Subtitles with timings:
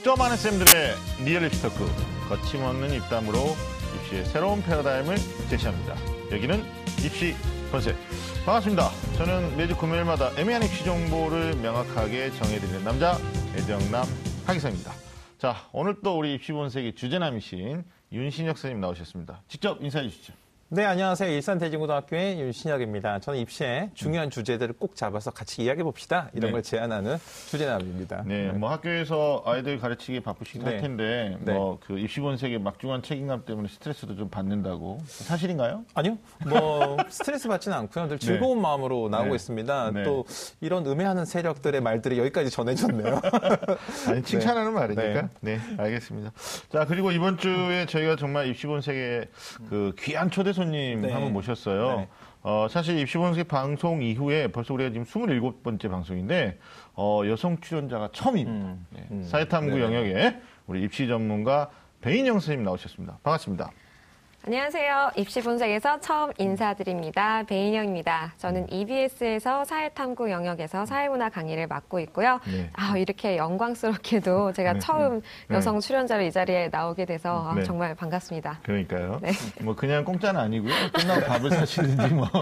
[0.00, 0.94] 좀 안다는 쌤들의
[1.26, 1.86] real 입시 talk
[2.28, 3.38] 거침없는 입담으로
[3.96, 5.16] 입시의 새로운 패러다임을
[5.50, 5.94] 제시합니다.
[6.32, 6.64] 여기는
[7.04, 7.34] 입시
[7.70, 7.96] 본색
[8.46, 8.90] 반갑습니다.
[9.18, 13.18] 저는 매주 금요일마다 애매한 입시 정보를 명확하게 정해드리는 남자
[13.54, 14.06] 애정남
[14.46, 14.90] 하기사입니다.
[15.36, 19.42] 자 오늘 또 우리 입시 본색의 주제남이신 윤신혁 선생님 나오셨습니다.
[19.48, 20.32] 직접 인사해 주시죠.
[20.72, 21.32] 네, 안녕하세요.
[21.32, 23.18] 일산대진고등학교의 윤신혁입니다.
[23.18, 26.30] 저는 입시에 중요한 주제들을 꼭 잡아서 같이 이야기해 봅시다.
[26.32, 26.52] 이런 네.
[26.52, 27.16] 걸 제안하는
[27.48, 28.22] 주제남입니다.
[28.24, 30.80] 네, 뭐 학교에서 아이들 가르치기 바쁘시긴 할 네.
[30.80, 31.54] 텐데 네.
[31.54, 35.82] 뭐그 입시 본색의 막중한 책임감 때문에 스트레스도 좀 받는다고 사실인가요?
[35.94, 36.18] 아니요,
[36.48, 38.06] 뭐 스트레스 받지는 않고요.
[38.06, 39.34] 늘 즐거운 마음으로 나오고 네.
[39.34, 39.90] 있습니다.
[39.90, 40.02] 네.
[40.04, 40.24] 또
[40.60, 43.20] 이런 음해하는 세력들의 말들이 여기까지 전해졌네요.
[44.06, 45.30] 아니 칭찬하는 말이니까.
[45.40, 45.58] 네.
[45.76, 46.30] 알겠습니다.
[46.70, 49.26] 자 그리고 이번 주에 저희가 정말 입시본색의
[49.68, 51.10] 그 귀한 초대 손님 네.
[51.10, 51.96] 한분 모셨어요.
[51.96, 52.08] 네.
[52.42, 56.58] 어, 사실 입시본색 방송 이후에 벌써 우리가 지금 27번째 방송인데
[56.94, 58.66] 어, 여성 출연자가 처음입니다.
[58.66, 59.06] 음, 네.
[59.10, 59.22] 음.
[59.22, 59.82] 사회탐구 네.
[59.82, 60.36] 영역에
[60.66, 61.70] 우리 입시 전문가
[62.02, 63.18] 배인영 선생님 나오셨습니다.
[63.22, 63.70] 반갑습니다.
[64.46, 65.10] 안녕하세요.
[65.16, 67.42] 입시 본색에서 처음 인사드립니다.
[67.42, 68.32] 배인영입니다.
[68.38, 72.40] 저는 EBS에서 사회탐구 영역에서 사회문화 강의를 맡고 있고요.
[72.46, 72.70] 네.
[72.72, 75.56] 아, 이렇게 영광스럽게도 제가 네, 처음 네.
[75.56, 77.62] 여성 출연자로 이 자리에 나오게 돼서 아, 네.
[77.64, 78.60] 정말 반갑습니다.
[78.62, 79.18] 그러니까요.
[79.22, 79.30] 네.
[79.62, 80.72] 뭐 그냥 공짜는 아니고요.
[80.94, 82.26] 끝나고 밥을 사시든지 뭐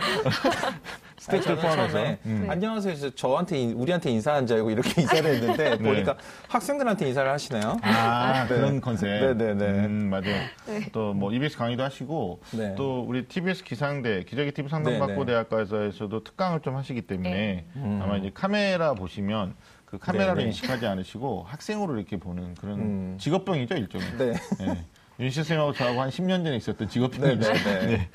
[1.18, 2.16] 스태프들 포함해서.
[2.26, 2.46] 음.
[2.48, 3.10] 안녕하세요.
[3.10, 5.78] 저한테 인- 우리한테 인사한 줄 알고 이렇게 인사를 했는데 네.
[5.78, 6.16] 보니까
[6.48, 7.76] 학생들한테 인사를 하시네요.
[7.82, 8.54] 아, 네.
[8.54, 9.08] 그런 컨셉.
[9.36, 9.64] 네네네.
[9.86, 10.42] 음, 맞아요.
[10.66, 10.88] 네.
[10.92, 12.74] 또뭐 EBS 강의도 하시고 네.
[12.76, 15.26] 또 우리 TBS 기상대 기자기 TV 상담받고 네네.
[15.26, 18.00] 대학과에서도 특강을 좀 하시기 때문에 음.
[18.02, 20.48] 아마 이제 카메라 보시면 그 카메라로 네네.
[20.48, 23.16] 인식하지 않으시고 학생으로 이렇게 보는 그런 음.
[23.18, 24.06] 직업병이죠 일종의.
[24.18, 24.32] 네.
[24.58, 24.84] 네.
[25.20, 27.52] 윤씨 선생님하고 저하고 한 10년 전에 있었던 직업병이죠.
[27.52, 27.86] 네네네.
[27.96, 28.08] 네.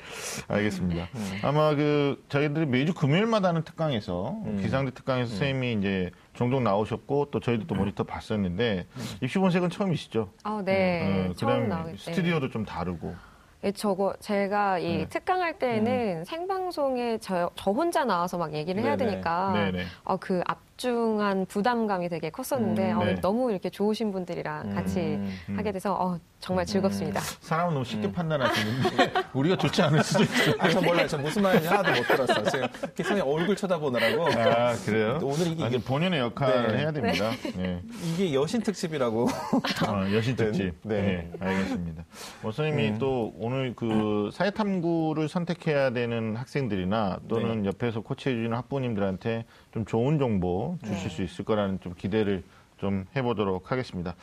[0.48, 1.08] 알겠습니다.
[1.42, 4.58] 아마 그 저희들이 매주 금요일마다 하는 특강에서 음.
[4.62, 8.86] 기상대 특강에서 선생님이 이제 종종 나오셨고 또 저희도 또 모니터 봤었는데
[9.20, 10.32] 입시 본색은 처음이시죠?
[10.44, 11.28] 아, 네.
[11.28, 11.94] 어, 처음 네.
[11.98, 13.14] 스튜디오도 좀 다르고.
[13.64, 15.08] 예, 저거 제가 이 네.
[15.08, 19.10] 특강할 때는 생방송에 저, 저 혼자 나와서 막 얘기를 해야 네네.
[19.10, 19.84] 되니까 네네.
[20.04, 20.16] 어,
[20.74, 23.14] 그 압중한 부담감이 되게 컸었는데 음, 어, 네.
[23.20, 25.58] 너무 이렇게 좋으신 분들이랑 같이 음, 음.
[25.58, 27.20] 하게 돼서 어, 정말 즐겁습니다.
[27.40, 30.54] 사람은 너무 쉽게 판단하시는데 우리가 좋지 않을 수도 있어요.
[30.58, 31.06] 아, 저 몰라요.
[31.06, 32.44] 저 무슨 말인지 하나도 못 들었어요.
[32.50, 34.26] 지금 기성이 얼굴 쳐다보느라고.
[34.28, 35.18] 아 그래요?
[35.22, 36.78] 오늘 이게- 아니, 본연의 역할을 네.
[36.78, 37.30] 해야 됩니다.
[37.56, 37.80] 네.
[38.12, 39.24] 이게 여신 특집이라고.
[39.88, 40.74] 어, 여신 특집.
[40.82, 41.00] 네.
[41.00, 41.32] 네.
[41.40, 42.04] 알겠습니다.
[42.42, 47.68] 뭐, 선생님이 또 오늘 그 사회탐구를 선택해야 되는 학생들이나 또는 네.
[47.68, 52.44] 옆에서 코치해주는 학부모님들한테 좀 좋은 정보 주실 수 있을 거라는 좀 기대를
[52.78, 54.14] 좀 해보도록 하겠습니다.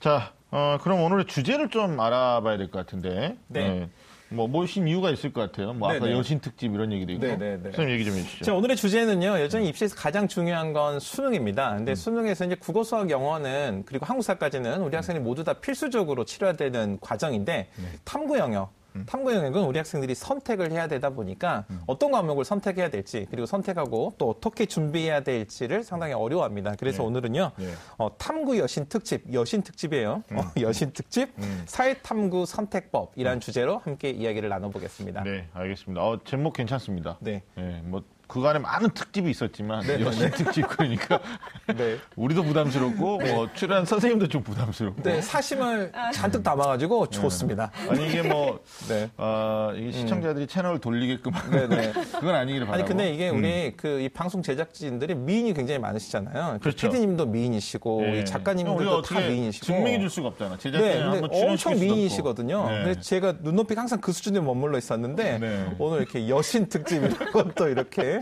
[0.00, 3.36] 자, 어, 그럼 오늘의 주제를 좀 알아봐야 될 것 같은데.
[3.48, 3.88] 네.
[4.30, 5.74] 뭐, 모신 이유가 있을 것 같아요.
[5.74, 6.16] 뭐, 아까 네네.
[6.18, 7.26] 여신 특집 이런 얘기도 있고.
[7.26, 7.62] 네네네.
[7.64, 8.44] 선생님 얘기 좀 해주시죠.
[8.46, 11.76] 자, 오늘의 주제는요, 여전히 입시에서 가장 중요한 건 수능입니다.
[11.76, 16.98] 근데 수능에서 이제 국어, 수학, 영어는, 그리고 한국사까지는 우리 학생이 모두 다 필수적으로 치러야 되는
[17.00, 17.68] 과정인데,
[18.04, 18.72] 탐구 영역.
[19.06, 24.30] 탐구 영역은 우리 학생들이 선택을 해야 되다 보니까 어떤 과목을 선택해야 될지 그리고 선택하고 또
[24.30, 26.74] 어떻게 준비해야 될지를 상당히 어려워합니다.
[26.78, 27.08] 그래서 네.
[27.08, 27.72] 오늘은요 네.
[27.98, 30.22] 어, 탐구 여신 특집 여신 특집이에요.
[30.32, 31.32] 어, 여신 특집
[31.66, 35.22] 사회 탐구 선택법이라는 주제로 함께 이야기를 나눠보겠습니다.
[35.24, 36.02] 네, 알겠습니다.
[36.02, 37.18] 어, 제목 괜찮습니다.
[37.20, 37.42] 네.
[37.56, 41.18] 네, 뭐 그간에 많은 특집이 있었지만 네, 네, 여신 특집 그러니까
[41.76, 41.98] 네.
[42.16, 47.70] 우리도 부담스럽고 뭐 출연한 선생님도 좀 부담스럽고 네, 사심을 잔뜩 담아가지고 좋습니다.
[47.88, 49.10] 아니 이게 뭐 네.
[49.16, 51.92] 어, 이게 시청자들이 채널을 돌리게끔 네, 네.
[52.20, 53.38] 그건 아니기를 바라고 아니 근데 이게 음.
[53.38, 56.58] 우리 그 이 방송 제작진들이 미인이 굉장히 많으시잖아요.
[56.60, 56.90] 그렇죠.
[56.90, 58.06] PD님도 미인이시고 네.
[58.06, 60.58] 이 우리가 작가님들도 다 미인이시고 증명해 줄 수가 없잖아.
[60.58, 61.74] 제작진을 네, 엄청.
[61.78, 62.68] 미인이시거든요.
[62.68, 62.84] 네.
[62.84, 65.74] 근데 제가 눈높이가 항상 그 수준에 머물러 있었는데 네.
[65.78, 68.13] 오늘 이렇게 여신 특집이라고 또 이렇게 네.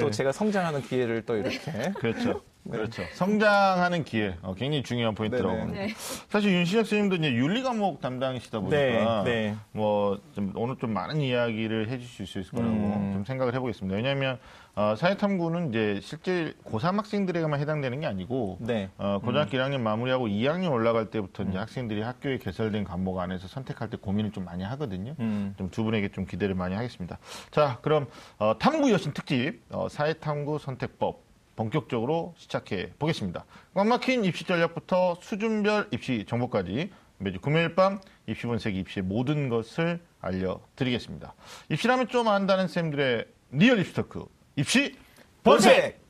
[0.00, 2.42] 또 제가 성장하는 기회를 또 이렇게 그렇죠.
[2.70, 3.02] 그렇죠.
[3.12, 5.60] 성장하는 기회 어, 굉장히 중요한 포인트라고 네네.
[5.60, 5.86] 봅니다.
[5.86, 5.94] 네.
[6.28, 9.56] 사실 윤시혁 선생님도 이제 윤리 과목 담당이시다 보니까 네, 네.
[9.72, 13.10] 뭐좀 오늘 좀 많은 이야기를 해주실 수 있을 거라고 음.
[13.12, 13.96] 좀 생각을 해보겠습니다.
[13.96, 14.38] 왜냐하면
[14.76, 18.90] 어, 사회탐구는 이제 실제 고3 학생들에게만 해당되는 게 아니고 네.
[18.98, 23.96] 어, 고등학교 1학년 마무리하고 2학년 올라갈 때부터 이제 학생들이 학교에 개설된 과목 안에서 선택할 때
[23.96, 25.14] 고민을 좀 많이 하거든요.
[25.20, 25.54] 음.
[25.58, 27.18] 좀두 분에게 좀 기대를 많이 하겠습니다.
[27.50, 28.06] 자, 그럼
[28.38, 31.22] 어, 탐구 여신 특집 어, 사회탐구 선택법
[31.56, 33.44] 본격적으로 시작해 보겠습니다.
[33.74, 40.00] 꽉 막힌 입시 전략부터 수준별 입시 정보까지 매주 금요일 밤 입시 분석 입시의 모든 것을
[40.20, 41.34] 알려드리겠습니다.
[41.70, 44.24] 입시라면 좀 안다는 쌤들의 real 입시 talk
[44.56, 44.96] 입시
[45.42, 46.04] 본색!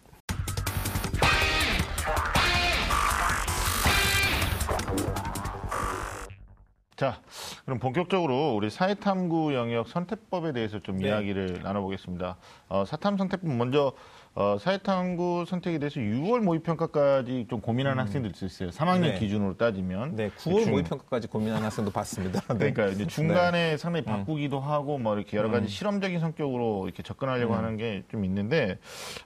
[6.97, 7.21] 자,
[7.65, 11.09] 그럼 본격적으로 우리 사회탐구 영역 선택법에 대해서 좀 네.
[11.09, 12.37] 이야기를 나눠보겠습니다.
[12.69, 13.93] 어, 사탐 선택법 먼저
[14.37, 18.71] 어, 사회탐구 선택에 대해서 6월 모의평가까지 좀 고민하는 학생들이 있어요.
[18.71, 19.19] 3학년 네.
[19.21, 20.17] 기준으로 따지면.
[20.17, 22.41] 네, 9월 중- 모의평가까지 고민하는 학생도 봤습니다.
[22.59, 22.73] 네.
[22.73, 25.53] 그러니까 이제 중간에 상당히 바꾸기도 하고 뭐 이렇게 여러 음.
[25.53, 28.79] 가지 실험적인 성격으로 이렇게 접근하려고 하는 게 좀 있는데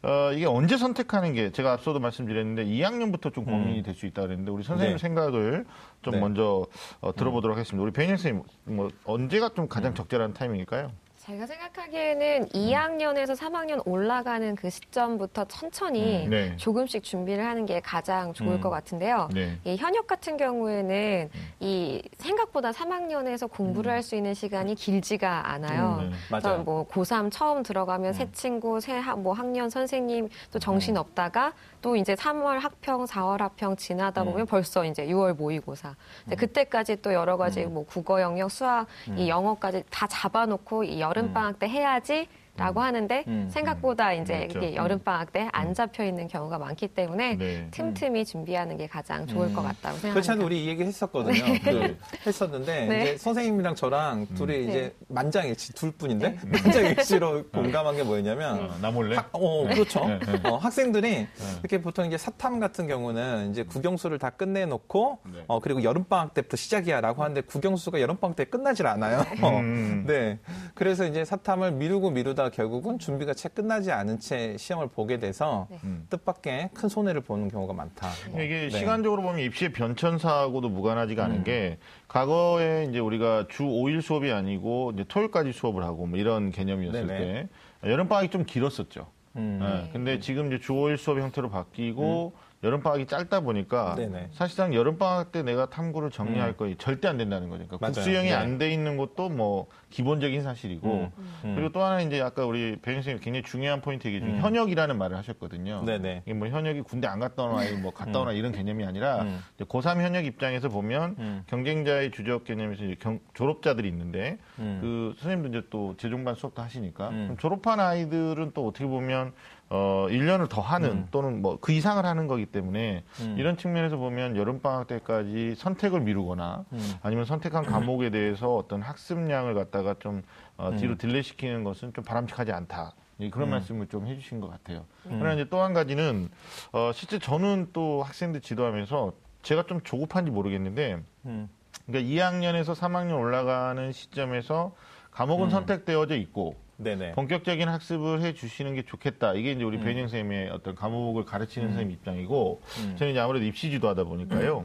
[0.02, 4.50] 어, 이게 언제 선택하는 게 제가 앞서도 말씀드렸는데 2학년부터 좀 고민이 될 수 있다 그랬는데
[4.52, 4.96] 우리 선생님 음.
[4.96, 4.98] 네.
[5.00, 5.64] 생각을
[6.02, 6.20] 좀 네.
[6.20, 6.66] 먼저
[7.00, 7.82] 어, 들어보도록 하겠습니다.
[7.82, 9.68] 우리 배인 선생님 뭐 언제가 좀 음.
[9.68, 10.90] 가장 적절한 타이밍일까요?
[11.28, 16.56] 제가 생각하기에는 2학년에서 3학년 올라가는 그 시점부터 천천히 음, 네.
[16.56, 18.60] 조금씩 준비를 하는 게 가장 좋을 음.
[18.62, 19.28] 것 같은데요.
[19.34, 19.58] 네.
[19.64, 21.28] 이 현역 같은 경우에는
[21.60, 25.98] 이 생각보다 3학년에서 공부를 할 수 있는 시간이 길지가 않아요.
[26.00, 26.16] 음, 네.
[26.28, 26.62] 그래서 맞아요.
[26.62, 31.96] 뭐 고3 처음 들어가면 새 친구, 새 학, 뭐 학년 선생님 또 정신 없다가 또
[31.96, 35.94] 이제 3월 학평, 4월 학평 지나다 보면 벌써 이제 6월 모의고사.
[36.24, 38.86] 근데 그때까지 또 여러 가지 뭐 국어 영역, 수학,
[39.16, 42.28] 이 영어까지 다 잡아놓고 이 여름 방학 때 해야지.
[42.58, 43.48] 라고 하는데 음.
[43.50, 44.58] 생각보다 이제 맞죠.
[44.58, 47.68] 이게 여름 방학 때 안 잡혀 있는 경우가 많기 때문에 네.
[47.70, 50.32] 틈틈이 준비하는 게 가장 좋을 것 같다고 그렇지 생각합니다.
[50.32, 51.44] 않아도 우리 이 얘기 했었거든요.
[51.64, 51.96] 그
[52.26, 53.02] 했었는데 네.
[53.02, 54.34] 이제 선생님이랑 저랑 음.
[54.34, 54.64] 둘이 네.
[54.64, 59.16] 이제 만장일치 둘 뿐인데 만장일치로 공감한 게 뭐였냐면 어, 나 몰래?
[59.16, 60.06] 학, 어, 그렇죠.
[60.06, 60.48] 네, 네.
[60.48, 61.26] 어, 학생들이
[61.60, 65.44] 이렇게 보통 이제 사탐 같은 경우는 이제 국영수를 다 끝내놓고 네.
[65.46, 69.20] 어, 그리고 여름 방학 때부터 시작이야라고 하는데 국영수가 여름 방학 때 끝나질 않아요.
[69.42, 70.04] 음.
[70.08, 70.38] 네.
[70.74, 75.78] 그래서 이제 사탐을 미루고 미루다 결국은 준비가 채 끝나지 않은 채 시험을 보게 돼서 네.
[75.84, 76.06] 음.
[76.10, 78.08] 뜻밖의 큰 손해를 보는 경우가 많다.
[78.30, 78.40] 뭐.
[78.40, 78.70] 이게 네.
[78.70, 81.78] 시간적으로 보면 입시의 변천사하고도 무관하지가 않은 게
[82.08, 87.18] 과거에 이제 우리가 주 5일 수업이 아니고 이제 토요일까지 수업을 하고 뭐 이런 개념이었을 네네.
[87.18, 87.48] 때
[87.90, 89.06] 여름 방학이 좀 길었었죠.
[89.36, 89.60] 음.
[89.62, 92.32] 예, 근데 지금 이제 주 5일 수업 형태로 바뀌고
[92.64, 94.30] 여름 방학이 짧다 보니까 네네.
[94.32, 97.66] 사실상 여름 방학 때 내가 탐구를 정리할 거에 절대 안 된다는 거죠.
[97.68, 97.86] 그러니까.
[97.86, 98.34] 국수형이 네.
[98.34, 101.10] 안돼 있는 것도 뭐 기본적인 사실이고 음.
[101.44, 101.54] 음.
[101.54, 105.16] 그리고 또 하나 이제 아까 우리 배 선생님이 굉장히 중요한 포인트 얘기 중에 현역이라는 말을
[105.18, 105.80] 하셨거든요.
[105.82, 105.86] 음.
[105.86, 106.22] 네네.
[106.26, 109.38] 이게 뭐 현역이 군대 안 갔다 오나 뭐 갔다 오나 이런 개념이 아니라 음.
[109.54, 111.42] 이제 고3 현역 입장에서 보면 음.
[111.46, 114.78] 경쟁자의 주적 개념에서 이제 경- 졸업자들이 있는데 음.
[114.80, 117.36] 그 선생님도 이제 또 재종반 수업도 하시니까 음.
[117.38, 119.32] 졸업한 아이들은 또 어떻게 보면
[119.70, 123.36] 어 1년을 더 하는 또는 뭐 그 이상을 하는 거기 때문에 음.
[123.38, 126.94] 이런 측면에서 보면 여름 방학 때까지 선택을 미루거나 음.
[127.02, 130.22] 아니면 선택한 과목에 대해서 어떤 학습량을 갖다가 좀
[130.56, 130.98] 어, 뒤로 음.
[130.98, 132.94] 딜레이시키는 것은 좀 바람직하지 않다.
[133.20, 134.84] 예, 그런 말씀을 좀 해주신 것 같아요.
[135.02, 136.30] 그러나 이제 또 한 가지는
[136.72, 139.12] 어, 실제 저는 또 학생들 지도하면서
[139.42, 141.48] 제가 좀 조급한지 모르겠는데 음.
[141.86, 144.74] 그러니까 2학년에서 3학년 올라가는 시점에서
[145.10, 145.50] 과목은 음.
[145.50, 147.12] 선택되어져 있고 네네.
[147.12, 149.34] 본격적인 학습을 해 주시는 게 좋겠다.
[149.34, 152.96] 이게 이제 우리 변형 선생님의 어떤 과목을 가르치는 선생님 입장이고 음.
[152.96, 154.64] 저는 이제 아무래도 입시 지도하다 보니까요.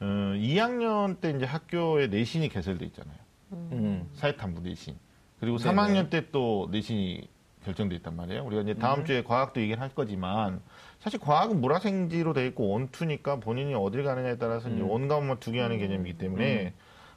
[0.00, 3.16] 어, 2학년 때 이제 학교에 내신이 개설돼 있잖아요.
[3.52, 4.08] 음.
[4.14, 4.94] 사회탐구 내신.
[5.40, 5.74] 그리고 네네.
[5.76, 7.28] 3학년 때 또 내신이
[7.64, 8.44] 결정돼 있단 말이에요.
[8.44, 9.04] 우리가 이제 다음 음.
[9.04, 10.60] 주에 과학도 얘기를 할 거지만
[11.00, 14.88] 사실 과학은 물화생지로 돼 있고 원투니까 본인이 어딜 가느냐에 따라서 이제 음.
[14.90, 16.72] 원과목만 두 개 하는 개념이기 때문에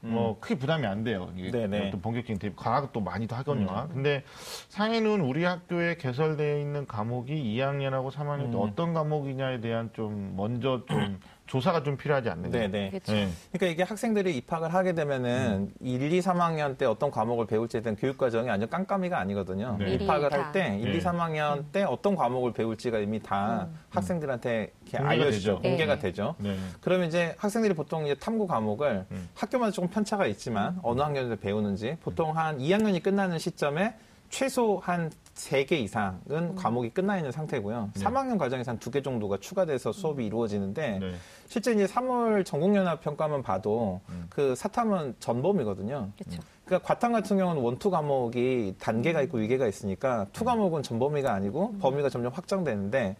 [0.05, 1.31] 뭐 크게 부담이 안 돼요.
[1.35, 1.87] 네네.
[1.87, 3.67] 어떤 본격적인 대입 과학은 또 많이 더 하거든요.
[3.67, 3.93] 음.
[3.93, 4.23] 근데
[4.69, 8.61] 사회는 우리 학교에 개설되어 있는 과목이 2학년하고 3학년 때 음.
[8.61, 12.57] 어떤 과목이냐에 대한 좀 먼저 좀 조사가 좀 필요하지 않는가.
[12.57, 12.89] 네네.
[12.89, 13.11] 그렇죠.
[13.13, 13.29] 네.
[13.51, 18.17] 그러니까 이게 학생들이 입학을 하게 되면은 1, 2, 3학년 때 어떤 과목을 배울지에 대한 교육
[18.17, 19.77] 과정이 완전 깜깜이가 아니거든요.
[19.79, 19.93] 네.
[19.93, 20.97] 입학을 할 때 1, 네.
[20.97, 25.55] 2, 3학년 때 어떤 과목을 배울지가 이미 다 학생들한테 이렇게 공개가 알려주죠.
[25.55, 25.61] 되죠.
[25.61, 26.01] 공개가 네.
[26.01, 26.35] 되죠.
[26.39, 26.55] 네.
[26.81, 29.29] 그러면 이제 학생들이 보통 이제 탐구 과목을 음.
[29.35, 33.95] 학교마다 조금 편차가 있지만 어느 학년에서 배우는지 보통 한 2학년이 끝나는 시점에
[34.29, 37.91] 최소 한 3개 이상은 과목이 끝나 있는 상태고요.
[37.93, 38.03] 네.
[38.03, 41.15] 3학년 과정에서 한 2개 정도가 추가돼서 수업이 이루어지는데 네.
[41.47, 44.27] 실제 이제 3월 전국연합 평가만 봐도 음.
[44.29, 46.11] 그 사탐은 전범위거든요.
[46.17, 46.41] 그렇죠.
[46.63, 51.75] 그러니까 과탐 같은 경우는 one two 과목이 단계가 있고 위계가 있으니까 two 과목은 전범위가 아니고
[51.79, 53.17] 범위가 점점 확장되는데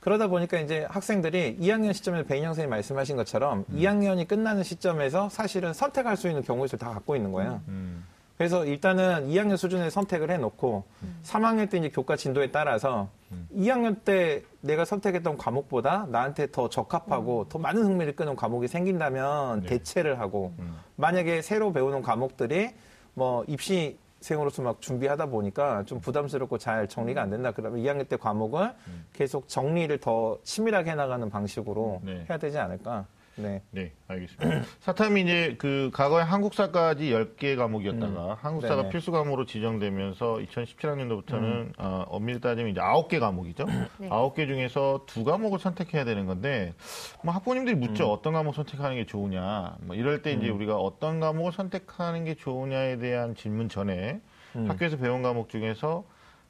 [0.00, 6.16] 그러다 보니까 이제 학생들이 2학년 시점에서 배인영 선생님 말씀하신 것처럼 2학년이 끝나는 시점에서 사실은 선택할
[6.16, 7.62] 수 있는 경우를 다 갖고 있는 거예요.
[7.68, 8.04] 음.
[8.36, 10.84] 그래서 일단은 2학년 수준에 선택을 해놓고
[11.22, 13.08] 3학년 때 이제 교과 진도에 따라서
[13.54, 19.66] 2학년 때 내가 선택했던 과목보다 나한테 더 적합하고 더 많은 흥미를 끄는 과목이 생긴다면 네.
[19.68, 20.76] 대체를 하고 음.
[20.96, 22.70] 만약에 새로 배우는 과목들이
[23.14, 28.16] 뭐 입시 생으로서 막 준비하다 보니까 좀 부담스럽고 잘 정리가 안 된다 그러면 2학년 때
[28.16, 28.72] 과목을
[29.12, 32.24] 계속 정리를 더 치밀하게 해나가는 방식으로 네.
[32.28, 33.06] 해야 되지 않을까.
[33.36, 33.62] 네.
[33.70, 34.62] 네, 알겠습니다.
[34.80, 38.76] 사탐이 이제 그 과거에 한국사까지 10개 과목이었다가 한국사가 음.
[38.76, 38.88] 네네.
[38.88, 38.90] 음.
[38.90, 43.64] 필수 과목으로 지정되면서 2017학년도부터는 어, 엄밀히 따지면 이제 9개 과목이죠.
[43.98, 44.08] 네.
[44.08, 46.74] 9개 중에서 두 과목을 선택해야 되는 건데
[47.22, 48.06] 뭐 학부모님들이 묻죠.
[48.06, 48.10] 음.
[48.12, 49.76] 어떤 과목 선택하는 게 좋으냐.
[49.80, 54.20] 뭐 이럴 때 이제 우리가 어떤 과목을 선택하는 게 좋으냐에 대한 질문 전에
[54.56, 54.68] 음.
[54.68, 56.04] 학교에서 배운 과목 중에서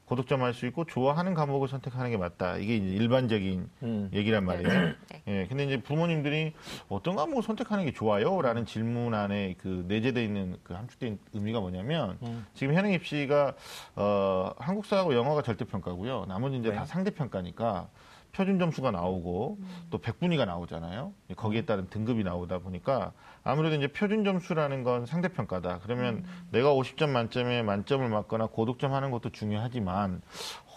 [0.05, 2.57] 고득점 할 수 있고 좋아하는 과목을 선택하는 게 맞다.
[2.57, 4.09] 이게 일반적인 음.
[4.13, 4.67] 얘기란 말이에요.
[4.67, 4.95] 네.
[5.27, 6.53] 예, 근데 이제 부모님들이
[6.89, 8.41] 어떤 과목을 선택하는 게 좋아요?
[8.41, 12.45] 라는 질문 안에 그 내재되어 있는 그 함축된 의미가 뭐냐면 음.
[12.53, 13.53] 지금 현행 입시가
[13.95, 16.25] 어, 한국사하고 영어가 절대평가고요.
[16.27, 16.75] 나머지 이제 네.
[16.75, 17.87] 다 상대평가니까
[18.33, 19.59] 표준 점수가 나오고
[19.91, 21.13] 또 백분위가 나오잖아요.
[21.35, 23.11] 거기에 따른 등급이 나오다 보니까
[23.43, 25.79] 아무래도 이제 표준 점수라는 건 상대평가다.
[25.83, 30.21] 그러면 내가 50점 만점에 만점을 맞거나 고득점 하는 것도 중요하지만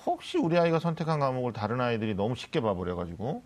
[0.04, 3.42] 혹시 우리 아이가 선택한 과목을 다른 아이들이 너무 쉽게 봐버려가지고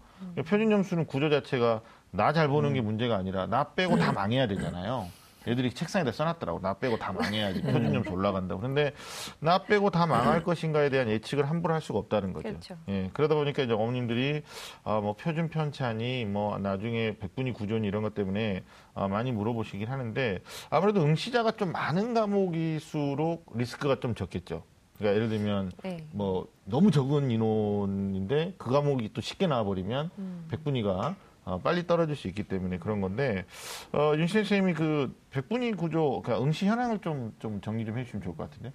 [0.46, 5.06] 표준 점수는 구조 자체가 나 잘 보는 게 문제가 아니라 나 빼고 다 망해야 되잖아요.
[5.46, 6.60] 애들이 책상에다 써놨더라고.
[6.60, 8.56] 나 빼고 다 망해야지 표준 점수 올라간다.
[8.56, 8.92] 그런데
[9.38, 12.48] 나 빼고 다 망할 것인가에 대한 예측을 함부로 할 수가 없다는 거죠.
[12.48, 12.76] 그렇죠.
[12.88, 14.42] 예, 그러다 보니까 이제 어머님들이
[14.84, 18.62] 아, 뭐 표준 편차니 뭐 나중에 백분위 구조니 이런 것 때문에
[18.94, 24.62] 아, 많이 물어보시긴 하는데 아무래도 응시자가 좀 많은 과목일수록 리스크가 좀 적겠죠.
[24.98, 26.06] 그러니까 예를 들면 네.
[26.12, 30.46] 뭐 너무 적은 인원인데 그 과목이 또 쉽게 나와버리면 음.
[30.50, 31.16] 백분위가 어,
[31.62, 33.44] 빨리 떨어질 수 있기 때문에 그런 건데
[33.92, 38.36] 어, 윤신 선생님이 그 백분위 구조, 그러니까 응시 현황을 좀, 좀 정리 좀 해주시면 좋을
[38.36, 38.72] 것 같은데.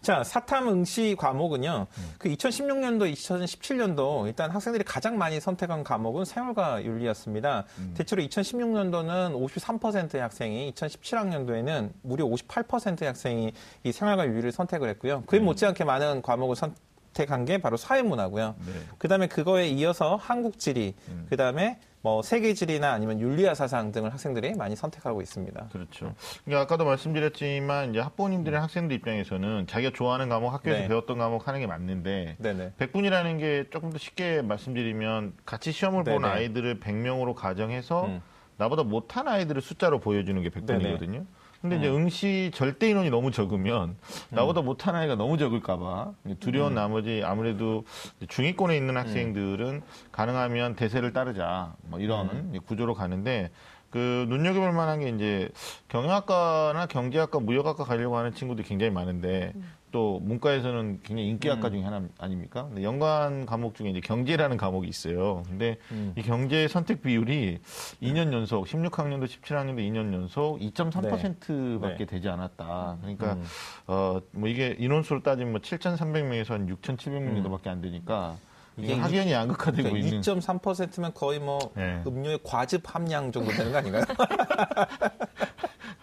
[0.00, 1.86] 자, 사탐 응시 과목은요.
[2.18, 7.64] 그 2016년도, 2017년도 일단 학생들이 가장 많이 선택한 과목은 생활과 윤리였습니다.
[7.94, 13.52] 대체로 2016년도는 53%의 학생이, 2017학년도에는 무려 58%의 학생이
[13.84, 15.24] 이 생활과 윤리를 선택을 했고요.
[15.26, 16.74] 그에 못지않게 많은 과목을 선
[17.18, 18.54] 택한 게 바로 사회문화고요.
[18.64, 18.72] 네.
[18.98, 21.26] 그다음에 그거에 이어서 한국 지리, 음.
[21.28, 25.68] 그다음에 뭐 세계 지리나 아니면 윤리화 사상 등을 학생들이 많이 선택하고 있습니다.
[25.72, 26.14] 그렇죠.
[26.44, 30.88] 그러니까 아까도 말씀드렸지만 이제 학부모님들의 학생들 입장에서는 자기가 좋아하는 과목 학교에서 네.
[30.88, 32.74] 배웠던 과목 하는 게 맞는데 네네.
[32.78, 36.32] 백분이라는 게 조금 더 쉽게 말씀드리면 같이 시험을 본 네네.
[36.32, 38.22] 아이들을 100명으로 가정해서 음.
[38.58, 41.24] 나보다 못한 아이들을 숫자로 보여주는 게 백분이거든요.
[41.60, 41.96] 근데 이제 음.
[41.96, 43.96] 응시 절대 인원이 너무 적으면
[44.30, 46.36] 나보다 못한 아이가 너무 적을까봐 음.
[46.38, 47.84] 두려운 나머지 아무래도
[48.28, 52.58] 중위권에 있는 학생들은 가능하면 대세를 따르자 뭐 이런 음.
[52.66, 53.50] 구조로 가는데
[53.90, 55.48] 그 눈여겨볼 만한 게 이제
[55.88, 59.52] 경영학과나 경제학과, 무역학과 가려고 하는 친구들이 굉장히 많은데
[59.90, 62.64] 또 문과에서는 굉장히 인기학과 중에 하나 아닙니까?
[62.64, 65.42] 근데 연관 과목 중에 이제 경제라는 과목이 있어요.
[65.46, 66.12] 근데 음.
[66.16, 67.58] 이 경제 선택 비율이
[68.02, 72.06] 2년 연속 16학년도 17학년도 2년 연속 2.3%밖에 네.
[72.06, 72.98] 되지 않았다.
[73.00, 73.44] 그러니까 음.
[73.86, 77.34] 어뭐 이게 인원수로 따지면 뭐 7,300명에서 한 6,700명 음.
[77.36, 78.36] 정도밖에 안 되니까
[78.76, 82.02] 이게 이게 학연이 양극화되고 그러니까 있는 2.3%면 거의 뭐 네.
[82.06, 84.04] 음료의 과즙 함량 정도 되는 거 아닌가요?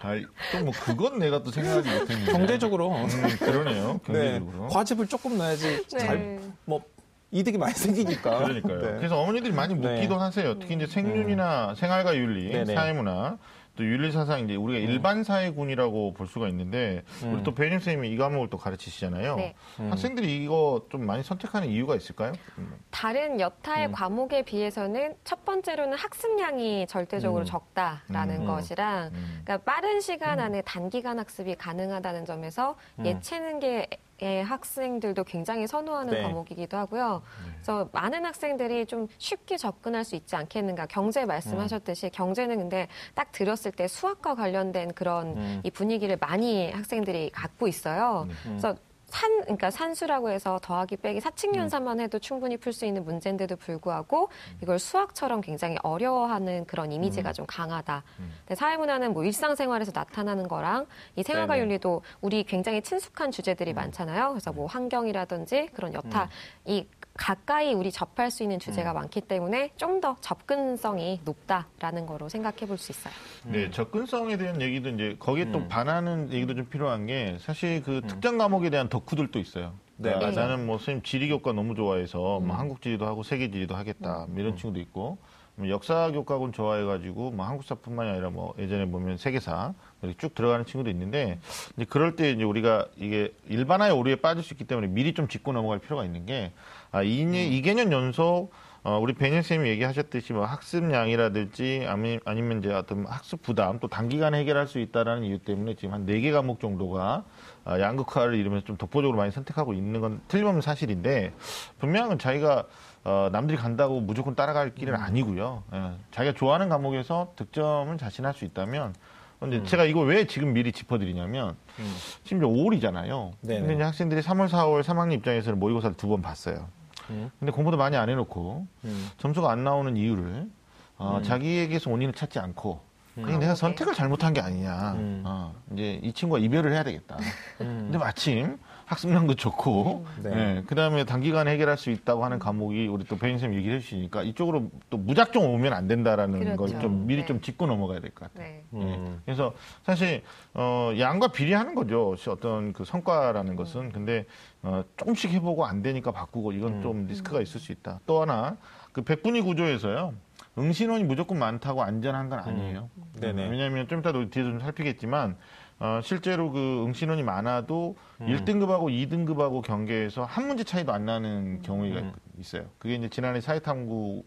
[0.06, 2.96] 아이, 또뭐 그건 내가 또 생각하지 못했는데 경제적으로.
[2.96, 3.08] 음,
[3.40, 4.00] 그러네요.
[4.08, 4.40] 네.
[4.40, 4.68] 경제적으로.
[4.68, 5.98] 과즙을 조금 넣어야지 네.
[5.98, 6.84] 잘뭐
[7.32, 8.38] 이득이 많이 생기니까.
[8.38, 8.82] 그러니까요.
[8.82, 8.98] 네.
[8.98, 10.20] 그래서 어머니들이 많이 묻기도 네.
[10.20, 10.60] 하세요.
[10.60, 12.74] 특히 이제 생윤이나 생활과 윤리, 네네.
[12.76, 13.38] 사회문화,
[13.75, 17.44] 또 윤리사상 이제 우리가 일반 사회군이라고 볼 수가 있는데 우리 음.
[17.44, 19.36] 또 배윤 선생님이 이 과목을 또 가르치시잖아요.
[19.36, 19.55] 네.
[19.77, 22.32] 학생들이 이거 좀 많이 선택하는 이유가 있을까요?
[22.58, 22.74] 음.
[22.89, 27.46] 다른 여타의 과목에 비해서는 첫 번째로는 학습량이 절대적으로 음.
[27.46, 28.48] 적다라는 음.
[28.48, 29.41] 것이랑 음.
[29.44, 33.05] 그러니까 빠른 시간 안에 단기간 학습이 가능하다는 점에서 음.
[33.05, 33.88] 예체능계
[34.22, 36.22] 의 학생들도 굉장히 선호하는 네.
[36.22, 37.22] 과목이기도 하고요.
[37.55, 40.86] 그래서 많은 학생들이 좀 쉽게 접근할 수 있지 않겠는가.
[40.86, 45.62] 경제 말씀하셨듯이 경제는 근데 딱 들었을 때 수학과 관련된 그런 음.
[45.65, 48.25] 이 분위기를 많이 학생들이 갖고 있어요.
[48.29, 48.34] 네.
[48.45, 48.75] 그래서
[49.08, 54.30] 산, 그러니까 산수라고 해서 더하기 빼기 사칙연산만 해도 충분히 풀 수 있는 문제인데도 불구하고
[54.62, 58.04] 이걸 수학처럼 굉장히 어려워하는 그런 이미지가 좀 강하다.
[58.18, 60.86] 근데 사회문화는 뭐 일상생활에서 나타나는 거랑
[61.16, 61.56] 이 생활과.
[61.56, 64.30] 윤리도 우리 굉장히 친숙한 주제들이 많잖아요.
[64.30, 66.30] 그래서 뭐 환경이라든지 그런 여타
[66.66, 66.86] 이
[67.17, 72.77] 가까이 우리 접할 수 있는 주제가 많기 때문에 좀 더 접근성이 높다라는 거로 생각해 볼
[72.77, 73.13] 수 있어요.
[73.45, 75.67] 네, 접근성에 대한 얘기도 이제 거기에 또 음.
[75.69, 79.74] 반하는 얘기도 좀 필요한 게 사실 그 특정 과목에 대한 덕후들도 있어요.
[79.95, 80.50] 네, 그러니까 맞아요.
[80.50, 84.38] 나는 뭐 선생님 지리 교과 너무 좋아해서 뭐 한국 지리도 하고 세계 지리도 하겠다 뭐
[84.41, 85.17] 이런 친구도 있고
[85.55, 90.89] 뭐 역사 교과군 좋아해가지고 뭐 한국사뿐만이 아니라 뭐 예전에 보면 세계사 이렇게 쭉 들어가는 친구도
[90.89, 91.39] 있는데
[91.77, 95.53] 이제 그럴 때 이제 우리가 이게 일반화의 오류에 빠질 수 있기 때문에 미리 좀 짚고
[95.53, 96.51] 넘어갈 필요가 있는 게
[96.96, 98.52] 아, 이, 이 개년 연속
[98.86, 104.40] 어, 우리 배년 쌤이 얘기하셨듯이 뭐 학습량이라든지 아니, 아니면 이제 어떤 학습 부담 또 단기간에
[104.40, 107.25] 해결할 수 있다라는 이유 때문에 지금 한 네 개 과목 정도가
[107.66, 111.34] 아, 양극화를 이루면서 좀 독보적으로 많이 선택하고 있는 건 틀림없는 사실인데
[111.80, 112.64] 분명한 건 자기가
[113.04, 115.64] 어, 남들이 간다고 무조건 따라갈 길은 아니고요.
[115.74, 118.94] 예, 자기가 좋아하는 과목에서 득점을 자신할 수 있다면
[119.40, 121.96] 근데 제가 이걸 왜 지금 미리 짚어드리냐면 음.
[122.24, 123.32] 심지어 5월이잖아요.
[123.42, 123.60] 네네.
[123.60, 126.68] 근데 이제 학생들이 3월, 4월 3학년 입장에서는 모의고사를 두 번 봤어요.
[127.10, 127.30] 음.
[127.40, 129.10] 근데 공부도 많이 안 해놓고 음.
[129.18, 130.50] 점수가 안 나오는 이유를
[130.98, 131.24] 어, 음.
[131.24, 132.82] 자기에게서 원인을 찾지 않고
[133.16, 133.40] 그냥 음.
[133.40, 134.94] 내가 아, 선택을 잘못한 게 아니냐.
[134.94, 135.24] 음.
[135.26, 137.18] 어, 이제 이 친구가 이별을 해야 되겠다.
[137.62, 137.84] 음.
[137.86, 140.32] 근데 마침 학습량도 좋고, 네.
[140.58, 144.24] 예, 그 다음에 단기간에 해결할 수 있다고 하는 과목이 우리 또 배인 선생님 얘기를 해주시니까
[144.24, 146.80] 이쪽으로 또 무작정 오면 안 된다라는 걸 그렇죠.
[146.80, 147.25] 좀 미리 네.
[147.25, 148.62] 좀 짚고 넘어가야 될 것 같아요.
[148.70, 148.82] 네.
[148.82, 149.12] 예.
[149.25, 150.22] 그래서 사실
[150.54, 152.15] 어 양과 비례하는 거죠.
[152.30, 154.25] 어떤 그 성과라는 것은 근데
[154.62, 158.00] 어 조금씩 해보고 안 되니까 바꾸고 이건 좀 리스크가 있을 수 있다.
[158.06, 158.56] 또 하나
[158.92, 160.13] 그 백분위 구조에서요.
[160.58, 162.89] 응신원이 무조건 많다고 안전한 건 아니에요.
[163.20, 163.50] 네네.
[163.50, 165.36] 왜냐하면 좀 이따 도 뒤에서 좀 살피겠지만
[165.79, 168.27] 어, 실제로 그 응신원이 많아도 음.
[168.27, 172.13] 1등급하고 2등급하고 경계에서 한 문제 차이도 안 나는 경우가 음.
[172.39, 172.65] 있어요.
[172.77, 174.24] 그게 이제 지난해 사회탐구에서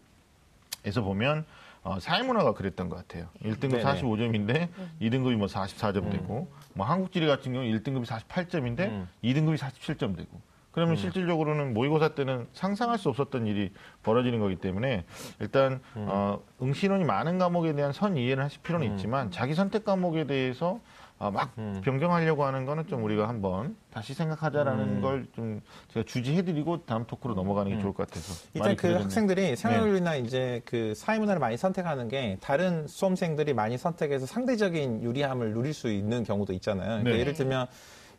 [1.03, 1.45] 보면
[1.81, 3.27] 어, 사회문화가 그랬던 것 같아요.
[3.43, 3.83] 1등급 네네.
[3.83, 4.69] 45점인데
[5.01, 9.07] 2등급이 뭐 44점 되고 뭐 한국지리 같은 경우 1등급이 48점인데 음.
[9.23, 10.41] 2등급이 47점 되고
[10.71, 15.03] 그러면 실질적으로는 모의고사 때는 상상할 수 없었던 일이 벌어지는 거기 때문에
[15.39, 20.79] 일단 어, 응시론이 많은 과목에 대한 선 이해를 하실 필요는 있지만 자기 선택 과목에 대해서
[21.19, 25.61] 어, 막 변경하려고 하는 거는 좀 우리가 한번 다시 생각하자라는 걸좀
[25.93, 28.93] 제가 주지해드리고 다음 토크로 넘어가는 게 좋을 것 같아서 일단 그.
[28.93, 35.73] 학생들이 생활윤리나 이제 그 사회문화를 많이 선택하는 게 다른 수험생들이 많이 선택해서 상대적인 유리함을 누릴
[35.73, 36.87] 수 있는 경우도 있잖아요.
[36.87, 37.19] 그러니까 네.
[37.19, 37.67] 예를 들면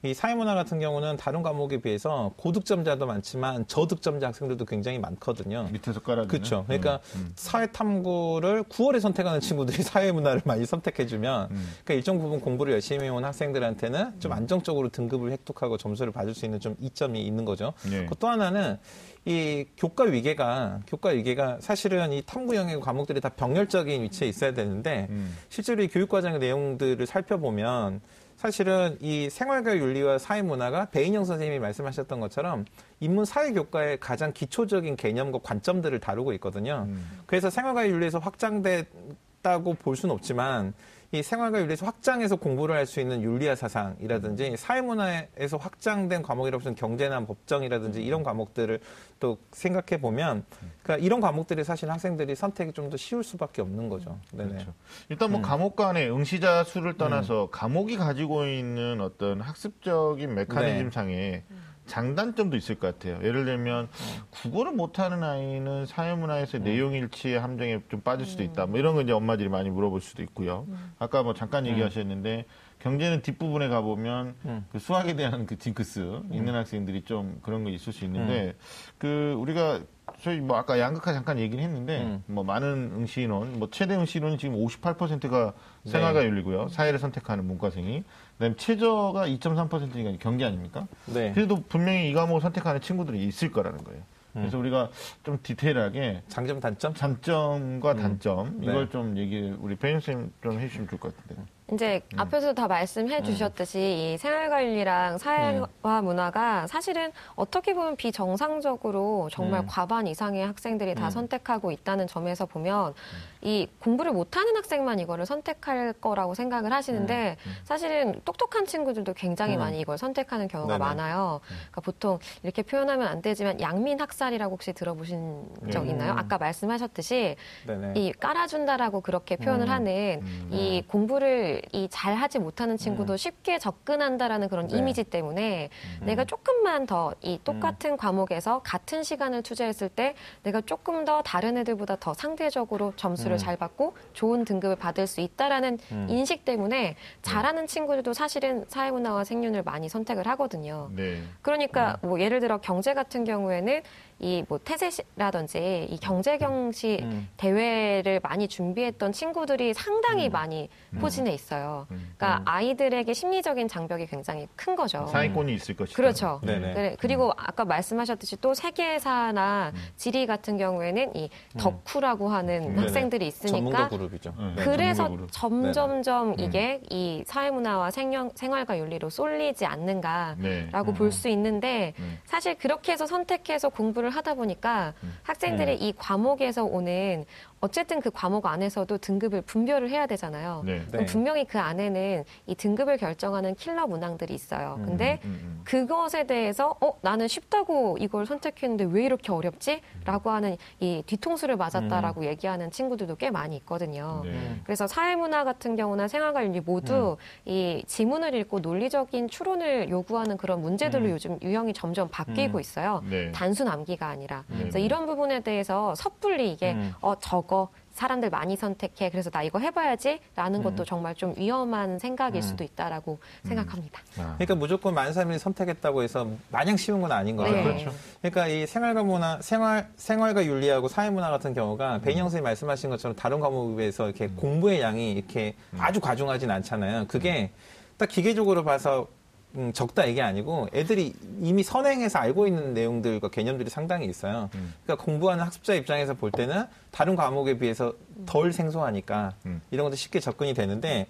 [0.02, 5.68] 이 사회문화 같은 경우는 다른 과목에 비해서 고득점자도 많지만 저득점자 학생들도 굉장히 많거든요.
[5.70, 6.64] 밑에서 깔아주는 그렇죠.
[6.66, 11.56] 그러니까 음, 사회탐구를 9월에 선택하는 친구들이 사회문화를 많이 선택해주면 음.
[11.84, 16.60] 그러니까 일정 부분 공부를 열심히 해온 학생들한테는 좀 안정적으로 등급을 획득하고 점수를 받을 수 있는
[16.60, 17.74] 좀 이점이 있는 거죠.
[17.90, 18.06] 네.
[18.06, 18.78] 그또 하나는
[19.26, 25.08] 이 교과 위계가 교과 위계가 사실은 이 탐구 영역 과목들이 다 병렬적인 위치에 있어야 되는데
[25.10, 25.36] 음.
[25.50, 28.00] 실제로 이 교육과정의 내용들을 살펴보면
[28.40, 32.64] 사실은 이 생활과 윤리와 사회문화가 배인영 선생님이 말씀하셨던 것처럼
[32.98, 36.86] 인문 사회교과의 가장 기초적인 개념과 관점들을 다루고 있거든요.
[36.88, 37.20] 음.
[37.26, 40.72] 그래서 생활과 윤리에서 확장됐다고 볼 수는 없지만
[41.12, 47.24] 이 생활과 윤리에서 확장해서 공부를 할 수 있는 윤리화 사상이라든지 사회문화에서 확장된 과목이라고 무슨 경제나
[47.26, 48.78] 법정이라든지 이런 과목들을
[49.18, 50.44] 또 생각해 보면
[50.82, 54.18] 그러니까 이런 과목들이 사실 학생들이 선택이 좀 더 쉬울 수밖에 없는 거죠.
[54.32, 54.50] 네네.
[54.50, 54.74] 그렇죠.
[55.08, 60.90] 일단 뭐 감옥 간의 응시자 수를 떠나서 감옥이 가지고 있는 어떤 학습적인 메커니즘 네.
[60.90, 61.44] 상에
[61.90, 63.18] 장단점도 있을 것 같아요.
[63.26, 63.88] 예를 들면
[64.30, 68.66] 국어를 못하는 아이는 사회문화에서 내용 일치의 함정에 좀 빠질 수도 있다.
[68.66, 70.68] 뭐 이런 거 이제 엄마들이 많이 물어볼 수도 있고요.
[71.00, 72.44] 아까 뭐 잠깐 얘기하셨는데
[72.78, 74.66] 경제는 뒷부분에 가보면 음.
[74.72, 78.54] 그 수학에 대한 그 징크스 있는 학생들이 좀 그런 거 있을 수 있는데
[78.96, 79.80] 그 우리가
[80.22, 82.24] 저희 뭐 아까 양극화 잠깐 얘기를 했는데 음.
[82.26, 85.90] 뭐 많은 응시인원 뭐 최대 응시인원이 지금 58%가 네.
[85.90, 88.02] 생활과 윤리고요 사회를 선택하는 문과생이
[88.40, 90.86] 그다음에 최저가 2.3%니까 경기 아닙니까?
[91.04, 91.32] 네.
[91.32, 94.02] 그래도 분명히 이 과목을 선택하는 친구들이 있을 거라는 거예요.
[94.32, 94.62] 그래서 음.
[94.62, 94.90] 우리가
[95.24, 96.94] 좀 디테일하게 장점 단점?
[96.94, 98.68] 장점과 단점 네.
[98.68, 101.42] 이걸 좀 얘기 우리 배윤 쌤좀 해주시면 좋을 것 같은데.
[101.72, 102.20] 이제 음.
[102.20, 103.78] 앞에서 다 말씀해 주셨듯이
[104.14, 109.66] 이 생활관리랑 사회화 문화가 사실은 어떻게 보면 비정상적으로 정말 음.
[109.68, 111.10] 과반 이상의 학생들이 다 음.
[111.10, 112.94] 선택하고 있다는 점에서 보면
[113.42, 119.60] 이 공부를 못하는 학생만 이거를 선택할 거라고 생각을 하시는데 사실은 똑똑한 친구들도 굉장히 음.
[119.60, 120.84] 많이 이걸 선택하는 경우가 네네.
[120.84, 121.40] 많아요.
[121.46, 125.90] 그러니까 보통 이렇게 표현하면 안 되지만 양민 학살이라고 혹시 들어보신 적 네.
[125.90, 126.12] 있나요?
[126.16, 127.92] 아까 말씀하셨듯이 네네.
[127.96, 129.70] 이 깔아준다라고 그렇게 표현을 음.
[129.70, 130.48] 하는 음.
[130.52, 134.78] 이 공부를 이 잘하지 못하는 친구도 쉽게 접근한다라는 그런 네.
[134.78, 135.70] 이미지 때문에
[136.02, 141.96] 내가 조금만 더 이 똑같은 과목에서 같은 시간을 투자했을 때 내가 조금 더 다른 애들보다
[141.96, 143.38] 더 상대적으로 점수를 음.
[143.38, 146.06] 잘 받고 좋은 등급을 받을 수 있다라는 음.
[146.08, 150.90] 인식 때문에 잘하는 친구들도 사실은 사회문화와 생윤을 많이 선택을 하거든요.
[150.94, 151.22] 네.
[151.42, 152.08] 그러니까 음.
[152.08, 153.82] 뭐 예를 들어 경제 같은 경우에는
[154.20, 157.28] 이 뭐 태세라든지 이 경제 경시 음.
[157.36, 160.68] 대회를 많이 준비했던 친구들이 상당히 많이
[161.00, 161.86] 포진해 있어요.
[161.90, 162.12] 음.
[162.16, 165.06] 그러니까 아이들에게 심리적인 장벽이 굉장히 큰 거죠.
[165.06, 165.96] 사회권이 있을 것이다.
[165.96, 166.40] 그렇죠.
[166.44, 166.74] 네네.
[166.74, 172.78] 그래- 그리고 아까 말씀하셨듯이 또 세계사나 지리 같은 경우에는 이 덕후라고 하는.
[172.78, 174.34] 학생들이 있으니까 그룹이죠.
[174.56, 174.62] 네.
[174.62, 175.26] 그래서 전문적으로.
[175.30, 176.44] 점점점 네.
[176.44, 180.98] 이게 이 사회문화와 생명, 생활과 윤리로 쏠리지 않는가라고 네.
[180.98, 182.18] 볼수 있는데 음.
[182.24, 185.16] 사실 그렇게 해서 선택해서 공부를 하다 보니까 음.
[185.22, 187.24] 학생들이 이 과목에서 오는
[187.62, 190.62] 어쨌든 그 과목 안에서도 등급을 분별을 해야 되잖아요.
[190.64, 190.82] 네.
[190.88, 191.06] 그럼 네.
[191.06, 194.80] 분명히 그 안에는 이 등급을 결정하는 킬러 문항들이 있어요.
[194.86, 195.60] 근데 음, 음.
[195.64, 199.82] 그것에 대해서 어 나는 쉽다고 이걸 선택했는데 왜 이렇게 어렵지?
[200.06, 204.22] 라고 하는 이 뒤통수를 맞았다라고 얘기하는 친구들도 꽤 많이 있거든요.
[204.24, 204.60] 네.
[204.64, 211.10] 그래서 사회문화 같은 경우나 생활과 윤리 모두 이 지문을 읽고 논리적인 추론을 요구하는 그런 문제들로
[211.10, 212.60] 요즘 유형이 점점 바뀌고 음.
[212.60, 213.02] 있어요.
[213.10, 213.30] 네.
[213.32, 214.44] 단순 암기가 아니라.
[214.48, 214.58] 네.
[214.60, 216.94] 그래서 이런 부분에 대해서 섣불리 이게 음.
[217.02, 217.18] 어
[217.50, 219.10] 저거 사람들 많이 선택해.
[219.10, 224.00] 그래서 나 이거 해봐야지라는 것도 정말 좀 위험한 생각일 수도 있다라고 생각합니다.
[224.18, 224.34] 아.
[224.36, 227.56] 그러니까 무조건 많은 사람들이 선택했다고 해서 마냥 쉬운 건 아닌 거예요.
[227.56, 227.62] 네.
[227.64, 227.92] 그렇죠.
[228.20, 233.40] 그러니까 이 생활과 문화, 생활, 생활과 윤리하고 사회문화 같은 경우가 배인영 선생님 말씀하신 것처럼 다른
[233.40, 237.06] 과목에 비해서 이렇게 공부의 양이 이렇게 아주 과중하진 않잖아요.
[237.08, 237.50] 그게
[237.98, 239.08] 딱 기계적으로 봐서
[239.56, 244.48] 음, 적다 이게 아니고 애들이 이미 선행해서 알고 있는 내용들과 개념들이 상당히 있어요.
[244.84, 247.94] 그러니까 공부하는 학습자 입장에서 볼 때는 다른 과목에 비해서
[248.26, 249.60] 덜 생소하니까 음.
[249.70, 251.06] 이런 것도 쉽게 접근이 되는데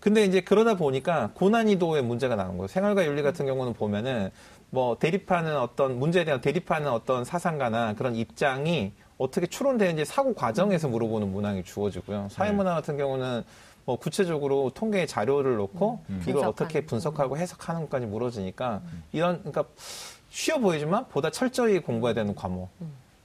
[0.00, 2.68] 근데 이제 그러다 보니까 고난이도의 문제가 나온 거예요.
[2.68, 4.30] 생활과 윤리 같은 경우는 보면은
[4.70, 11.30] 뭐 대립하는 어떤 문제에 대한 대립하는 어떤 사상가나 그런 입장이 어떻게 추론되는지 사고 과정에서 물어보는
[11.32, 12.28] 문항이 주어지고요.
[12.30, 13.42] 사회문화 같은 경우는
[13.84, 16.48] 뭐 구체적으로 통계의 자료를 놓고 이걸 분석하는.
[16.48, 19.64] 어떻게 분석하고 해석하는 것까지 물어지니까 이런 그러니까
[20.30, 22.68] 쉬워 보이지만 보다 철저히 공부해야 되는 과목.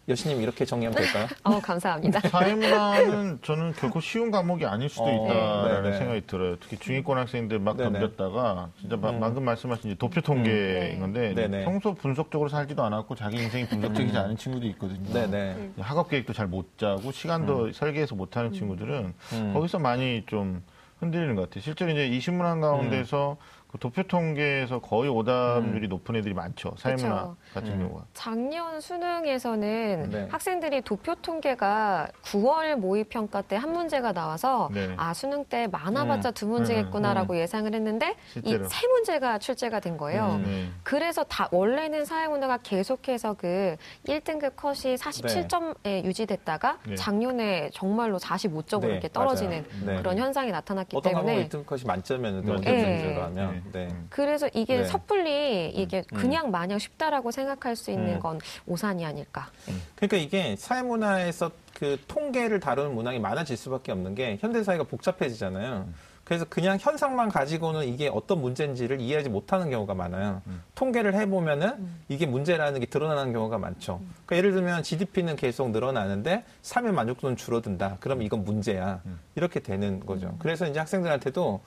[0.10, 1.28] 여신님 이렇게 정리하면 될까요?
[1.44, 2.20] 어, 감사합니다.
[2.28, 5.98] 사회문화는 저는 결코 쉬운 과목이 아닐 수도 어, 있다라는 네네.
[5.98, 6.58] 생각이 들어요.
[6.60, 8.00] 특히 중위권 학생들 막 네네.
[8.00, 9.20] 덤볐다가 진짜 마- 음.
[9.22, 10.54] 방금 말씀하신 도표 통계인
[10.96, 10.98] 네.
[11.00, 11.64] 건데 네네.
[11.64, 15.10] 평소 분석적으로 살지도 않았고 자기 인생이 분석적이지 않은 친구도 있거든요.
[15.14, 15.72] 네네.
[15.80, 19.54] 학업 계획도 잘 못 짜고 시간도 설계해서 못 하는 친구들은 음.
[19.54, 20.62] 거기서 많이 좀
[21.00, 21.62] 흔들리는 것 같아요.
[21.62, 23.38] 실제로 이제 이 신문한 가운데서
[23.72, 26.76] 그 도표 통계에서 거의 오답률이 높은 애들이 많죠.
[26.78, 27.36] 사회문화 그쵸.
[27.54, 27.80] 같은 음.
[27.88, 28.06] 경우가.
[28.14, 30.28] 작년 수능에서는 네.
[30.32, 34.94] 학생들이 도표 통계가 9월 모의 평가 때 한 문제가 나와서 네.
[34.98, 38.16] 아 수능 때 많아봤자 두 문제겠구나라고 예상을 했는데.
[38.44, 40.40] 이 세 문제가 출제가 된 거예요.
[40.40, 40.44] 음.
[40.46, 40.70] 네.
[40.84, 43.76] 그래서 다 원래는 사회문화가 계속해서 그
[44.08, 46.96] 1등급 컷이 47점에 유지됐다가 네.
[46.96, 49.66] 작년에 정말로 45점으로 네, 이렇게 떨어지는.
[49.86, 49.96] 네.
[49.98, 52.72] 그런 현상이 나타났기 때문에 1등 컷이 만점이었는데 네.
[52.72, 53.20] 네.
[53.22, 53.86] 하면 네.
[53.86, 53.92] 네.
[53.92, 54.08] 음.
[54.10, 54.84] 그래서 이게 네.
[54.86, 56.18] 섣불리 이게 음.
[56.18, 58.20] 그냥 마냥 쉽다라고 생각 할 수 있는 음.
[58.20, 59.48] 건 오산이 아닐까.
[59.96, 65.88] 그러니까 이게 사회문화에서 그 통계를 다루는 문항이 많아질 수밖에 없는 게 현대 사회가 복잡해지잖아요.
[66.24, 70.42] 그래서 그냥 현상만 가지고는 이게 어떤 문제인지를 이해하지 못하는 경우가 많아요.
[70.76, 74.00] 통계를 해보면은 이게 문제라는 게 드러나는 경우가 많죠.
[74.26, 77.98] 그러니까 예를 들면 GDP는 계속 늘어나는데 삶의 만족도는 줄어든다.
[78.00, 79.02] 그러면 이건 문제야.
[79.36, 80.34] 이렇게 되는 거죠.
[80.40, 81.60] 그래서 이제 학생들한테도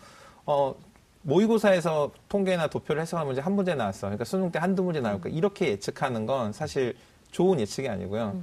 [0.46, 0.74] 어,
[1.26, 4.06] 모의고사에서 통계나 도표를 해석하는 문제 한 문제 나왔어.
[4.06, 6.94] 그러니까 수능 때 한두 문제 나올 까 이렇게 예측하는 건 사실
[7.32, 8.40] 좋은 예측이 아니고요.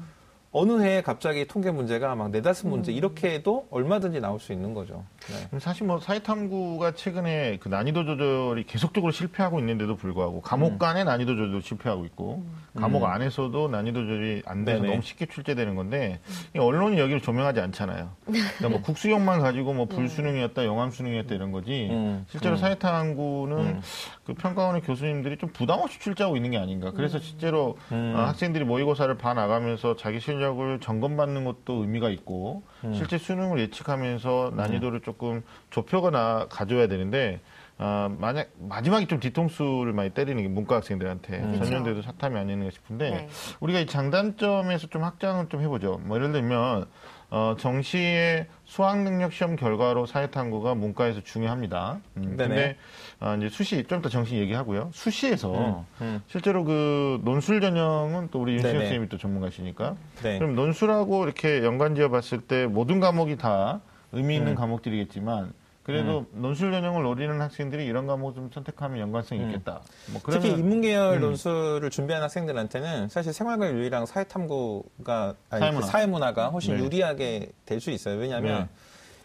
[0.56, 5.04] 어느 해에 갑자기 통계 문제가 막 네다섯 문제 이렇게 해도 얼마든지 나올 수 있는 거죠.
[5.52, 5.60] 네.
[5.60, 10.42] 사실 뭐 사회탐구가 최근에 그 난이도 조절이 계속적으로 실패하고 있는데도 불구하고 음.
[10.44, 14.92] 감옥 간의 난이도 조절도 실패하고 있고 감옥 안에서도 난이도 조절이 안 돼서 네네.
[14.92, 16.20] 너무 쉽게 출제되는 건데
[16.56, 18.12] 이 언론이 여기를 조명하지 않잖아요.
[18.26, 21.90] 그러니까 뭐 국수형만 가지고 뭐 불수능이었다, 영암 수능이었다 이런 거지.
[21.90, 22.26] 음.
[22.30, 22.58] 실제로 음.
[22.58, 23.82] 사회탐구는 음.
[24.24, 26.92] 그 평가원의 교수님들이 좀 부담 없이 출제하고 있는 게 아닌가.
[26.92, 28.14] 그래서 실제로 음.
[28.16, 32.94] 어, 학생들이 모의고사를 봐 나가면서 자기 실력 을 점검받는 것도 의미가 있고 음.
[32.94, 37.40] 실제 수능을 예측하면서 난이도를 조금 좁혀거나 가져야 되는데
[37.78, 41.58] 아, 만약 마지막에 좀 뒤통수를 많이 때리는 게 문과 학생들한테 음.
[41.58, 43.30] 전년도에도 사탐이 아니는가 싶은데 네.
[43.60, 46.00] 우리가 이 장단점에서 좀 확장을 좀 해보죠.
[46.04, 46.88] 뭐 예를 들면
[47.36, 52.00] 어, 정시의 수학 능력 시험 결과로 사회탐구가 문과에서 중요합니다.
[52.18, 52.48] 음, 네네.
[52.48, 52.78] 근데
[53.20, 54.92] 아, 이제 수시 좀더 정시 얘기하고요.
[54.94, 56.22] 수시에서 음.
[56.28, 58.80] 실제로 그 논술 전형은 또 우리 윤신 네네.
[58.80, 60.38] 선생님이 또 전문가시니까 네.
[60.38, 64.56] 그럼 논술하고 이렇게 연관지어 봤을 때 모든 과목이 다 의미 있는 음.
[64.56, 69.50] 과목들이겠지만 그래도 논술 전형을 노리는 학생들이 이런 과목을 좀 선택하면 연관성이 음.
[69.50, 69.82] 있겠다.
[70.12, 71.22] 뭐 특히 그러면 인문계열 음.
[71.22, 75.86] 논술을 준비하는 학생들한테는 사실 생활과 윤리랑 사회탐구가 아니, 사회문화.
[75.86, 76.84] 그 사회문화가 훨씬 네.
[76.84, 78.18] 유리하게 될 수 있어요.
[78.18, 78.70] 왜냐하면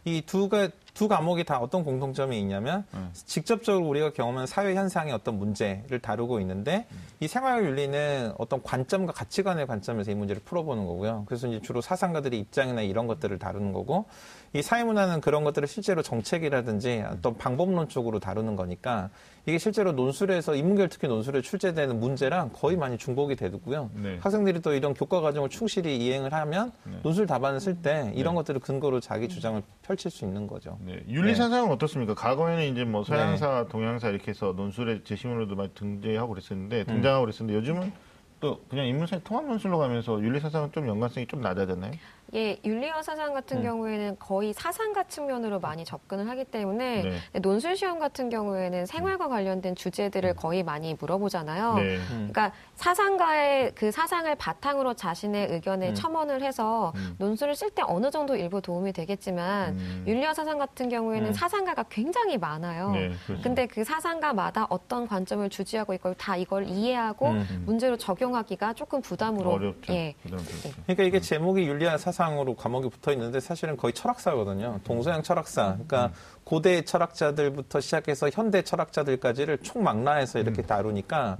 [0.04, 3.10] 이두두 과목이 다 어떤 공통점이 있냐면 음.
[3.12, 6.86] 직접적으로 우리가 경험하는 사회 현상의 어떤 문제를 다루고 있는데
[7.20, 11.24] 이 생활 윤리는 어떤 관점과 가치관의 관점에서 이 문제를 풀어보는 거고요.
[11.26, 14.06] 그래서 이제 주로 사상가들의 입장이나 이런 것들을 다루는 거고
[14.54, 19.10] 이 사회문화는 그런 것들을 실제로 정책이라든지 어떤 방법론적으로 다루는 거니까
[19.46, 23.90] 이게 실제로 논술에서 인문계열 특히 논술에 출제되는 문제랑 거의 많이 중복이 되고요.
[23.94, 24.18] 네.
[24.20, 26.98] 학생들이 또 이런 교과 과정을 충실히 이행을 하면 네.
[27.02, 30.78] 논술 답안을 쓸 때 이런 것들을 근거로 자기 주장을 펼칠 수 있는 거죠.
[30.84, 32.14] 네, 윤리 사상은 어떻습니까?
[32.14, 33.68] 과거에는 이제 뭐 서양사, 네.
[33.68, 36.34] 동양사 이렇게 해서 논술의 제시문으로도 많이 등재하고 음.
[36.34, 37.92] 그랬었는데 등장하고 그랬었는데 요즘은
[38.40, 41.92] 또 그냥 인문사의 통합 논술로 가면서 윤리 사상은 좀 연관성이 좀 낮아졌나요?
[42.34, 43.62] 예, 윤리와 사상 같은 음.
[43.62, 47.40] 경우에는 거의 사상가 측면으로 많이 접근을 하기 때문에 네.
[47.40, 51.74] 논술 시험 같은 경우에는 생활과 관련된 주제들을 거의 많이 물어보잖아요.
[51.74, 51.96] 네.
[51.96, 52.30] 음.
[52.30, 55.94] 그러니까 사상가의 그 사상을 바탕으로 자신의 의견을 음.
[55.94, 57.16] 첨언을 해서 음.
[57.18, 60.04] 논술을 쓸 때 어느 정도 일부 도움이 되겠지만 음.
[60.06, 61.32] 윤리와 사상 같은 경우에는 음.
[61.32, 62.92] 사상가가 굉장히 많아요.
[62.92, 63.42] 네, 그렇죠.
[63.42, 67.62] 근데 그 사상가마다 어떤 관점을 주지하고 이걸 다 이걸 이해하고 음.
[67.64, 69.92] 문제로 적용 적용하기가 조금 부담으로 어렵죠.
[69.92, 70.14] 예.
[70.22, 70.82] 부담스럽죠.
[70.82, 74.80] 그러니까 이게 제목이 윤리학 사상 으로 과목이 붙어 있는데 사실은 거의 철학사거든요.
[74.82, 75.74] 동서양 철학사.
[75.74, 76.10] 그러니까
[76.42, 81.38] 고대 철학자들부터 시작해서 현대 철학자들까지를 총망라해서 이렇게 다루니까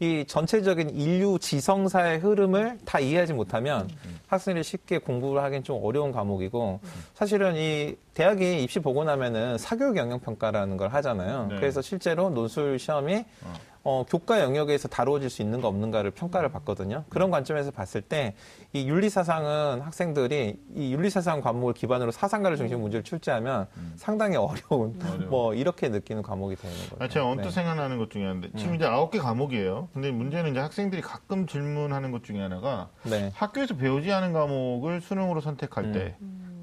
[0.00, 3.88] 이 전체적인 인류 지성사의 흐름을 다 이해하지 못하면
[4.26, 6.80] 학생들이 쉽게 공부를 하기는 좀 어려운 과목이고
[7.14, 11.48] 사실은 이 대학이 입시 보고 나면은 사교육 영역 평가라는 걸 하잖아요.
[11.50, 11.56] 네.
[11.56, 13.52] 그래서 실제로 논술 시험이 어,
[14.08, 17.04] 교과 영역에서 다루어질 수 있는가 없는가를 평가를 받거든요.
[17.10, 18.34] 그런 관점에서 봤을 때
[18.72, 25.30] 이 윤리사상은 학생들이 이 윤리사상 과목을 기반으로 사상가를 중심 문제를 출제하면 상당히 어려운 어려워.
[25.30, 26.96] 뭐 이렇게 느끼는 과목이 되는 거죠.
[26.98, 27.50] 아, 제가 언뜻 네.
[27.50, 29.90] 생각나는 것 중에 하나인데 지금 이제 아홉 개 과목이에요.
[29.92, 33.30] 근데 문제는 이제 학생들이 가끔 질문하는 것 중에 하나가 네.
[33.34, 36.16] 학교에서 배우지 않은 과목을 수능으로 선택할 때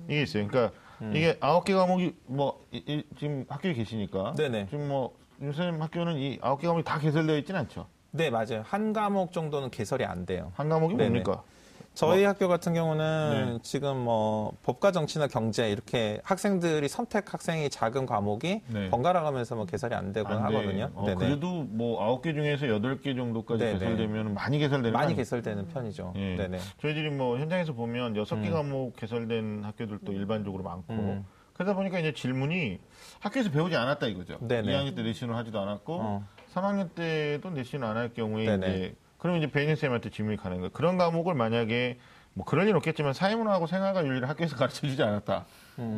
[0.09, 0.45] 이게 있어요.
[0.47, 0.75] 그러니까
[1.13, 4.67] 이게 아홉 개 과목이 뭐 이- 이- 지금 학교에 계시니까 네네.
[4.69, 7.87] 지금 뭐윤 선생님 학교는 이 아홉 개 과목이 다 개설되어 있지는 않죠.
[8.11, 8.63] 네, 맞아요.
[8.65, 10.51] 한 과목 정도는 개설이 안 돼요.
[10.55, 11.09] 한 과목이 네네.
[11.09, 11.43] 뭡니까?
[11.93, 13.59] 저희 학교 같은 경우는 네.
[13.63, 18.89] 지금 뭐 법과 정치나 경제 이렇게 학생들이 선택 학생이 작은 과목이 네.
[18.89, 20.55] 번갈아 가면서 뭐 개설이 안 되곤 안 돼.
[20.55, 20.89] 하거든요.
[20.93, 21.15] 어.
[21.15, 23.79] 그래도 뭐 아홉 개 중에서 여덟 개 정도까지 네네.
[23.79, 25.15] 개설되면 많이 개설되는 거 많이?
[25.15, 26.13] 개설되는 편이죠.
[26.15, 26.35] 예.
[26.37, 26.59] 네네.
[26.81, 28.53] 저희들이 뭐 현장에서 보면 여섯 개 음.
[28.53, 31.25] 과목 개설된 학교들도 일반적으로 많고 음.
[31.53, 32.79] 그러다 보니까 이제 질문이
[33.19, 34.37] 학교에서 배우지 않았다 이거죠.
[34.41, 34.71] 네네.
[34.71, 36.27] 2학년 때 내신을 하지도 않았고 어.
[36.53, 38.67] 3학년 때도 내신을 안할 경우에 네네.
[38.67, 40.71] 이제 그러면 이제 배인 쌤한테 질문이 가는 거예요.
[40.71, 41.99] 그런 과목을 만약에
[42.33, 45.45] 뭐 그럴 리는 없겠지만 사회문화하고 생활과 윤리를 학교에서 가르쳐 주지 않았다.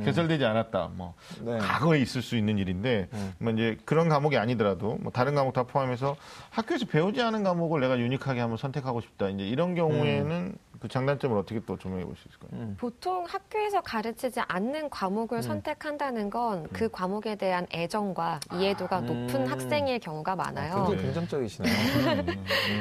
[0.06, 0.92] 개설되지 않았다.
[0.94, 1.46] 뭐 음.
[1.46, 1.58] 네.
[1.60, 3.08] 과거에 있을 수 있는 일인데
[3.40, 6.16] 뭐 이제 그런 과목이 아니더라도 뭐 다른 과목 다 포함해서
[6.50, 9.30] 학교에서 배우지 않은 과목을 내가 유니크하게 한번 선택하고 싶다.
[9.30, 10.56] 이제 이런 경우에는 음.
[10.80, 12.74] 그 장단점을 어떻게 또 조명해 볼 수 있을까요?
[12.78, 19.46] 보통 학교에서 가르치지 않는 과목을 선택한다는 건 그 과목에 대한 애정과 이해도가 높은 음.
[19.48, 20.74] 학생일 경우가 많아요.
[20.76, 21.04] 굉장히 네.
[21.04, 21.74] 긍정적이시네요.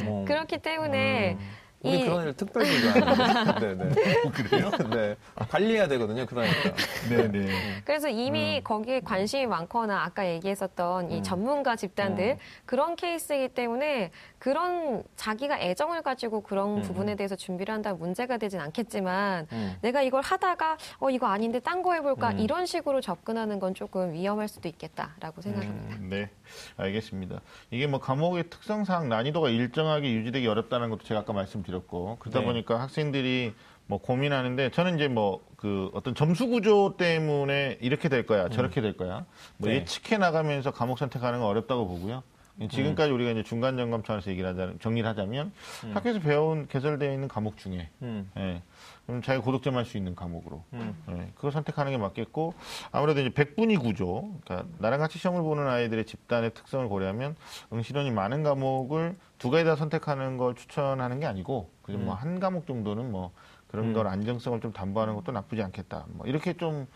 [0.07, 0.25] 어.
[0.27, 1.37] 그렇기 때문에
[1.85, 3.75] 우리 이- 그런 일 특별히 좋아하는데.
[3.75, 3.95] 네네.
[4.31, 4.71] 그래요?
[4.91, 5.17] 네.
[5.49, 6.27] 관리해야 되거든요.
[6.27, 6.75] 그러니까.
[7.09, 7.83] 네네.
[7.85, 8.63] 그래서 이미 음.
[8.65, 12.37] 거기에 관심이 많거나 아까 얘기했었던 이 전문가 집단들 음.
[12.67, 14.11] 그런 케이스이기 때문에
[14.43, 19.77] 그런 자기가 애정을 가지고 그런 부분에 대해서 준비를 한다면 문제가 되진 않겠지만 음.
[19.83, 22.41] 내가 이걸 하다가 어 이거 아닌데 딴 거 해볼까 음.
[22.41, 25.97] 이런 식으로 접근하는 건 조금 위험할 수도 있겠다라고 생각합니다.
[26.01, 26.29] 네,
[26.77, 27.41] 알겠습니다.
[27.71, 32.45] 이게 뭐 과목의 특성상 난이도가 일정하게 유지되기 어렵다는 것도 제가 아까 말씀드렸고 그러다 네.
[32.45, 33.55] 보니까 학생들이
[33.87, 38.97] 뭐 고민하는데 저는 이제 뭐 그 어떤 점수 구조 때문에 이렇게 될 거야, 저렇게 될
[38.97, 39.25] 거야.
[39.59, 39.77] 뭐 네.
[39.77, 42.25] 예측해 나가면서 과목 선택하는 건 어렵다고 보고요.
[42.69, 45.53] 지금까지 우리가 이제 중간 점검 차원에서 얘기를 하자 정리를 하자면
[45.95, 48.31] 학교에서 배운 개설되어 있는 과목 중에 음.
[48.37, 48.63] 예.
[49.07, 50.63] 그럼 자기가 고득점 할 수 있는 과목으로.
[50.75, 50.95] 음.
[51.11, 51.33] 예.
[51.35, 52.55] 그거 선택하는 게 맞겠고,
[52.93, 57.35] 아무래도 이제 백분위 구조, 그러니까 나랑 같이 시험을 보는 아이들의 집단의 특성을 고려하면
[57.73, 62.05] 응시론이 많은 과목을 두 가지 다 선택하는 걸 추천하는 게 아니고, 그냥 음.
[62.07, 63.33] 뭐한 과목 정도는 뭐
[63.67, 66.05] 그런 걸 안정성을 좀 담보하는 것도 나쁘지 않겠다.
[66.11, 66.87] 뭐 이렇게 좀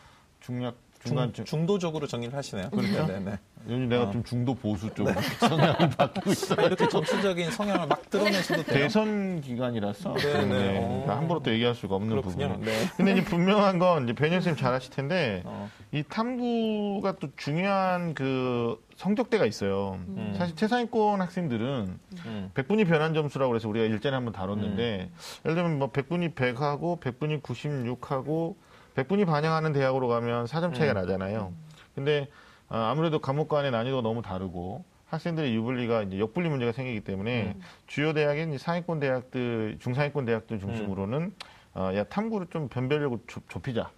[0.40, 0.76] 중략,
[1.06, 2.70] 중간, 중, 중도적으로 정리를 하시네요.
[2.70, 3.06] 그렇죠?
[3.06, 3.38] 네네.
[3.68, 4.10] 요즘 내가 어.
[4.12, 6.60] 좀 중도 보수 쪽으로 성향을 바뀌고 있어요.
[6.60, 8.78] 아, 이렇게 전투적인 성향을 막 드러내셔도 돼요.
[8.78, 10.80] 대선 기간이라서 네, 네.
[10.80, 12.22] 그러니까 함부로 또 얘기할 수가 없는.
[12.22, 12.60] 부분.
[12.62, 12.88] 네.
[12.96, 15.68] 근데 이제 분명한 건 이제 변현 쌤잘 아실 텐데 어.
[15.92, 19.98] 이 탐구가 또 중요한 그 성적대가 있어요.
[20.36, 22.50] 사실 최상위권 학생들은 음.
[22.54, 25.10] 백분위 변환 점수라고 그래서 우리가 일전에 한번 다뤘는데
[25.44, 28.54] 예를 들면 뭐 백분위 100하고 백분위 96하고
[28.96, 31.52] 백분위 반영하는 대학으로 가면 4점 차이가 나잖아요.
[31.94, 32.28] 근데
[32.68, 37.54] 아, 아무래도 과목 간의 난이도가 너무 다르고 학생들의 유불리가 이제 역분리 문제가 생기기 때문에
[37.86, 41.32] 주요 대학인 상위권 대학들, 중상위권 대학들 중심으로는
[41.74, 43.90] 어, 야 탐구를 좀 변별력을 좁, 좁히자.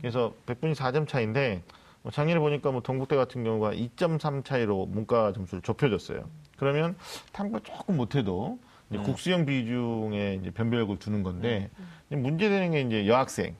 [0.00, 1.62] 그래서 백분위 4점 차인데
[2.02, 6.24] 뭐 작년에 보니까 뭐 동국대 같은 경우가 2.3 차이로 문과 점수를 좁혀줬어요.
[6.56, 6.96] 그러면
[7.32, 8.58] 탐구 조금 못해도
[8.90, 11.70] 이제 국수형 비중에 이제 변별력을 두는 건데
[12.08, 13.56] 문제되는 게 이제 여학생.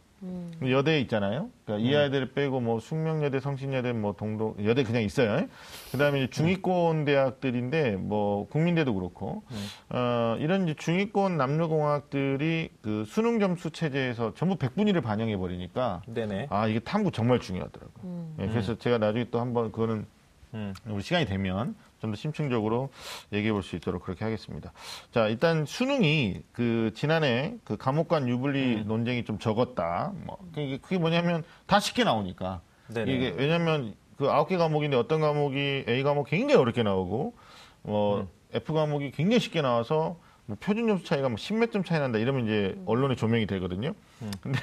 [0.71, 1.51] 여대 있잖아요.
[1.65, 5.47] 그러니까 이 아이들을 빼고 뭐 숙명여대, 성신여대, 뭐 동동 여대 그냥 있어요.
[5.93, 9.43] 그다음에 중위권 대학들인데 뭐 국민대도 그렇고
[9.91, 16.03] 어, 이런 이제 중위권 남녀공학들이 그 수능 점수 체제에서 전부 백분위를 반영해 버리니까.
[16.51, 18.35] 아 이게 탐구 정말 중요하더라고요.
[18.41, 20.07] 예, 그래서 제가 나중에 또 한번 그거는
[20.55, 20.73] 음.
[20.87, 21.75] 우리 시간이 되면
[22.05, 22.91] 좀 더 심층적으로
[23.33, 24.73] 얘기해 볼 수 있도록 그렇게 하겠습니다.
[25.11, 28.85] 자, 일단 수능이 그 지난해 그 과목 간 유불리 음.
[28.87, 30.13] 논쟁이 좀 적었다.
[30.27, 32.61] 뭐 그게, 그게 뭐냐면 다 쉽게 나오니까.
[32.89, 33.13] 네네.
[33.13, 37.35] 이게 왜냐면 그 아홉 개 과목인데 어떤 과목이 A 과목 굉장히 어렵게 나오고
[37.83, 38.29] 뭐 음.
[38.53, 42.45] F 과목이 굉장히 쉽게 나와서 뭐 표준 점수 차이가 뭐 10몇 점 차이 난다 이러면
[42.45, 43.95] 이제 언론에 조명이 되거든요.
[44.21, 44.31] 음.
[44.43, 44.59] 근데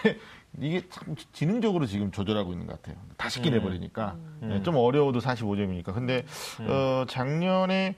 [0.60, 3.02] 이게 참 지능적으로 지금 조절하고 있는 것 같아요.
[3.18, 3.54] 다 쉽게 음.
[3.54, 5.94] 내버리니까 네, 좀 어려워도 45점이니까.
[5.94, 6.26] 근데
[6.68, 7.96] 어, 작년에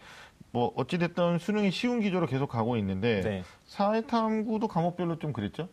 [0.52, 3.44] 뭐 어찌됐든 수능이 쉬운 기조로 계속 가고 있는데 네.
[3.66, 5.68] 사회탐구도 과목별로 좀 그랬죠?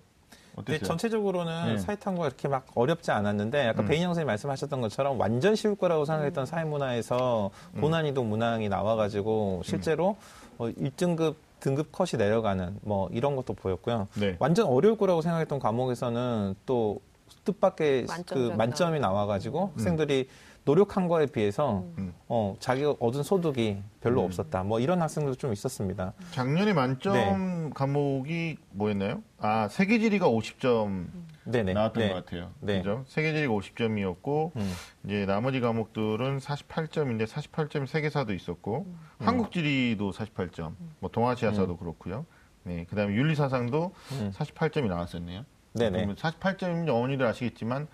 [0.56, 0.86] 어땠어요?
[0.88, 1.78] 전체적으로는 네.
[1.78, 3.88] 사회탐구가 그렇게 막 어렵지 않았는데 약간 음.
[3.88, 7.80] 배인 형선이 말씀하셨던 것처럼 완전 쉬울 거라고 생각했던 사회문화에서 음.
[7.82, 10.16] 고난이도 문항이 나와가지고 실제로
[10.58, 14.08] 어, 1등급 등급 컷이 내려가는 뭐 이런 것도 보였고요.
[14.14, 14.36] 네.
[14.38, 17.00] 완전 어려울 거라고 생각했던 과목에서는 또
[17.44, 20.28] 뜻밖의 그 만점이 나와 가지고 학생들이
[20.64, 22.12] 노력한 거에 비해서 음.
[22.28, 24.26] 어, 자기가 얻은 소득이 별로 음.
[24.26, 24.62] 없었다.
[24.62, 26.12] 뭐 이런 학생들도 좀 있었습니다.
[26.32, 27.70] 작년에 만점 네.
[27.74, 29.22] 과목이 뭐였나요?
[29.38, 31.06] 아 세계지리가 50점
[31.44, 31.72] 네네.
[31.72, 32.09] 나왔던 네.
[32.11, 32.53] 것 같아요.
[32.61, 32.79] 네.
[32.79, 33.05] 그죠?
[33.09, 34.72] 세계지리가 50점이었고 음.
[35.05, 39.26] 이제 나머지 과목들은 48점인데 48점 세계사도 있었고 음.
[39.26, 42.26] 한국지리도 48점, 뭐 동아시아사도 그렇고요.
[42.64, 44.33] 네, 그다음에 윤리사상도 음.
[44.35, 45.44] 48점이 나왔었네요.
[45.72, 46.14] 네네.
[46.14, 47.87] 48점인지 어머니들 아시겠지만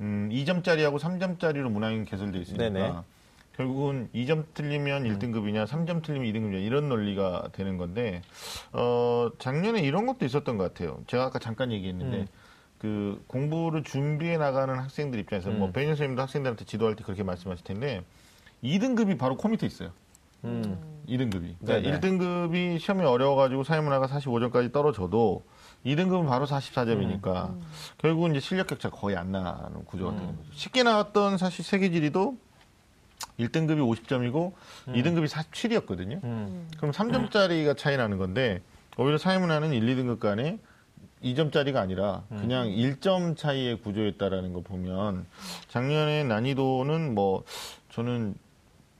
[0.00, 2.92] 음, 2점짜리하고 3점짜리로 문항이 개설되어 있으니까 네네.
[3.56, 8.22] 결국은 2점 틀리면 1등급이냐 3점 틀리면 2등급이냐 이런 논리가 되는 건데
[8.72, 11.02] 어, 작년에 이런 것도 있었던 것 같아요.
[11.06, 12.26] 제가 아까 잠깐 얘기했는데 음.
[12.84, 15.72] 그 공부를 준비해 나가는 학생들 입장에서 뭐 음.
[15.72, 18.04] 배인 선생님도 학생들한테 지도할 때 그렇게 말씀하실 텐데
[18.62, 19.90] 2등급이 바로 코 밑에 있어요.
[20.44, 20.78] 음.
[21.08, 21.54] 2등급이.
[21.64, 21.98] 그러니까 네네.
[21.98, 25.46] 1등급이 시험이 어려워가지고 사회문화가 45점까지 떨어져도
[25.86, 27.62] 2등급은 바로 44점이니까 음.
[27.96, 30.18] 결국은 이제 실력 격차가 거의 안 나는 구조가 음.
[30.18, 30.50] 되는 거죠.
[30.52, 32.36] 쉽게 나왔던 사실 세계지리도
[33.40, 34.52] 1등급이 50점이고
[34.88, 36.22] 2등급이 47이었거든요.
[36.22, 36.68] 음.
[36.76, 38.60] 그럼 3점짜리가 차이 나는 건데
[38.98, 40.58] 오히려 사회문화는 1, 2등급 간에
[41.24, 45.26] 2점짜리가 아니라 그냥 1점 차이의 구조였다라는 거 보면
[45.68, 47.44] 작년에 난이도는 뭐
[47.90, 48.34] 저는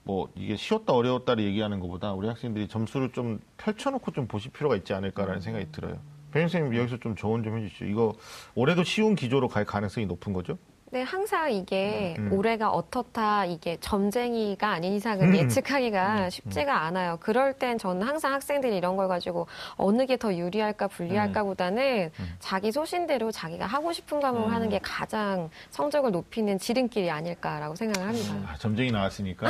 [0.04, 4.92] 뭐 이게 쉬웠다 어려웠다를 얘기하는 것보다 우리 학생들이 점수를 좀 펼쳐놓고 좀 보실 필요가 있지
[4.94, 5.98] 않을까라는 생각이 들어요.
[6.32, 7.84] 배현 선생님 여기서 좀 조언 좀 해주시죠.
[7.86, 8.12] 이거
[8.54, 10.58] 올해도 쉬운 기조로 갈 가능성이 높은 거죠?
[10.94, 12.32] 네, 항상 이게 음.
[12.32, 17.16] 올해가 어떻다 이게 점쟁이가 아닌 이상은 예측하기가 쉽지가 않아요.
[17.20, 22.70] 그럴 땐 저는 항상 학생들이 이런 걸 가지고 어느 게 더 유리할까 불리할까 보다는 자기
[22.70, 28.34] 소신대로 자기가 하고 싶은 과목을 하는 게 가장 성적을 높이는 지름길이 아닐까라고 생각을 합니다.
[28.46, 29.48] 아, 점쟁이 나왔으니까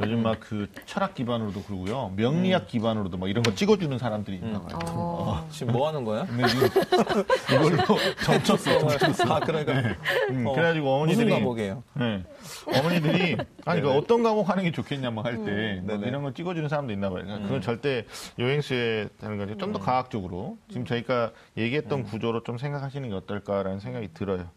[0.00, 2.12] 요즘 막 그 철학 기반으로도 그러고요.
[2.16, 4.78] 명리학 기반으로도 막 이런 거 찍어주는 사람들이 있나 봐요.
[4.86, 5.46] 어.
[5.50, 6.04] 지금 뭐 하는
[6.48, 6.68] 지금
[7.52, 9.34] 이걸로 점쳤어, 점쳤어.
[9.34, 9.96] 아, 그러니까.
[10.30, 11.82] 음, 어, 그래가지고 무슨 어머니들이 과목이에요?
[11.94, 12.24] 네.
[12.66, 13.90] 어머니들이 아니 그.
[13.90, 16.06] 어떤 과목 하는 게 좋겠냐 뭐 할때 네네.
[16.06, 17.22] 이런 걸 찍어주는 사람도 있나 봐요.
[17.24, 18.04] 그러니까 그건 절대
[18.38, 24.50] 요행수에 하는 거지 좀더 과학적으로 지금 저희가 얘기했던 구조로 좀 생각하시는 게 어떨까라는 생각이 들어요.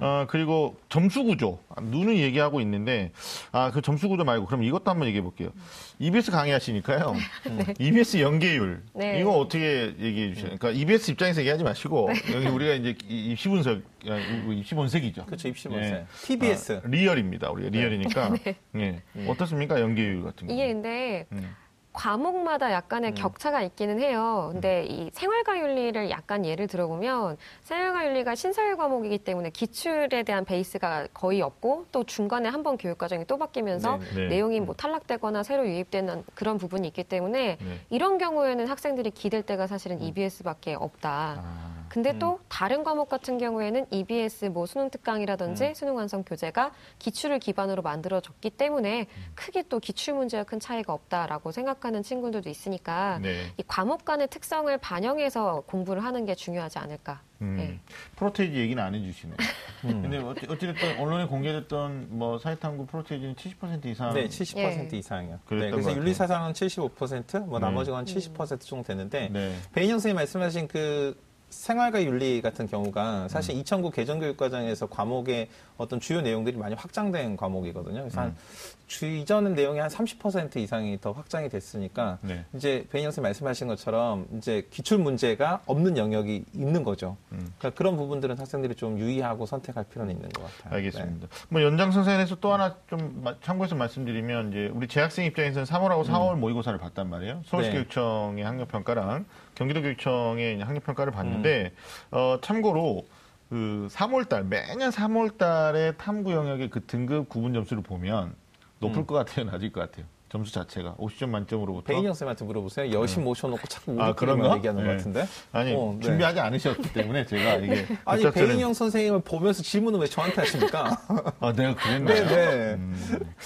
[0.00, 3.12] 어, 그리고 점수 구조 눈은 얘기하고 있는데
[3.52, 5.50] 아 그 점수 구조 말고 그럼 이것도 한번 얘기해 볼게요.
[5.98, 7.14] EBS 강의하시니까요.
[7.78, 9.20] EBS 연계율 네.
[9.20, 10.56] 이거 어떻게 얘기해 주세요?
[10.58, 14.18] 그러니까 EBS 입장에서 얘기하지 마시고 여기 우리가 이제 이- 입시 분석 아,
[14.52, 15.26] 입시 분석이죠.
[15.26, 15.92] 그렇죠, 입시 본세.
[15.92, 16.06] 예.
[16.24, 16.80] TBS.
[16.84, 17.50] 아, 리얼입니다.
[17.50, 18.34] 우리가 리얼이니까.
[18.76, 19.02] 예.
[19.28, 19.80] 어떻습니까?
[19.80, 20.52] 연계율 같은 거.
[20.52, 21.54] 이게 근데 음.
[21.92, 24.48] 과목마다 약간의 격차가 있기는 해요.
[24.52, 31.08] 근데 이 생활과 윤리를 약간 예를 들어보면 생활과 윤리가 신설 과목이기 때문에 기출에 대한 베이스가
[31.12, 34.28] 거의 없고 또 중간에 한 번 교육 과정이 또 바뀌면서 네, 네.
[34.28, 37.80] 내용이 뭐 탈락되거나 새로 유입되는 그런 부분이 있기 때문에 네.
[37.90, 41.42] 이런 경우에는 학생들이 기댈 때가 사실은 EBS밖에 없다.
[41.44, 47.38] 아, 근데 또 다른 과목 같은 경우에는 EBS 뭐 수능 특강이라든지 수능 완성 교재가 기출을
[47.38, 53.52] 기반으로 만들어졌기 때문에 크게 또 기출 문제와 큰 차이가 없다라고 생각하는 친구들도 있으니까 네.
[53.58, 57.20] 이 과목 간의 특성을 반영해서 공부를 하는 게 중요하지 않을까.
[57.42, 57.56] 음.
[57.58, 57.78] 네.
[58.16, 59.34] 프로테이지 얘기는 안 해주시네.
[59.82, 64.14] 근데 어찌- 어찌됐든 언론에 공개됐던 뭐 사회탐구 프로테이지는 70% 이상.
[64.14, 64.96] 네, 70% 예.
[64.96, 65.40] 이상이요.
[65.44, 66.00] 그랬던 네, 것 그래서 같아요.
[66.00, 67.66] 윤리사상은 75%, 뭐 네.
[67.66, 69.54] 나머지가 한70% 정도 되는데 네.
[69.74, 71.20] 배인영 선생님 말씀하신 그
[71.56, 78.00] 생활과 윤리 같은 경우가 사실 2009 개정교육과정에서 과목의 어떤 주요 내용들이 많이 확장된 과목이거든요.
[78.00, 82.44] 그래서 한주 이전 내용이 한 30% 이상이 더 확장이 됐으니까 네.
[82.54, 87.16] 이제 배인영 선생님 말씀하신 것처럼 이제 기출 문제가 없는 영역이 있는 거죠.
[87.32, 87.52] 음.
[87.58, 90.74] 그러니까 그런 부분들은 학생들이 좀 유의하고 선택할 필요는 있는 것 같아요.
[90.76, 91.28] 알겠습니다.
[91.48, 96.78] 뭐 연장선상에서 또 하나 좀 마- 참고해서 말씀드리면 이제 우리 재학생 입장에서는 3월하고 4월 모의고사를
[96.78, 97.42] 봤단 말이에요.
[97.46, 99.24] 서울시교육청의 학력평가랑
[99.62, 101.72] 경기도교육청의 학력평가를 봤는데
[102.10, 103.06] 어, 참고로
[103.48, 108.34] 그 3월달 매년 3월달에 탐구 영역의 그 등급 구분 점수를 보면
[108.78, 110.06] 높을 것 같아요, 낮을 것 같아요.
[110.32, 112.98] 점수 자체가 50점 만점으로부터 배인영 선생님한테 물어보세요.
[112.98, 114.56] 여심 모셔놓고 자꾸 아, 우리끼리만 그런가?
[114.56, 114.88] 얘기하는 네.
[114.88, 115.26] 것 같은데.
[115.52, 116.06] 아니 어, 네.
[116.06, 121.02] 준비하지 않으셨기 때문에 제가 이게 아니 배인영 선생님을 보면서 질문을 왜 저한테 하십니까?
[121.38, 122.06] 아, 내가 그랬나요?
[122.06, 122.72] 네, 네.
[122.76, 122.96] 음,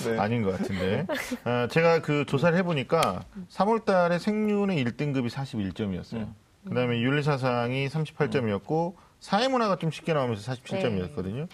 [0.05, 0.17] 네.
[0.17, 1.07] 아닌 것 같은데.
[1.43, 6.29] 아, 제가 그 조사를 해보니까 3월 달에 생륜의 1등급이 41점이었어요.
[6.69, 11.49] 그 다음에 윤리사상이 38점이었고, 사회문화가 좀 쉽게 나오면서 47점이었거든요.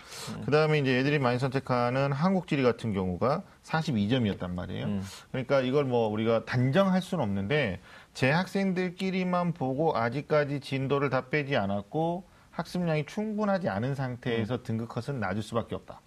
[0.45, 4.87] 그다음에 이제 애들이 많이 선택하는 한국지리 같은 경우가 42점이었단 말이에요.
[4.87, 5.03] 음.
[5.31, 7.81] 그러니까 이걸 뭐 우리가 단정할 수는 없는데
[8.15, 14.63] 제 학생들끼리만 보고 아직까지 진도를 다 빼지 않았고 학습량이 충분하지 않은 상태에서 음.
[14.65, 16.01] 등급 컷은 낮을 수밖에 없다.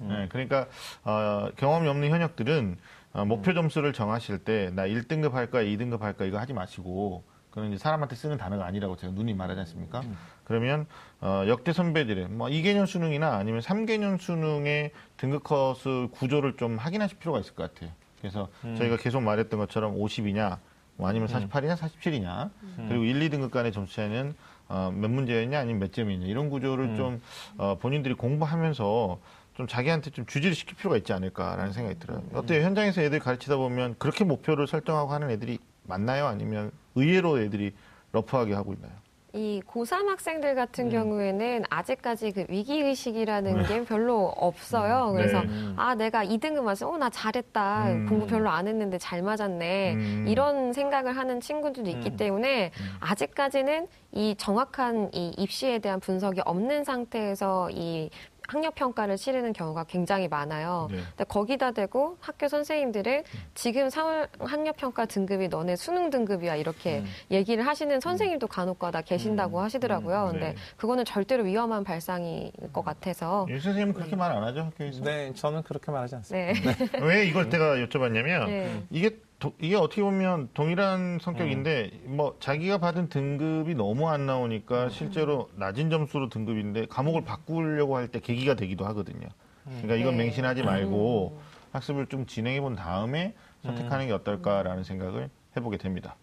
[0.00, 0.66] 네, 그러니까
[1.04, 2.78] 어, 경험이 없는 현역들은
[3.12, 7.24] 어, 목표 점수를 정하실 때 나 1등급 할 거야, 2등급 할 거야 이거 하지 마시고
[7.50, 10.02] 그건 이제 사람한테 쓰는 단어가 아니라고 제가 누님 말하지 않습니까?
[10.44, 10.86] 그러면
[11.20, 17.38] 어, 역대 선배들의 뭐 2개년 수능이나 아니면 3개년 수능의 등급 컷을 구조를 좀 확인하실 필요가
[17.40, 17.90] 있을 것 같아요.
[18.20, 20.58] 그래서 저희가 계속 말했던 것처럼 50이냐
[20.96, 22.50] 뭐 아니면 48이냐 47이냐
[22.88, 24.34] 그리고 1, 2등급 간의 점수 차이는
[24.68, 27.22] 어, 몇 문제였냐 아니면 몇 점이냐 이런 구조를 좀
[27.58, 29.18] 어, 본인들이 공부하면서
[29.54, 32.22] 좀 자기한테 좀 주지를 시킬 필요가 있지 않을까라는 생각이 들어요.
[32.34, 32.62] 어때요?
[32.64, 36.26] 현장에서 애들 가르치다 보면 그렇게 목표를 설정하고 하는 애들이 많나요?
[36.26, 37.72] 아니면 의외로 애들이
[38.12, 38.92] 러프하게 하고 있나요?
[39.32, 40.90] 이 고3 학생들 같은 음.
[40.90, 45.12] 경우에는 아직까지 그 위기의식이라는 게 별로 없어요.
[45.14, 45.48] 그래서 네.
[45.76, 46.88] 아, 내가 2등급 맞아.
[46.88, 47.92] 어, 나 잘했다.
[47.92, 48.06] 음.
[48.08, 49.94] 공부 별로 안 했는데 잘 맞았네.
[49.94, 50.24] 음.
[50.26, 57.70] 이런 생각을 하는 친구들도 있기 때문에 아직까지는 이 정확한 이 입시에 대한 분석이 없는 상태에서
[57.70, 58.10] 이
[58.50, 60.88] 학력 평가를 치르는 경우가 굉장히 많아요.
[60.90, 60.96] 네.
[61.10, 63.22] 근데 거기다 대고 학교 선생님들은
[63.54, 67.04] 지금 3월 학력 평가 등급이 너네 수능 등급이야 이렇게 음.
[67.30, 70.24] 얘기를 하시는 선생님도 간혹가다 계시다고 하시더라고요.
[70.26, 70.54] 음, 근데 네.
[70.76, 75.04] 그거는 절대로 위험한 발상일 것 같아서 유 선생님은 그렇게 말 안 하죠 학교에서?
[75.04, 76.72] 네, 저는 그렇게 말하지 않습니다.
[76.72, 76.98] 네.
[77.02, 78.82] 왜 이걸 제가 여쭤봤냐면 네.
[78.90, 85.50] 이게 도- 이게 어떻게 보면 동일한 성격인데 뭐 자기가 받은 등급이 너무 안 나오니까 실제로
[85.56, 89.26] 낮은 점수로 등급인데 과목을 바꾸려고 할 때 계기가 되기도 하거든요.
[89.64, 90.24] 그러니까 이건 네.
[90.24, 91.40] 맹신하지 말고
[91.72, 93.34] 학습을 좀 진행해 본 다음에
[93.64, 96.16] 선택하는 게 어떨까라는 생각을 해보게 됩니다.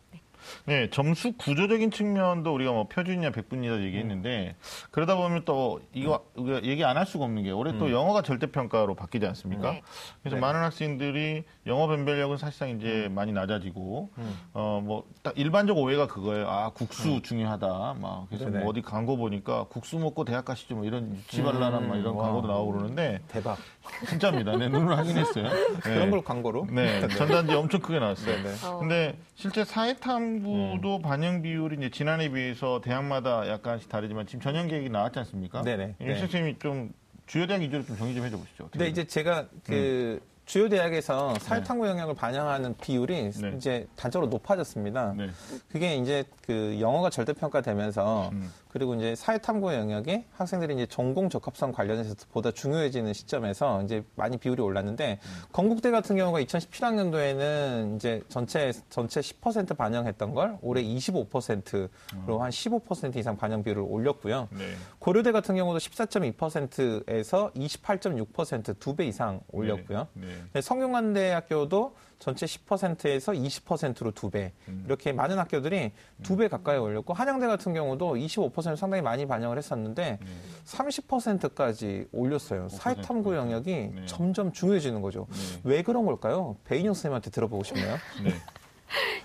[0.66, 4.56] 네, 점수 구조적인 측면도 우리가 뭐 표준이냐 백분이냐 얘기했는데
[4.92, 8.48] 그러다 보면 또 이거 우리가 얘기 안 할 수가 없는 게 올해 또 영어가 절대
[8.48, 9.72] 평가로 바뀌지 않습니까?
[9.72, 9.82] 네.
[10.24, 10.42] 그래서 네.
[10.42, 14.10] 많은 학생들이 영어 변별력은 사실상 이제 많이 낮아지고
[14.54, 16.48] 어뭐 딱 일반적 오해가 그거예요.
[16.50, 17.96] 아 국수 중요하다.
[18.00, 18.48] 막 그래서.
[18.50, 20.76] 뭐 어디 광고 보니까 국수 먹고 대학 가시죠.
[20.76, 22.24] 뭐 이런 유치발랄한 막 이런 와.
[22.24, 23.58] 광고도 나오고 그러는데 대박.
[24.08, 24.58] 진짜입니다.
[24.58, 25.44] 내 눈으로 확인했어요.
[25.44, 25.80] 네.
[25.82, 26.68] 그런 걸 광고로?
[26.72, 28.36] 네, 전단지 엄청 크게 나왔어요.
[28.36, 28.56] 네네.
[28.66, 28.80] 어.
[28.80, 35.20] 근데 실제 사회탐구도 반영 비율이 이제 지난해에 비해서 대학마다 약간씩 다르지만 지금 전형 계획이 나왔지
[35.20, 35.62] 않습니까?
[35.62, 35.96] 네네.
[36.02, 36.20] 유 네.
[36.20, 36.92] 선생님이 좀
[37.26, 38.66] 주요 대학 위주로 좀 정리 좀 해줘 보시죠.
[38.66, 43.54] 어떻게 근데 이제 제가 그 주요 대학에서 사회탐구 영역을 반영하는 비율이 네.
[43.58, 45.14] 이제 단적으로 높아졌습니다.
[45.18, 45.30] 네.
[45.70, 48.50] 그게 이제 그 영어가 절대평가되면서 음.
[48.70, 54.62] 그리고 이제 사회탐구 영역이 학생들이 이제 전공 적합성 관련해서 보다 중요해지는 시점에서 이제 많이 비율이
[54.62, 55.20] 올랐는데
[55.52, 61.90] 건국대 같은 경우가 2017학년도에는 이제 전체 전체 10% 반영했던 걸 올해 25%로
[62.28, 64.48] 한15% 이상 반영 비율을 올렸고요.
[64.52, 64.74] 네.
[65.00, 70.08] 고려대 같은 경우도 14.2%에서 28.6%두 배 이상 올렸고요.
[70.14, 70.28] 네.
[70.54, 74.52] 네, 성균관대학교도 전체 10%에서 20%로 두 배.
[74.68, 74.84] 음.
[74.88, 75.92] 이렇게 많은 학교들이
[76.24, 80.20] 두 배 가까이 올렸고 한양대 같은 경우도 25% 상당히 많이 반영을 했었는데
[80.66, 82.70] 30%까지 올렸어요.
[82.70, 84.06] 사회탐구 영역이 네.
[84.06, 85.28] 점점 중요해지는 거죠.
[85.32, 85.62] 네.
[85.64, 86.58] 왜 그런 걸까요?
[86.66, 87.96] 배인영 선생님한테 들어보고 싶네요.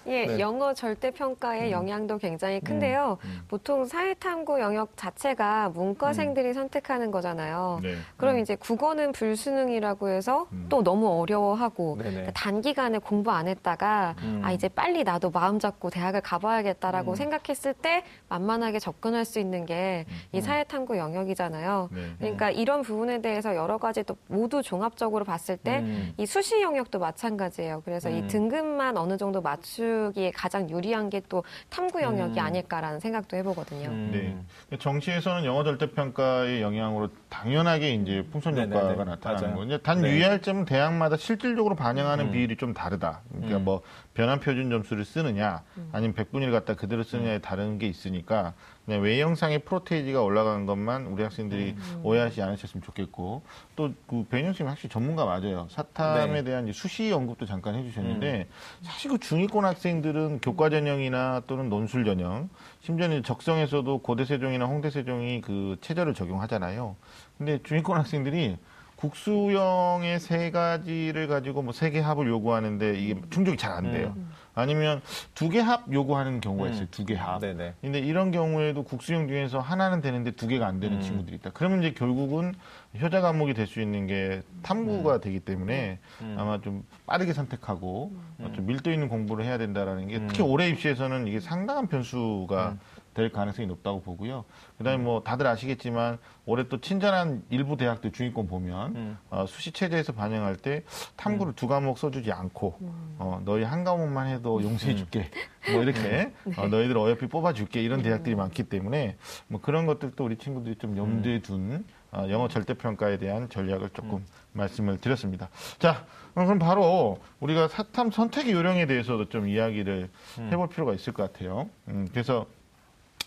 [0.05, 0.13] 네.
[0.23, 0.39] 예, 네.
[0.41, 3.19] 영어 절대 평가의 영향도 굉장히 큰데요.
[3.49, 7.81] 보통 사회탐구 영역 자체가 문과생들이 선택하는 거잖아요.
[7.83, 7.95] 네.
[8.17, 12.11] 그럼 이제 국어는 불수능이라고 해서 또 너무 어려워하고 네네.
[12.11, 14.41] 그러니까 단기간에 공부 안 했다가 음.
[14.45, 20.07] 아 이제 빨리 나도 마음 잡고 대학을 가봐야겠다라고 생각했을 때 만만하게 접근할 수 있는 게
[20.33, 21.89] 이 사회탐구 영역이잖아요.
[21.93, 22.01] 네.
[22.19, 26.15] 그러니까 이런 부분에 대해서 여러 가지 또 모두 종합적으로 봤을 때 음.
[26.17, 27.83] 이 수시 영역도 마찬가지예요.
[27.85, 28.29] 그래서 이 음.
[28.29, 32.45] 등급만 어느 정도 맞추기에 가장 유리한 게 또 탐구 영역이 음.
[32.45, 33.89] 아닐까라는 생각도 해보거든요.
[33.89, 34.45] 음.
[34.71, 34.77] 네.
[34.79, 38.77] 정시에서는 영어 절대평가의 영향으로 당연하게 이제 풍선 네네네.
[38.77, 39.57] 효과가 나타나는 맞아요.
[39.57, 39.79] 거죠.
[39.79, 40.11] 단 네.
[40.11, 42.33] 유의할 점은 대학마다 실질적으로 반영하는 음.
[42.33, 43.21] 비율이 좀 다르다.
[43.31, 43.65] 그러니까 음.
[43.65, 43.83] 뭐
[44.15, 48.55] 변환 표준 점수를 쓰느냐, 아니면 백분위를 갖다 그대로 쓰느냐에 다른 게 있으니까
[48.85, 53.43] 그냥 외형상의 프로테이지가 올라간 것만 우리 학생들이 오해하지 않으셨으면 좋겠고
[53.77, 55.67] 또그 배인영 선생님 확실히 전문가 맞아요.
[55.71, 56.43] 사탐에 네.
[56.43, 58.49] 대한 수시 언급도 잠깐 해주셨는데
[58.83, 62.51] 사실 그 중위권 학생들은 교과 전형이나 또는 논술 전형,
[62.81, 66.97] 심지어는 적성에서도 고대 세종이나 홍대 세종이 그 체제를 적용하잖아요.
[67.39, 68.59] 근데 중위권 학생들이
[69.03, 74.15] 국수형의 세 가지를 가지고 뭐 세 개 합을 요구하는데 이게 충족이 잘 안 돼요.
[74.55, 75.01] 아니면
[75.35, 76.87] 두 개 합 요구하는 경우가 있어요.
[76.91, 77.41] 두개 합.
[77.41, 77.75] 네네.
[77.81, 81.01] 근데 이런 경우에도 국수형 중에서 하나는 되는데 두 개가 안 되는 음.
[81.01, 81.51] 친구들이 있다.
[81.55, 82.55] 그러면 이제 결국은
[83.01, 86.37] 효자 과목이 될 수 있는 게 탐구가 되기 때문에 음.
[86.39, 90.27] 아마 좀 빠르게 선택하고 어, 좀 밀도 있는 공부를 해야 된다라는 게 음.
[90.29, 92.77] 특히 올해 입시에서는 이게 상당한 변수가
[93.15, 94.45] 될 가능성이 높다고 보고요.
[94.79, 99.19] 그다음에 뭐 다들 아시겠지만 올해 또 친절한 일부 대학들 중위권 보면 음.
[99.31, 100.83] 어, 수시 체제에서 반영할 때
[101.17, 102.77] 탐구를 두 과목 써주지 않고
[103.19, 105.31] 어, 너희 한 과목만 해도 용서해줄게.
[105.73, 107.83] 뭐 이렇게 어, 너희들 어여삐 뽑아줄게.
[107.83, 109.17] 이런 대학들이 많기 때문에
[109.49, 114.99] 뭐 그런 것들도 우리 친구들이 좀 염두에 둔 어, 영어 절대평가에 대한 전략을 조금 말씀을
[114.99, 115.49] 드렸습니다.
[115.79, 116.05] 자,
[116.35, 120.11] 어, 그럼 바로 우리가 사탐 선택의 요령에 대해서도 좀 이야기를
[120.51, 121.69] 해볼 필요가 있을 것 같아요.
[121.89, 122.47] 음, 그래서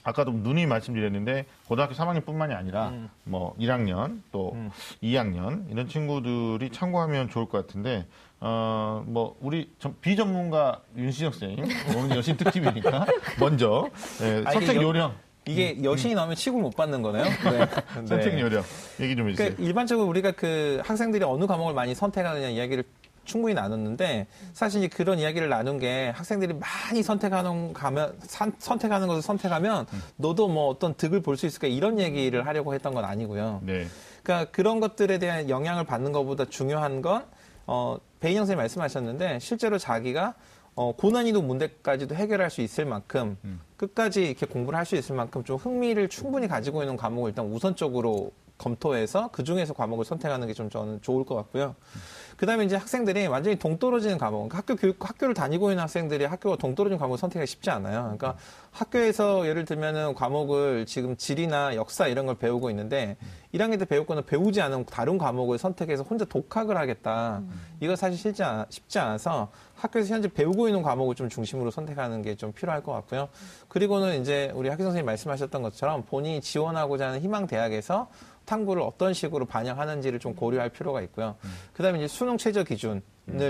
[0.06, 2.93] 아까도 누이 말씀드렸는데 고등학교 3학년뿐만이 아니라
[3.24, 4.56] 뭐 1학년 또
[5.03, 8.06] 2학년 이런 친구들이 참고하면 좋을 것 같은데
[8.39, 11.66] 어 뭐 우리 전- 비전문가 윤신혁 선생님
[11.97, 13.06] 오늘 여신 특집이니까
[13.39, 13.89] 먼저
[14.22, 15.14] 예, 아, 선택 여- 요령
[15.47, 17.24] 이게 여신이 나오면 취급을 못 받는 거네요.
[17.51, 18.06] 네.
[18.08, 18.41] 선택 네.
[18.41, 18.64] 요령
[18.99, 19.49] 얘기 좀 해주세요.
[19.49, 22.84] 그러니까 일반적으로 우리가 그 학생들이 어느 과목을 많이 선택하느냐 이야기를
[23.26, 29.21] 충분히 나눴는데 사실 이제 그런 이야기를 나눈 게 학생들이 많이 선택하는 가면 산- 선택하는 것을
[29.21, 29.86] 선택하면
[30.17, 33.61] 너도 뭐 어떤 득을 볼 수 있을까 이런 얘기를 하려고 했던 건 아니고요.
[33.65, 33.86] 네.
[34.23, 37.26] 그러니까 그런 것들에 대한 영향을 받는 것보다 중요한 건
[37.67, 40.36] 어, 배인영 선생님 말씀하셨는데 실제로 자기가
[40.76, 43.38] 어, 고난이도 문제까지도 해결할 수 있을 만큼
[43.78, 48.32] 끝까지 이렇게 공부를 할 수 있을 만큼 좀 흥미를 충분히 가지고 있는 과목을 일단 우선적으로
[48.57, 51.76] 검토해서 그 중에서 과목을 선택하는 게 좀 저는 좋을 것 같고요.
[52.38, 56.57] 그 다음에 이제 학생들이 완전히 동떨어지는 과목, 그러니까 학교 교육, 학교를 다니고 있는 학생들이 학교가
[56.57, 58.01] 동떨어진 과목을 선택하기 쉽지 않아요.
[58.03, 58.36] 그러니까
[58.71, 63.15] 학교에서 예를 들면은 과목을 지금 지리나 역사 이런 걸 배우고 있는데
[63.53, 67.41] 1학년 때 배웠거나 배우지 않은 다른 과목을 선택해서 혼자 독학을 하겠다.
[67.79, 72.36] 이거 사실 쉽지, 않, 쉽지 않아서 학교에서 현재 배우고 있는 과목을 좀 중심으로 선택하는 게
[72.36, 73.29] 좀 필요할 것 같고요.
[73.69, 78.09] 그리고는 이제 우리 학교 선생님 말씀하셨던 것처럼 본인이 지원하고자 하는 희망 대학에서
[78.46, 81.36] 탐구를 어떤 식으로 반영하는지를 좀 고려할 필요가 있고요.
[81.74, 83.02] 그다음에 이제 수능 최저 기준을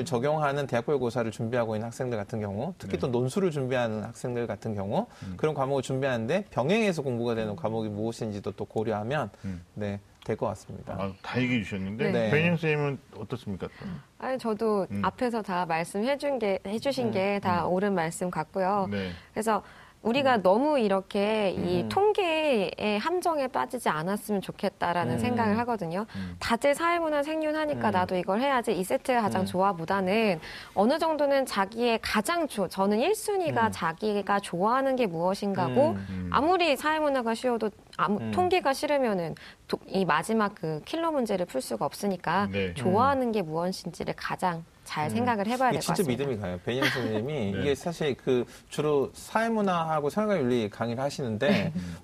[0.05, 5.07] 적용하는 대학별 고사를 준비하고 있는 학생들 같은 경우, 특히 또 논술을 준비하는 학생들 같은 경우
[5.37, 9.29] 그런 과목을 준비하는데 병행해서 공부가 되는 과목이 무엇인지도 또 고려하면
[9.73, 10.95] 네, 될 것 같습니다.
[10.97, 12.31] 아, 다 얘기해 주셨는데 네.
[12.31, 13.67] 배인영 선생님은 어떻습니까?
[13.67, 13.85] 또?
[14.17, 15.01] 아니 저도 음.
[15.05, 18.87] 앞에서 다 말씀해 준 게 해주신 게 다 옳은 말씀 같고요.
[18.89, 19.11] 네.
[19.33, 19.61] 그래서
[20.05, 21.89] 우리가 너무 이렇게 이 음.
[21.89, 25.19] 통계의 함정에 빠지지 않았으면 좋겠다라는 음.
[25.19, 26.05] 생각을 하거든요.
[26.15, 26.35] 음.
[26.39, 27.91] 다재 사회문화 생윤하니까 음.
[27.91, 29.45] 나도 이걸 해야지 이 세트가 가장 음.
[29.47, 30.39] 좋아보다는
[30.75, 33.71] 어느 정도는 자기의 가장 좋 저는 1순위가 음.
[33.71, 36.05] 자기가 좋아하는 게 무엇인가고 음.
[36.09, 36.29] 음.
[36.31, 38.31] 아무리 사회문화가 쉬워도 아무, 음.
[38.31, 39.33] 통계가 싫으면은
[39.67, 42.73] 도- 이 마지막 그 킬러 문제를 풀 수가 없으니까 네.
[42.75, 46.23] 좋아하는 게 무엇인지를 가장 잘 생각을 해봐야 될것 진짜 같습니다.
[46.23, 46.59] 믿음이 가요.
[46.63, 47.59] 배인영 선생님이 네.
[47.59, 51.97] 이게 사실 그 주로 사회문화하고 생활윤리 강의를 하시는데 음.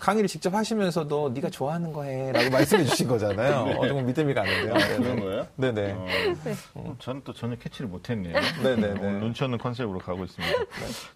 [0.00, 3.76] 강의를 직접 하시면서도 네가 좋아하는 거 해라고 말씀해 주신 거잖아요.
[3.78, 4.74] 어, 정말 믿음이 가는데요.
[4.74, 5.46] 아, 그런 거예요?
[5.54, 5.92] 네네.
[5.92, 6.06] 어,
[6.74, 8.34] 어, 저는 또 전혀 캐치를 못했네요.
[8.64, 9.00] 네네네.
[9.00, 10.54] 오늘 눈치 없는 컨셉으로 가고 있습니다.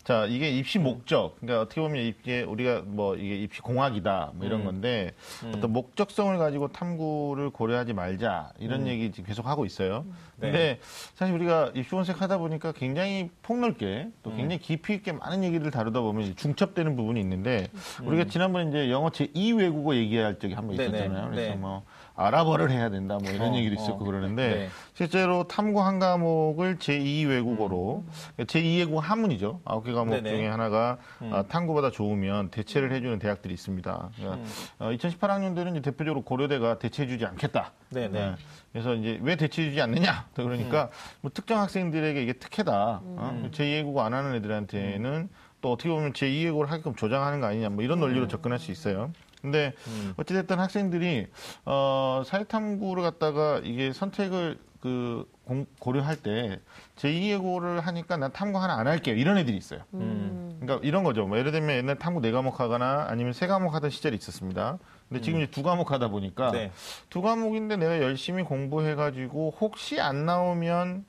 [0.04, 1.36] 자, 이게 입시 목적.
[1.40, 5.14] 그러니까 어떻게 보면 이게 우리가 뭐 이게 입시 공학이다 뭐 이런 건데
[5.52, 10.04] 어떤 목적성을 가지고 탐구를 고려하지 말자 이런 얘기 지금 계속 하고 있어요.
[10.40, 10.78] 근데
[11.14, 16.00] 사실 우리가 입시 원색 하다 보니까 굉장히 폭넓게 또 굉장히 깊이 있게 많은 얘기를 다루다
[16.00, 17.68] 보면 중첩되는 부분이 있는데
[18.02, 20.96] 우리가 지난번에 이제 영어 제2 외국어 얘기할 적이 한번 네네.
[20.96, 21.30] 있었잖아요.
[21.30, 21.56] 그래서 네.
[21.56, 21.84] 뭐
[22.20, 24.06] 아랍어를 해야 된다 뭐 이런 어, 얘기도 있었고 어.
[24.06, 24.68] 그러는데 네.
[24.94, 28.04] 실제로 탐구 한 과목을 제2 외국어로
[28.38, 29.60] 제2 외국어 한문이죠.
[29.64, 30.22] 아홉 개 과목 음.
[30.22, 30.30] 네네.
[30.30, 30.36] 음.
[30.36, 30.98] 중에 하나가
[31.30, 34.10] 아, 탐구보다 좋으면 대체를 해주는 대학들이 있습니다.
[34.16, 34.42] 그러니까
[34.78, 37.72] 어, 2018학년도는 이제 대표적으로 고려대가 대체해주지 않겠다.
[37.90, 38.08] 네네.
[38.08, 38.34] 네.
[38.72, 40.26] 그래서 이제 왜 대체해주지 않느냐?
[40.34, 40.88] 또 그러니까 음.
[41.22, 43.00] 뭐 특정 학생들에게 이게 특혜다.
[43.02, 43.48] 어?
[43.52, 45.28] 제2 외국어 안 하는 애들한테는
[45.60, 47.70] 또 어떻게 보면 제2 외국어를 하게끔 조장하는 거 아니냐?
[47.70, 48.00] 뭐 이런 음.
[48.00, 49.10] 논리로 접근할 수 있어요.
[49.42, 49.72] 근데
[50.16, 51.26] 어찌됐든 학생들이
[51.64, 56.58] 어, 사회탐구를 갖다가 이게 선택을 그 공- 고려할 때
[56.96, 59.14] 제2외국어를 하니까 난 탐구 하나 안 할게요.
[59.16, 59.80] 이런 애들이 있어요.
[59.94, 60.58] 음.
[60.60, 61.26] 그러니까 이런 거죠.
[61.26, 64.78] 뭐 예를 들면 옛날 탐구 네 과목 하거나 아니면 세 과목 하던 시절이 있었습니다.
[65.08, 66.70] 근데 지금 이제 두 과목 하다 보니까 네.
[67.10, 71.04] 두 과목인데 내가 열심히 공부해가지고 혹시 안 나오면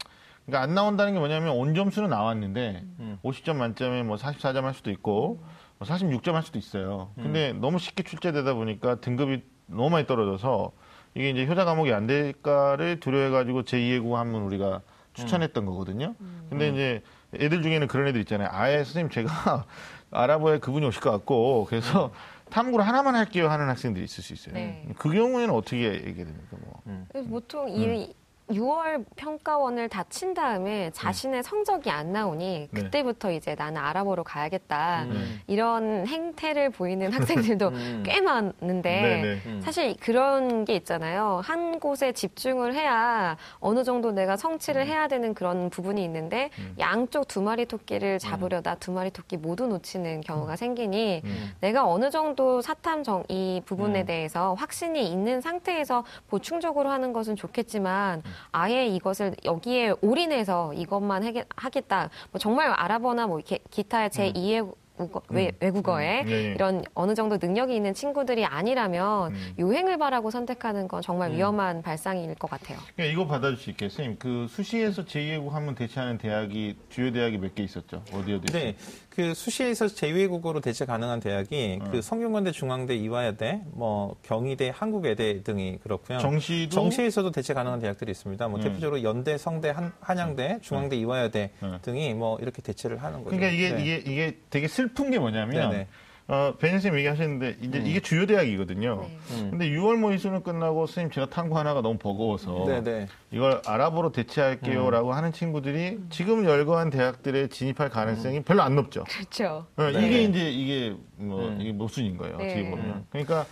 [0.45, 3.19] 그러니까 안 나온다는 게 뭐냐면 온 점수는 나왔는데 음.
[3.23, 5.47] 50점 만점에 뭐 44점 할 수도 있고 뭐
[5.85, 7.11] 46점 할 수도 있어요.
[7.15, 10.71] 근데 너무 쉽게 출제되다 보니까 등급이 너무 많이 떨어져서
[11.15, 14.81] 이게 이제 효자 과목이 안 될까를 두려워해가지고 제2외국어 한문 우리가
[15.13, 16.15] 추천했던 거거든요.
[16.49, 17.01] 근데 이제
[17.35, 18.49] 애들 중에는 그런 애들 있잖아요.
[18.51, 19.65] 아예 선생님 제가
[20.11, 22.11] 아랍어에 그분이 오실 것 같고 그래서
[22.49, 24.53] 탐구를 하나만 할게요 하는 학생들이 있을 수 있어요.
[24.53, 24.85] 네.
[24.97, 26.57] 그 경우에는 어떻게 얘기해야 됩니까?
[26.59, 27.05] 뭐.
[27.29, 28.13] 보통 이
[28.51, 32.81] 6월 평가원을 다친 다음에 자신의 성적이 안 나오니 네.
[32.81, 35.03] 그때부터 이제 나는 알아보러 가야겠다.
[35.03, 35.41] 음.
[35.47, 38.03] 이런 행태를 보이는 학생들도 음.
[38.05, 39.41] 꽤 많은데 네네.
[39.45, 39.61] 음.
[39.63, 41.41] 사실 그런 게 있잖아요.
[41.43, 44.37] 한 곳에 집중을 해야 어느 정도 내가 음.
[44.37, 46.49] 성취를 해야 되는 그런 부분이 있는데
[46.79, 51.51] 양쪽 두 마리 토끼를 잡으려다 두 마리 토끼 모두 놓치는 경우가 생기니 음.
[51.61, 54.05] 내가 어느 정도 사탐 정, 이 부분에 음.
[54.05, 62.09] 대해서 확신이 있는 상태에서 보충적으로 하는 것은 좋겠지만 아예 이것을 여기에 올인해서 이것만 하겠- 하겠다.
[62.31, 66.29] 뭐 정말 아랍어나 뭐 이렇게 기타 제 2의 국어, 외, 외국어에 음.
[66.29, 66.41] 예, 예.
[66.53, 69.53] 이런 어느 정도 능력이 있는 친구들이 아니라면 음.
[69.57, 72.77] 요행을 바라고 선택하는 건 정말 위험한 발상일 것 같아요.
[72.95, 77.55] 그러니까 이거 받아줄 수 있게 선생님 그 수시에서 제2외국 하면 대체하는 대학이 주요 대학이 몇
[77.55, 78.03] 개 있었죠?
[78.13, 78.51] 어디 어디?
[78.53, 78.75] 네,
[79.11, 81.89] 그 수시에서 제2외국어로 대체 가능한 대학이 어.
[81.91, 86.19] 그 성균관대, 중앙대, 이화여대, 뭐 경희대, 한국외대 등이 그렇고요.
[86.19, 88.47] 정시도 정시에서도 대체 가능한 대학들이 있습니다.
[88.47, 88.63] 뭐 음.
[88.63, 91.79] 대표적으로 연대, 성대, 한, 한양대, 중앙대, 이화여대 음.
[91.81, 93.35] 등이 뭐 이렇게 대체를 하는 거죠.
[93.35, 93.81] 그러니까 이게 네.
[93.81, 95.87] 이게 이게 되게 슬픈 게 뭐냐면 네네.
[96.27, 99.01] 어, 베니 선생님 얘기하셨는데 이제 이게 주요 대학이거든요.
[99.01, 99.17] 네.
[99.31, 99.47] 음.
[99.51, 103.07] 근데 6월 모의 수능 끝나고 선생님 제가 탐구 하나가 너무 버거워서 네네.
[103.31, 109.03] 이걸 아랍어로 대체할게요라고 하는 친구들이 지금 열거한 대학들에 진입할 가능성이 별로 안 높죠.
[109.05, 109.65] 그렇죠.
[109.75, 110.05] 어, 네.
[110.05, 111.57] 이게 이제 이게 뭐 음.
[111.59, 112.35] 이게 모순인 거예요.
[112.35, 112.69] 어떻게 네.
[112.69, 112.85] 보면.
[112.85, 113.05] 음.
[113.09, 113.45] 그러니까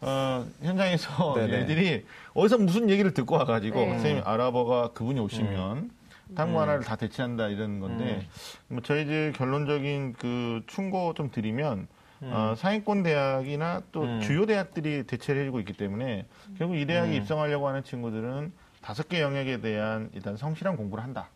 [0.00, 1.58] 어, 현장에서 네네.
[1.64, 2.04] 애들이
[2.34, 3.88] 어디서 무슨 얘기를 듣고 와가지고 네.
[3.90, 5.90] 선생님 아랍어가 그분이 오시면
[6.34, 6.62] 탐구 음.
[6.62, 8.26] 하나를 다 대체한다 이런 건데
[8.68, 11.88] 뭐 저희들 결론적인 그 충고 좀 드리면
[12.22, 14.20] 어, 상위권 대학이나 또 음.
[14.20, 16.26] 주요 대학들이 대체를 해주고 있기 때문에
[16.58, 17.14] 결국 이 대학에 음.
[17.14, 21.28] 입성하려고 하는 친구들은 다섯 개 영역에 대한 일단 성실한 공부를 한다.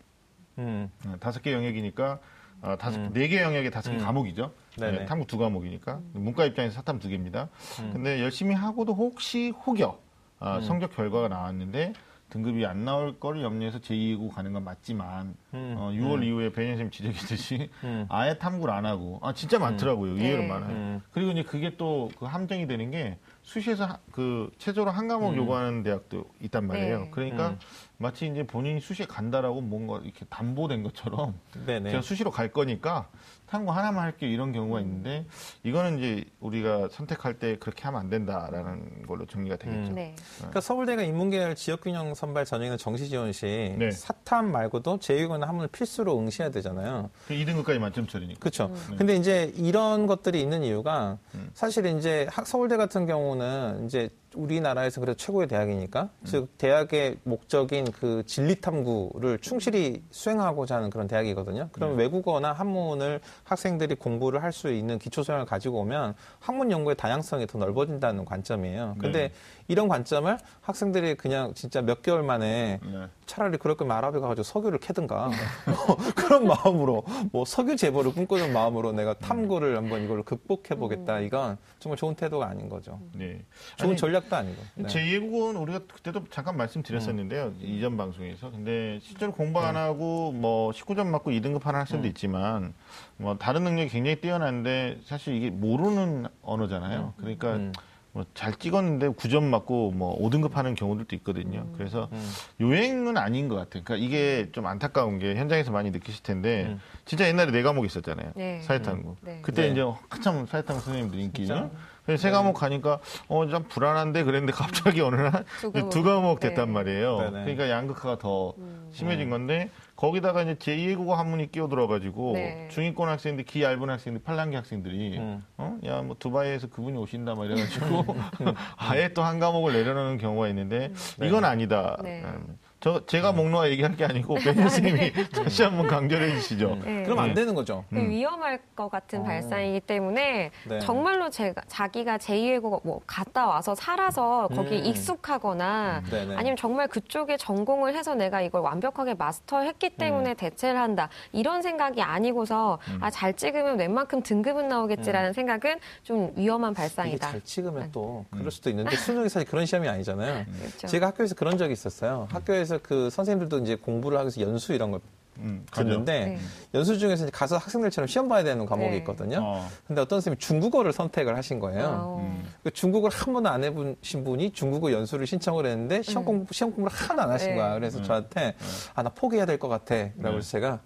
[0.59, 0.91] 음.
[1.07, 2.18] 어, 다섯 개 영역이니까
[2.62, 3.11] 어, 다섯 음.
[3.12, 4.05] 네개 영역에 다섯 개 음.
[4.05, 4.53] 과목이죠.
[4.78, 7.49] 네, 탐구 두 과목이니까 문과 입장에서 사탐 두 개입니다.
[7.81, 7.91] 음.
[7.93, 9.99] 근데 열심히 하고도 혹시 혹여
[10.39, 10.62] 아, 음.
[10.62, 11.93] 성적 결과가 나왔는데
[12.31, 15.74] 등급이 안 나올 거를 염려해서 제2고 가는 건 맞지만 음.
[15.76, 18.07] 어, 6월 이후에 배현 선생님 지적했듯이 음.
[18.09, 20.12] 아예 탐구를 안 하고 아 진짜 많더라고요.
[20.12, 20.49] 의외로 네.
[20.49, 20.70] 많아요.
[20.70, 21.01] 음.
[21.12, 25.37] 그리고 이제 그게 또 그 함정이 되는 게 수시에서 하- 그 최저로 한 과목 음.
[25.37, 27.01] 요구하는 대학도 있단 말이에요.
[27.05, 27.09] 네.
[27.11, 27.59] 그러니까 음.
[27.99, 31.35] 마치 이제 본인이 수시에 간다라고 뭔가 이렇게 담보된 것처럼
[31.66, 31.91] 네네.
[31.91, 33.09] 제가 수시로 갈 거니까
[33.51, 34.84] 탐구 하나만 할게요 이런 경우가 음.
[34.84, 35.26] 있는데
[35.64, 39.90] 이거는 이제 우리가 선택할 때 그렇게 하면 안 된다라는 걸로 정리가 되겠죠.
[39.90, 39.94] 음.
[39.96, 40.14] 네.
[40.38, 43.90] 그러니까 서울대가 인문계열 지역균형 선발 전형의 정시 지원 시 네.
[43.90, 47.11] 사탐 말고도 제2외국어나 한문을 필수로 응시해야 되잖아요.
[47.26, 48.38] 그 2등급까지 만점 처리니까.
[48.38, 48.72] 그렇죠.
[48.90, 48.96] 네.
[48.96, 51.51] 근데 이제 이런 것들이 있는 이유가 음.
[51.53, 56.24] 사실 이제 학- 서울대 같은 경우는 이제 우리나라에서 그래도 최고의 대학이니까 음.
[56.24, 61.68] 즉 대학의 목적인 그 진리 탐구를 충실히 수행하고자 하는 그런 대학이거든요.
[61.72, 62.03] 그럼 네.
[62.05, 67.59] 외국어나 한문을 학생들이 공부를 할 수 있는 기초 소양을 가지고 오면 학문 연구의 다양성이 더
[67.59, 68.97] 넓어진다는 관점이에요.
[68.99, 69.33] 근데 네.
[69.71, 73.07] 이런 관점을 학생들이 그냥 진짜 몇 개월 만에 네.
[73.27, 75.31] 차라리 그럴 거면 아랍에 가가지고 석유를 캐든가
[75.87, 81.57] 뭐 그런 마음으로 뭐 석유 재벌을 꿈꾸는 마음으로 내가 탐구를 한번 이걸 극복해 보겠다 이건
[81.79, 83.43] 정말 좋은 태도가 아닌 거죠 네.
[83.77, 84.89] 좋은 아니, 전략도 아니고 네.
[84.89, 87.55] 제2외국어는 우리가 그때도 잠깐 말씀드렸었는데요.
[87.61, 88.51] 이전 방송에서.
[88.51, 92.75] 근데 실제로 공부 안 하고 뭐 19점 맞고 2등급 하는 학생도 있지만
[93.16, 97.14] 뭐 다른 능력이 굉장히 뛰어난데 사실 이게 모르는 언어잖아요.
[97.16, 97.73] 그러니까 음.
[98.12, 101.66] 뭐 잘 찍었는데 9점 맞고 뭐 5등급 하는 경우들도 있거든요.
[101.76, 102.32] 그래서 음.
[102.61, 103.82] 요행은 아닌 것 같아요.
[103.84, 106.80] 그러니까 이게 좀 안타까운 게 현장에서 많이 느끼실 텐데 음.
[107.04, 108.32] 진짜 옛날에 네 과목 있었잖아요.
[108.34, 108.61] 네.
[108.62, 109.16] 사회탐구.
[109.20, 109.40] 네.
[109.42, 109.72] 그때 네.
[109.72, 111.46] 이제 한참 사회탐구 선생님들 인기.
[111.46, 111.70] 진짜?
[112.07, 112.98] 그래서 세 과목 가니까
[113.28, 116.05] 어 좀 불안한데 그랬는데 갑자기 어느 날두두 과목.
[116.05, 116.72] 과목 됐단 네.
[116.72, 117.18] 말이에요.
[117.18, 117.30] 네네.
[117.44, 118.88] 그러니까 양극화가 더 음.
[118.92, 122.68] 심해진 건데 거기다가 이제 제2외국어 한문이 끼어들어가지고 네.
[122.70, 125.44] 중위권 학생들, 기 얇은 학생들, 팔랑기 학생들이 음.
[125.59, 125.76] 어?
[125.84, 128.05] 야, 뭐 두바이에서 그분이 오신다 막 이래가지고
[128.78, 130.92] 아예 또 한 과목을 내려놓는 경우가 있는데
[131.22, 131.98] 이건 아니다.
[132.03, 132.22] 네.
[132.24, 132.59] 음.
[132.81, 136.78] 저 제가 목놓아 얘기할 게 아니고 벤 선생님이 다시 한번 강조를 해주시죠.
[136.83, 137.03] 네.
[137.03, 137.35] 그럼 안 네.
[137.35, 139.24] 되는 거죠 그 위험할 것 같은 어.
[139.24, 140.78] 발상이기 때문에 네.
[140.81, 144.85] 정말로 제가 자기가 제2외국어 뭐 갔다 와서 살아서 거기에 음.
[144.87, 146.37] 익숙하거나 네네.
[146.37, 149.99] 아니면 정말 그쪽에 전공을 해서 내가 이걸 완벽하게 마스터했기 음.
[149.99, 156.72] 때문에 대체를 한다 이런 생각이 아니고서 아 잘 찍으면 웬만큼 등급은 나오겠지라는 생각은 좀 위험한
[156.72, 156.74] 음.
[156.74, 157.31] 발상이다.
[157.33, 158.39] 잘 찍으면 또 음.
[158.39, 160.87] 그럴 수도 있는데 수능이 사실 그런 시험이 아니잖아요 그렇죠.
[160.87, 165.01] 제가 학교에서 그런 적이 있었어요 학교에서 그 선생님들도 이제 공부를 하기 위해서 연수 이런 걸
[165.39, 165.64] 음.
[165.73, 166.39] 듣는데 네.
[166.75, 168.97] 연수 중에서 이제 가서 학생들처럼 시험 봐야 되는 과목이 네.
[168.99, 169.68] 있거든요 어.
[169.87, 172.18] 근데 어떤 선생님이 중국어를 선택을 하신 거예요 어.
[172.21, 172.45] 음.
[172.62, 176.95] 그 중국어를 한 번도 안 해보신 분이 중국어 연수를 신청을 했는데 시험 공부 시험 공부를
[176.95, 177.57] 하나도 안 하신 네.
[177.57, 177.75] 거야.
[177.75, 178.05] 그래서 음.
[178.05, 178.55] 저한테
[178.95, 179.95] 아 나 포기해야 될 것 같아.
[179.95, 180.37] 라고 네.
[180.37, 180.81] 해서 제가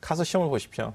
[0.00, 0.94] 가서 시험을 보십시오.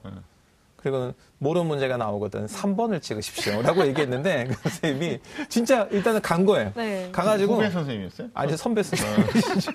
[0.78, 0.84] 네.
[0.88, 5.20] 그리고는 모르는 문제가 나오거든 3번을 찍으십시오 라고 얘기했는데 그 선생님이
[5.50, 6.72] 진짜 일단은 간 거예요.
[6.76, 7.10] 네.
[7.12, 8.30] 가가지고 후배 선생님이었어요?
[8.34, 9.72] 아니 선배 선생님이시죠.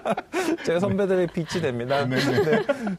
[0.64, 2.04] 제가 선배들의 빛이 됩니다.
[2.06, 2.16] 네.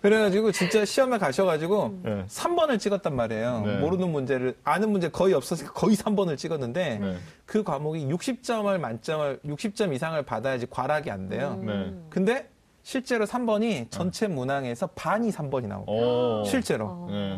[0.01, 2.25] 그래가지고 진짜 시험에 가셔가지고 네.
[2.27, 3.63] 3번을 찍었단 말이에요.
[3.65, 3.77] 네.
[3.79, 7.17] 모르는 문제를 아는 문제 거의 없었으니까 거의 3번을 찍었는데 네.
[7.45, 11.59] 그 과목이 60점을 만점을 60점 이상을 받아야지 과락이 안 돼요.
[11.63, 11.93] 네.
[12.09, 12.49] 근데
[12.91, 16.43] 실제로 3번이 전체 문항에서 반이 3번이 나오고 오.
[16.45, 17.09] 실제로.
[17.11, 17.37] 네.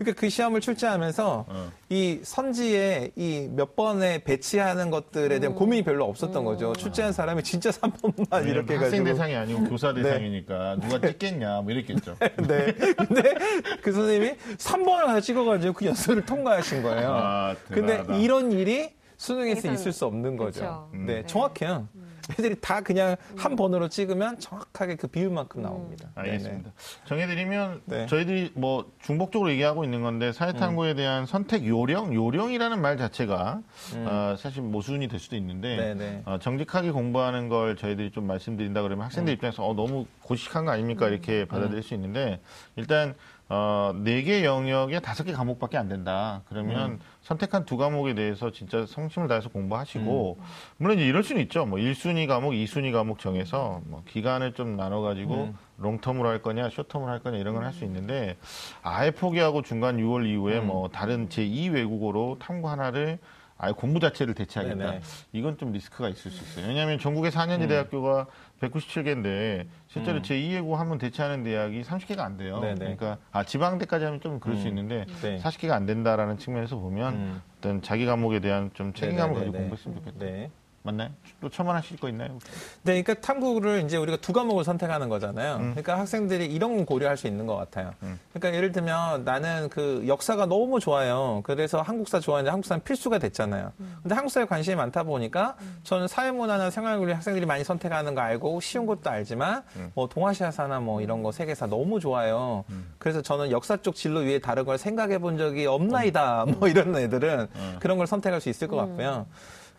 [0.00, 1.70] 그러니까 그 시험을 출제하면서 어.
[1.90, 6.72] 이 선지에 이 몇 번에 배치하는 것들에 대한 고민이 별로 없었던 거죠.
[6.72, 9.04] 출제한 사람이 진짜 3번만 이렇게 학생 해가지고.
[9.04, 10.02] 대상이 아니고 교사 네.
[10.02, 12.16] 대상이니까 누가 찍겠냐 뭐 이랬겠죠.
[12.48, 12.72] 네.
[12.96, 13.34] 근데
[13.82, 17.12] 그 선생님이 3번을 하나 찍어가지고 그 연수를 통과하신 거예요.
[17.14, 18.16] 아, 근데 대단하다.
[18.16, 19.70] 이런 일이 수능에서.
[19.70, 20.60] 있을 수 없는 거죠.
[20.62, 20.90] 그쵸.
[20.94, 21.06] 음.
[21.06, 21.86] 네, 정확해요.
[22.32, 26.08] 애들이 다 그냥 한 번으로 찍으면 정확하게 그 비율만큼 나옵니다.
[26.14, 26.70] 알겠습니다.
[27.06, 28.06] 정해드리면 네.
[28.06, 33.60] 저희들이 뭐 중복적으로 얘기하고 있는 건데 사회탐구에 대한 선택 요령, 요령이라는 말 자체가
[33.96, 36.20] 어, 사실 모순이 될 수도 있는데.
[36.24, 41.08] 어, 정직하게 공부하는 걸 저희들이 좀 말씀드린다 그러면 학생들 입장에서 어, 너무 고식한 거 아닙니까
[41.08, 42.40] 이렇게 받아들일 수 있는데
[42.76, 43.14] 일단
[43.48, 46.42] 어, 네개 영역에 다섯 개 과목밖에 안 된다.
[46.48, 47.00] 그러면
[47.30, 50.38] 선택한 두 과목에 대해서 진짜 성심을 다해서 공부하시고
[50.78, 51.64] 물론 이제 이럴 수는 있죠.
[51.64, 57.06] 뭐 1순위 과목, 2순위 과목 정해서 뭐 기간을 좀 나눠 가지고 롱텀으로 할 거냐, 쇼텀으로
[57.06, 58.36] 할 거냐 이런 건할수 있는데
[58.82, 63.20] 아예 포기하고 중간 6월 이후에 뭐 다른 제2 외국어로 탐구 하나를
[63.58, 64.76] 아예 공부 자체를 대체하겠다.
[64.76, 65.00] 네네.
[65.32, 66.66] 이건 좀 리스크가 있을 수 있어요.
[66.66, 68.26] 왜냐하면 전국에 4년제 대학교가
[68.60, 72.60] 197개인데 실제로 제2외국어 한번 대체하는 대학이 30개가 안 돼요.
[72.60, 72.76] 네네.
[72.78, 75.36] 그러니까 아 지방대까지 하면 좀 그럴 수 있는데 네.
[75.38, 77.42] 40개가 안 된다라는 측면에서 보면 음.
[77.58, 79.58] 어떤 자기 과목에 대한 좀 책임감을 가지고 네네네네.
[79.58, 80.18] 공부했으면 좋겠다.
[80.24, 80.50] 네.
[80.82, 81.10] 맞나요?
[81.42, 82.38] 또 첨언하실 거 있나요?
[82.82, 85.56] 네, 그러니까 탐구를 이제 우리가 두 과목을 선택하는 거잖아요.
[85.56, 85.70] 음.
[85.72, 87.92] 그러니까 학생들이 이런 건 고려할 수 있는 것 같아요.
[88.32, 91.42] 그러니까 예를 들면 나는 그 역사가 너무 좋아요.
[91.44, 93.72] 그래서 한국사 좋아하는데 한국사는 필수가 됐잖아요.
[94.02, 99.10] 근데 한국사에 관심이 많다 보니까 저는 사회문화나 생활고리 학생들이 많이 선택하는 거 알고 쉬운 것도
[99.10, 99.62] 알지만
[99.94, 102.64] 뭐 동아시아사나 뭐 이런 거 세계사 너무 좋아요.
[102.98, 106.46] 그래서 저는 역사 쪽 진로 위에 다른 걸 생각해 본 적이 없나이다.
[106.58, 107.48] 뭐 이런 애들은
[107.80, 109.26] 그런 걸 선택할 수 있을 것 같고요.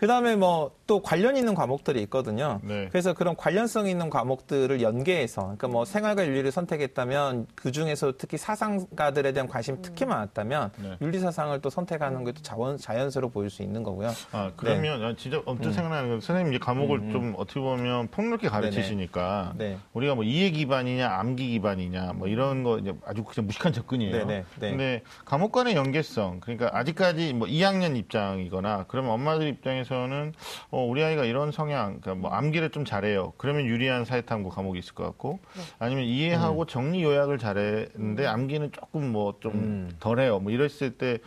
[0.02, 2.60] 그 다음에 뭐 또 관련 있는 과목들이 있거든요.
[2.64, 2.90] 네.
[2.92, 9.32] 그래서 그런 관련성 있는 과목들을 연계해서, 그러니까 뭐 생활과 윤리를 선택했다면 그 중에서 특히 사상가들에
[9.32, 10.98] 대한 관심이 특히 많았다면 네.
[11.00, 14.12] 윤리 사상을 또 선택하는 것도 자원, 자연스러워 보일 수 있는 거고요.
[14.34, 17.12] 아 그러면 아, 진짜 엄청 생각나는 건 선생님 이제 과목을 음, 음.
[17.14, 19.78] 좀 어떻게 보면 폭넓게 가르치시니까 네.
[19.94, 24.12] 우리가 뭐 이해 기반이냐 암기 기반이냐 뭐 이런 거 이제 아주 그냥 무식한 접근이에요.
[24.12, 24.70] 네네, 네.
[24.72, 30.34] 근데 과목 간의 연계성 그러니까 아직까지 뭐 2학년 입장이거나 그러면 엄마들 입장에서 는
[30.70, 33.34] 어, 우리 아이가 이런 성향 그러니까 뭐 암기를 좀 잘해요.
[33.38, 35.40] 그러면 유리한 사회탐구 과목이 있을 것 같고
[35.80, 39.92] 아니면 이해하고 정리 요약을 잘했는데 암기는 조금 뭐좀 음.
[40.00, 40.40] 덜해요.
[40.40, 41.20] 뭐 이랬을 때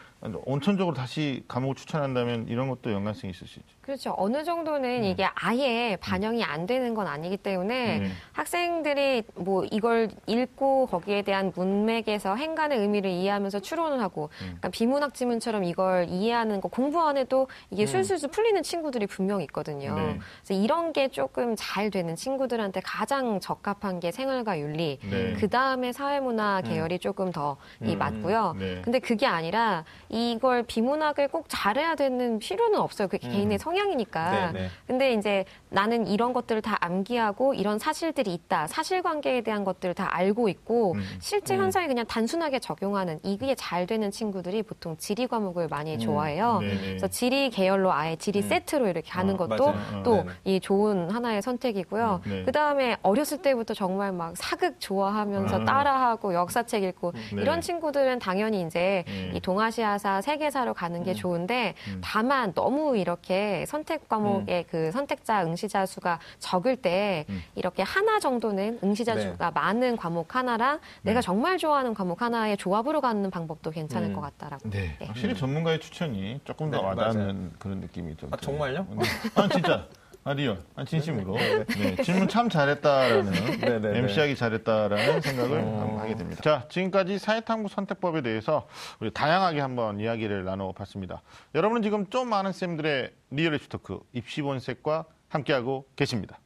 [0.45, 3.75] 온천적으로 다시 과목을 추천한다면 이런 것도 연관성이 있을 수 있죠.
[3.83, 4.15] 그렇죠.
[4.17, 8.09] 어느 정도는 이게 아예 반영이 안 되는 건 아니기 때문에 네.
[8.33, 15.65] 학생들이 뭐 이걸 읽고 거기에 대한 문맥에서 행간의 의미를 이해하면서 추론을 하고 그러니까 비문학 지문처럼
[15.65, 19.95] 이걸 이해하는 거 공부 안 해도 이게 술술술 풀리는 친구들이 분명 있거든요.
[19.95, 20.19] 네.
[20.43, 24.99] 그래서 이런 게 조금 잘 되는 친구들한테 가장 적합한 게 생활과 윤리.
[25.03, 25.35] 네.
[25.35, 27.99] 그 다음에 사회문화 계열이 조금 더이 음.
[27.99, 28.57] 맞고요.
[28.59, 28.81] 네.
[28.83, 29.85] 근데 그게 아니라
[30.15, 33.09] 이걸 비문학을 꼭 잘해야 되는 필요는 없어요.
[33.09, 34.53] 그게 개인의 성향이니까.
[34.53, 34.69] 네, 네.
[34.87, 38.69] 근데 이제 나는 이런 것들을 다 암기하고 이런 사실들이 있다.
[38.69, 41.03] 사실관계에 대한 것들을 다 알고 있고 음.
[41.21, 46.61] 실제 현상에 그냥 단순하게 적용하는 이게 잘 되는 친구들이 보통 지리 과목을 많이 좋아해요.
[46.61, 46.81] 네, 네.
[46.81, 49.65] 그래서 지리 계열로 아예 지리 세트로 이렇게 가는 어, 것도.
[49.67, 50.31] 어, 또 네네.
[50.45, 52.21] 이 좋은 하나의 선택이고요.
[52.25, 52.45] 네.
[52.45, 55.65] 그 다음에 어렸을 때부터 정말 막 사극 좋아하면서 아.
[55.65, 57.43] 따라하고 역사책 읽고 네.
[57.43, 59.33] 이런 친구들은 당연히 이제 네.
[59.35, 65.87] 이 동아시아 사 세계사로 가는 게 좋은데 다만 너무 이렇게 선택 과목의 그 선택자 응시자
[65.87, 67.43] 수가 적을 때 음.
[67.55, 69.23] 이렇게 하나 정도는 응시자 네.
[69.23, 71.25] 수가 많은 과목 하나랑 내가 네.
[71.25, 74.13] 정말 좋아하는 과목 하나의 조합으로 가는 방법도 괜찮을 음.
[74.13, 74.69] 것 같다라고.
[74.69, 74.95] 네.
[74.99, 75.07] 네.
[75.07, 78.29] 확실히 전문가의 추천이 조금 더 네, 와닿는 그런 느낌이 좀.
[78.31, 78.37] 아.
[78.37, 78.87] 정말요?
[78.91, 79.05] 네.
[79.37, 79.89] 아, 진짜.
[80.27, 80.59] 아, real.
[80.75, 81.37] 아, 진심으로.
[81.37, 85.81] 네, 질문 참 잘했다라는, 네, 네, MC 하기 잘했다라는 생각을 어.
[85.81, 86.41] 한번 하게 됩니다.
[86.43, 88.67] 자, 지금까지 사회탐구 선택법에 대해서
[89.01, 91.21] 우리 다양하게 한번 이야기를 나눠봤습니다.
[91.55, 96.39] 여러분은 지금 좀 많은 쌤들의 리얼리티 토크 입시본색과 함께하고 계십니다.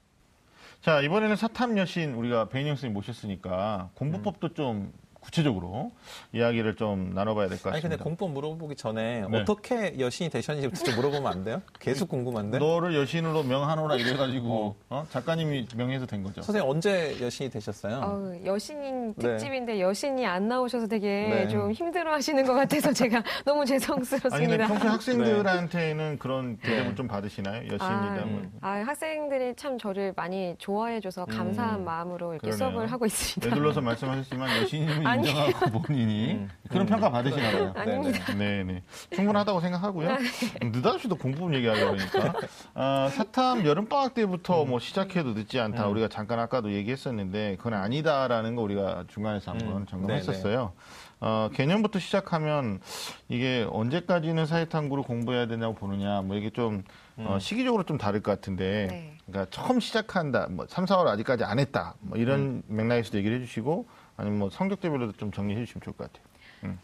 [0.81, 5.93] 자, 이번에는 사탐 여신 우리가 배인영 선생님 모셨으니까 공부법도 좀 구체적으로
[6.33, 7.97] 이야기를 좀 나눠봐야 될것 아니 같습니다.
[7.97, 9.41] 근데 공법 물어보기 전에 네.
[9.41, 11.61] 어떻게 여신이 되셨는지부터 좀 물어보면 안 돼요?
[11.79, 12.59] 계속 궁금한데.
[12.59, 15.07] 너를 여신으로 명하노라 이래가지고 어?
[15.11, 16.41] 작가님이 명해서 된 거죠.
[16.43, 18.01] 선생님 언제 여신이 되셨어요?
[18.03, 19.31] 어, 여신인 네.
[19.37, 21.49] 특집인데 여신이 안 나오셔서 되게 네.
[21.49, 24.66] 좀 힘들어 하시는 것 같아서 제가 너무 아니 죄송스럽습니다.
[24.66, 26.95] 평소 학생들한테는 그런 대접을 네.
[26.95, 27.64] 좀 받으시나요?
[27.64, 28.43] 여신이다 아, 뭐.
[28.61, 32.53] 아, 학생들이 참 저를 많이 좋아해줘서 감사한 마음으로 이렇게 음.
[32.53, 32.71] 그러네요.
[32.71, 33.51] 수업을 하고 있습니다.
[33.55, 35.08] 되돌려서 말씀하셨지만 아니.
[35.17, 36.51] 인정하고 본인이 음.
[36.69, 37.73] 그런 평가 받으시나 봐요.
[37.77, 38.35] 아닙니다.
[38.35, 38.83] 네, 네.
[39.15, 40.17] 충분하다고 생각하고요.
[40.17, 40.71] 네.
[40.71, 42.41] 느닷없이 또 공부 얘기하려고 그러니까.
[42.75, 44.71] 아, 사탐 여름방학 때부터 음.
[44.71, 45.89] 뭐 시작해도 늦지 않다.
[45.89, 49.87] 우리가 잠깐 아까도 얘기했었는데 그건 아니다라는 거 우리가 중간에서 한번 음.
[49.87, 50.73] 점검했었어요.
[51.21, 52.81] 어, 개념부터 시작하면
[53.29, 56.85] 이게 언제까지는 사회탐구를 공부해야 되냐고 보느냐 뭐 이게 좀
[57.17, 59.17] 어, 시기적으로 좀 다를 것 같은데 네.
[59.27, 63.89] 그러니까 처음 시작한다 뭐 3, 4월 아직까지 안 했다 뭐 이런 맥락에서도 얘기를 해주시고
[64.19, 66.29] 아니면 뭐 성적대별로도 좀 정리해 주시면 좋을 것 같아요.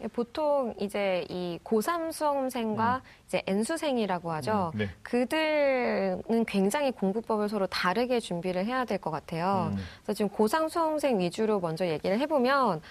[0.01, 4.71] 예, 보통 이제 이 고3 수험생과 이제 N수생이라고 하죠.
[4.73, 4.89] 음, 네.
[5.03, 9.71] 그들은 굉장히 공부법을 서로 다르게 준비를 해야 될 것 같아요.
[9.73, 9.77] 음.
[10.03, 12.81] 그래서 지금 고3 수험생 위주로 먼저 얘기를 해보면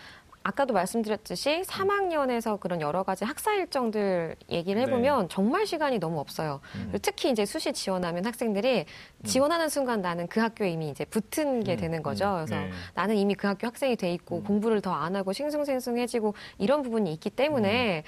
[0.46, 6.60] 아까도 말씀드렸듯이 3학년에서 그런 여러 가지 학사 일정들 얘기를 해보면 정말 시간이 너무 없어요.
[6.72, 8.84] 그리고 특히 이제 수시 지원하면 학생들이
[9.24, 12.30] 지원하는 순간 나는 그 학교에 이미 이제 붙은 게 되는 거죠.
[12.46, 12.70] 그래서 네.
[12.94, 17.30] 나는 이미 그 학교 학생이 돼 있고 공부를 더 안 하고 싱숭생숭해지고 이런 부분이 있기
[17.30, 18.04] 때문에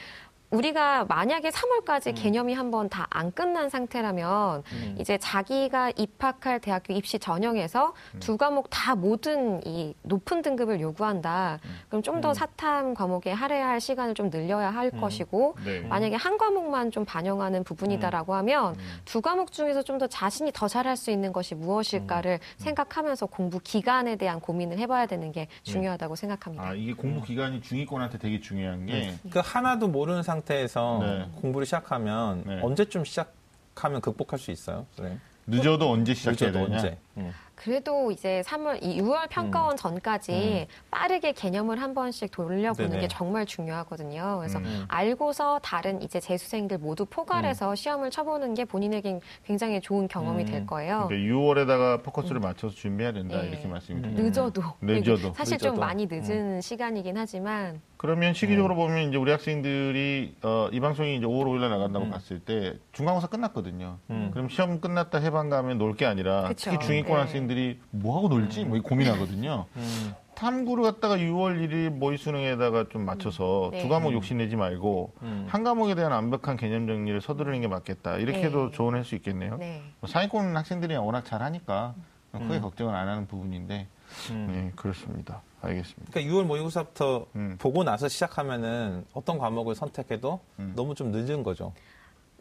[0.51, 4.97] 우리가 만약에 3월까지 개념이 한번 다 안 끝난 상태라면 음.
[5.01, 11.59] 이제 자기가 입학할 대학교 입시 전형에서 두 과목 다 모든 이 높은 등급을 요구한다.
[11.89, 15.81] 그럼 좀 더 사탐 과목에 할애해야 할 시간을 좀 늘려야 할 것이고 네.
[15.81, 18.75] 만약에 한 과목만 좀 반영하는 부분이다라고 하면
[19.05, 24.17] 두 과목 중에서 좀 더 자신이 더 잘할 수 있는 것이 무엇일까를 생각하면서 공부 기간에
[24.17, 26.65] 대한 고민을 해봐야 되는 게 중요하다고 생각합니다.
[26.67, 31.29] 아 이게 공부 기간이 중위권한테 되게 중요한 게 그 하나도 모르는 상 태에서 네.
[31.41, 32.61] 공부를 시작하면 네.
[32.63, 34.87] 언제쯤 시작하면 극복할 수 있어요?
[34.97, 35.21] 선생님?
[35.49, 36.77] 늦어도 언제 시작해야 늦어도 되냐?
[36.77, 36.99] 언제?
[37.19, 37.33] 음.
[37.55, 43.03] 그래도 이제 3월, 이 6월 평가원 전까지 빠르게 개념을 한 번씩 돌려보는 네네.
[43.03, 44.37] 게 정말 중요하거든요.
[44.41, 44.85] 그래서 음.
[44.89, 50.47] 알고서 다른 이제 재수생들 모두 포괄해서 시험을 쳐보는 게 본인에게 굉장히 좋은 경험이 음.
[50.47, 51.07] 될 거예요.
[51.09, 53.49] 그러니까 6월에다가 포커스를 맞춰서 준비해야 된다 네.
[53.49, 54.03] 이렇게 말씀이 음.
[54.03, 54.23] 드려요.
[54.23, 54.63] 늦어도.
[54.83, 55.33] 늦어도.
[55.33, 55.81] 사실 좀 늦어도.
[55.81, 61.45] 많이 늦은 시간이긴 하지만 그러면 시기적으로 보면 이제 우리 학생들이 어, 이 방송이 이제 5월
[61.47, 63.99] 5일에 나간다고 봤을 때 중간고사 끝났거든요.
[64.11, 64.31] 음.
[64.33, 66.71] 그럼 시험 끝났다 해방 가면 놀 게 아니라 그쵸.
[66.73, 67.21] 특히 중위권 네.
[67.23, 69.65] 학생들이 뭐 하고 놀지 뭐 고민하거든요.
[69.77, 70.15] 음.
[70.35, 73.81] 탐구를 갖다가 6월 1일 모의 수능에다가 좀 맞춰서 네.
[73.81, 75.47] 두 과목 욕심내지 말고 음.
[75.49, 78.19] 한 과목에 대한 완벽한 개념 정리를 서두르는 게 맞겠다.
[78.19, 78.45] 이렇게 네.
[78.49, 79.57] 해도 조언할 수 있겠네요.
[79.57, 79.81] 네.
[80.01, 81.95] 뭐 상위권 학생들이 워낙 잘하니까
[82.33, 82.61] 크게 음.
[82.61, 83.87] 걱정을 안 하는 부분인데
[84.33, 84.49] 음.
[84.53, 85.41] 네 그렇습니다.
[85.67, 86.13] 알겠습니다.
[86.13, 87.57] 그러니까 6월 모의고사부터 음.
[87.59, 90.73] 보고 나서 시작하면은 어떤 과목을 선택해도 음.
[90.77, 91.73] 너무 좀 늦은 거죠.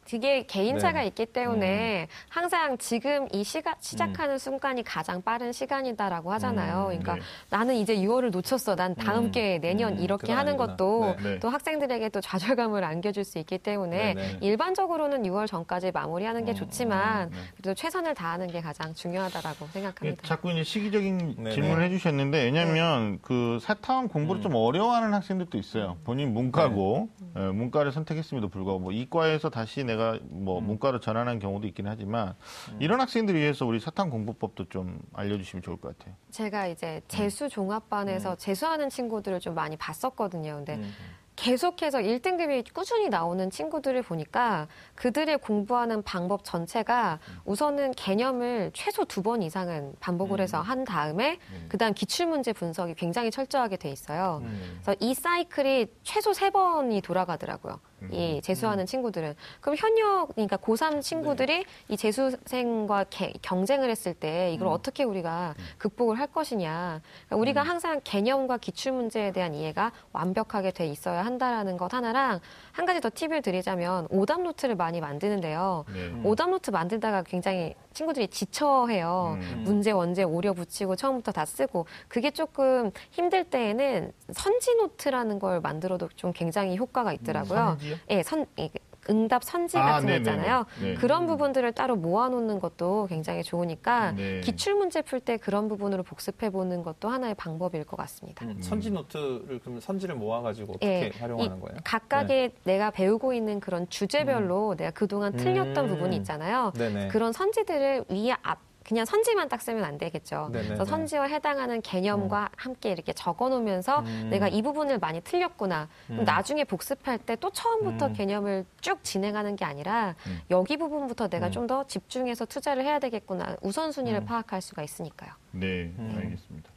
[0.05, 1.07] 되게 개인차가 네.
[1.07, 6.83] 있기 때문에 항상 지금 이 시가, 시작하는 순간이 가장 빠른 시간이다라고 하잖아요.
[6.83, 7.21] 음, 그러니까 네.
[7.49, 8.75] 나는 이제 6월을 놓쳤어.
[8.75, 10.75] 난 다음 음, 기회에 내년 음, 이렇게 하는 아니구나.
[10.77, 11.23] 것도 네.
[11.23, 11.39] 네.
[11.39, 14.37] 또 학생들에게 또 좌절감을 안겨줄 수 있기 때문에 네, 네.
[14.41, 17.37] 일반적으로는 6월 전까지 마무리하는 게 음, 좋지만 네.
[17.57, 20.23] 그래도 최선을 다하는 게 가장 중요하다라고 예, 생각합니다.
[20.27, 21.49] 자꾸 이제 시기적인.
[21.51, 25.97] 질문을 해주셨는데 왜냐하면 그 사탐 공부를 좀 어려워하는 학생들도 있어요.
[26.03, 31.87] 본인 문과고 예, 문과를 선택했음에도 불구하고 뭐 이과에서 다시 내 가뭐 문과로 전환한 경우도 있긴
[31.87, 32.35] 하지만
[32.79, 36.15] 이런 학생들을 위해서 우리 사탐 공부법도 좀 알려주시면 좋을 것 같아요.
[36.31, 40.55] 제가 이제 재수 종합반에서 재수하는 친구들을 좀 많이 봤었거든요.
[40.57, 40.93] 근데 음.
[41.37, 49.41] 계속해서 1등급이 꾸준히 나오는 친구들을 보니까 그들의 공부하는 방법 전체가 우선은 개념을 최소 두 번
[49.41, 54.39] 이상은 반복을 해서 한 다음에 그다음 기출문제 분석이 굉장히 철저하게 돼 있어요.
[54.45, 54.79] 음.
[54.81, 57.81] 그래서 이 사이클이 최소 세 번이 돌아가더라고요.
[58.11, 59.35] 이 재수하는 친구들은.
[59.61, 66.19] 그럼 현역, 그러니까 고3 친구들이 이 재수생과 개- 경쟁을 했을 때 이걸 어떻게 우리가 극복을
[66.19, 67.01] 할 것이냐.
[67.27, 72.39] 그러니까 우리가 항상 개념과 기출 문제에 대한 이해가 완벽하게 돼 있어야 한다라는 것 하나랑
[72.71, 75.85] 한 가지 더 팁을 드리자면 오답 노트를 많이 만드는데요.
[75.93, 76.21] 네.
[76.23, 79.37] 오답 노트 만들다가 굉장히 친구들이 지쳐해요.
[79.39, 79.61] 음.
[79.65, 86.09] 문제 원제 오려 붙이고 처음부터 다 쓰고 그게 조금 힘들 때에는 선지 노트라는 걸 만들어도
[86.15, 87.77] 좀 굉장히 효과가 있더라고요.
[87.95, 88.17] 선지요?
[88.17, 88.69] 예, 선 이-
[89.07, 90.17] 응답 선지 아, 같은 거 네네네.
[90.17, 90.65] 있잖아요.
[90.81, 90.95] 네.
[90.95, 94.41] 그런 부분들을 따로 모아놓는 것도 굉장히 좋으니까 네.
[94.41, 98.43] 기출 문제 풀 때 그런 부분으로 복습해 보는 것도 하나의 방법일 것 같습니다.
[98.45, 101.77] 음, 선지 노트를 그럼 선지를 모아가지고 어떻게 예, 활용하는 이 거예요?
[101.83, 105.89] 각각의 내가 배우고 있는 그런 주제별로 내가 그동안 틀렸던 음.
[105.89, 106.73] 부분이 있잖아요.
[106.75, 107.09] 네네.
[107.09, 110.49] 그런 선지들을 위에 앞 그냥 선지만 딱 쓰면 안 되겠죠.
[110.51, 110.65] 네네네.
[110.67, 114.27] 그래서 선지와 해당하는 개념과 함께 이렇게 적어 놓으면서 음.
[114.29, 115.87] 내가 이 부분을 많이 틀렸구나.
[116.09, 116.23] 음.
[116.25, 118.13] 나중에 복습할 때 또 처음부터 음.
[118.13, 120.39] 개념을 쭉 진행하는 게 아니라 음.
[120.49, 121.51] 여기 부분부터 내가 음.
[121.51, 123.57] 좀더 집중해서 투자를 해야 되겠구나.
[123.61, 124.25] 우선순위를 음.
[124.25, 125.31] 파악할 수가 있으니까요.
[125.51, 126.13] 네, 음.
[126.15, 126.69] 알겠습니다.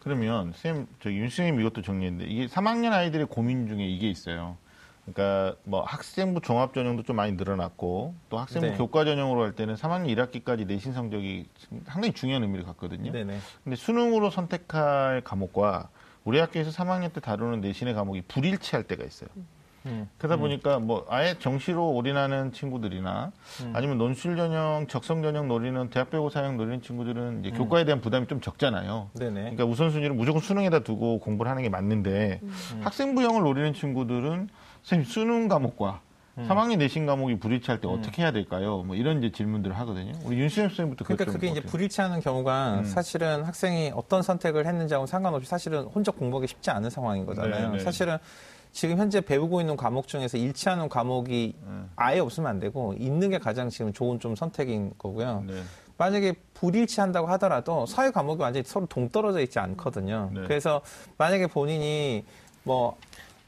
[0.00, 4.56] 그러면 쌤, 저기 윤수님 이것도 정리했는데 이게 3학년 아이들의 고민 중에 이게 있어요.
[5.12, 8.76] 그러니까 뭐 학생부 종합 전형도 좀 많이 늘어났고 또 학생부 네.
[8.76, 11.48] 교과 전형으로 할 때는 3학년 1학기까지 내신 성적이
[11.86, 13.12] 상당히 중요한 의미를 갖거든요.
[13.12, 13.38] 네네.
[13.64, 15.88] 근데 수능으로 선택할 과목과
[16.24, 19.30] 우리 학교에서 3학년 때 다루는 내신의 과목이 불일치할 때가 있어요.
[19.86, 20.08] 음.
[20.18, 20.40] 그러다 음.
[20.40, 23.72] 보니까 뭐 아예 정시로 올인하는 친구들이나 음.
[23.74, 27.44] 아니면 논술 전형, 적성 전형 노리는 대학별고 사형 노리는 친구들은 음.
[27.44, 29.10] 이제 교과에 대한 부담이 좀 적잖아요.
[29.14, 29.40] 네네.
[29.40, 32.80] 그러니까 우선순위를 무조건 수능에다 두고 공부를 하는 게 맞는데 음.
[32.82, 34.48] 학생부형을 노리는 친구들은
[34.82, 36.00] 선생님 수능 과목과
[36.38, 36.46] 음.
[36.48, 38.82] 3학년 내신 과목이 불일치할 때 어떻게 해야 될까요?
[38.86, 40.12] 뭐 이런 이제 질문들을 하거든요.
[40.24, 41.60] 우리 윤수영 선생님부터 그러니까 그게 이제?
[41.60, 42.84] 불일치하는 경우가 음.
[42.84, 47.70] 사실은 학생이 어떤 선택을 했는지하고 상관없이 사실은 혼자 공부하기 쉽지 않은 상황인 거잖아요.
[47.70, 47.82] 네, 네.
[47.82, 48.18] 사실은
[48.72, 51.90] 지금 현재 배우고 있는 과목 중에서 일치하는 과목이 음.
[51.96, 55.44] 아예 없으면 안 되고 있는 게 가장 지금 좋은 좀 선택인 거고요.
[55.46, 55.62] 네.
[55.96, 60.30] 만약에 불일치한다고 하더라도 사회 과목이 완전히 서로 동떨어져 있지 않거든요.
[60.32, 60.42] 네.
[60.46, 60.80] 그래서
[61.18, 62.24] 만약에 본인이
[62.62, 62.96] 뭐,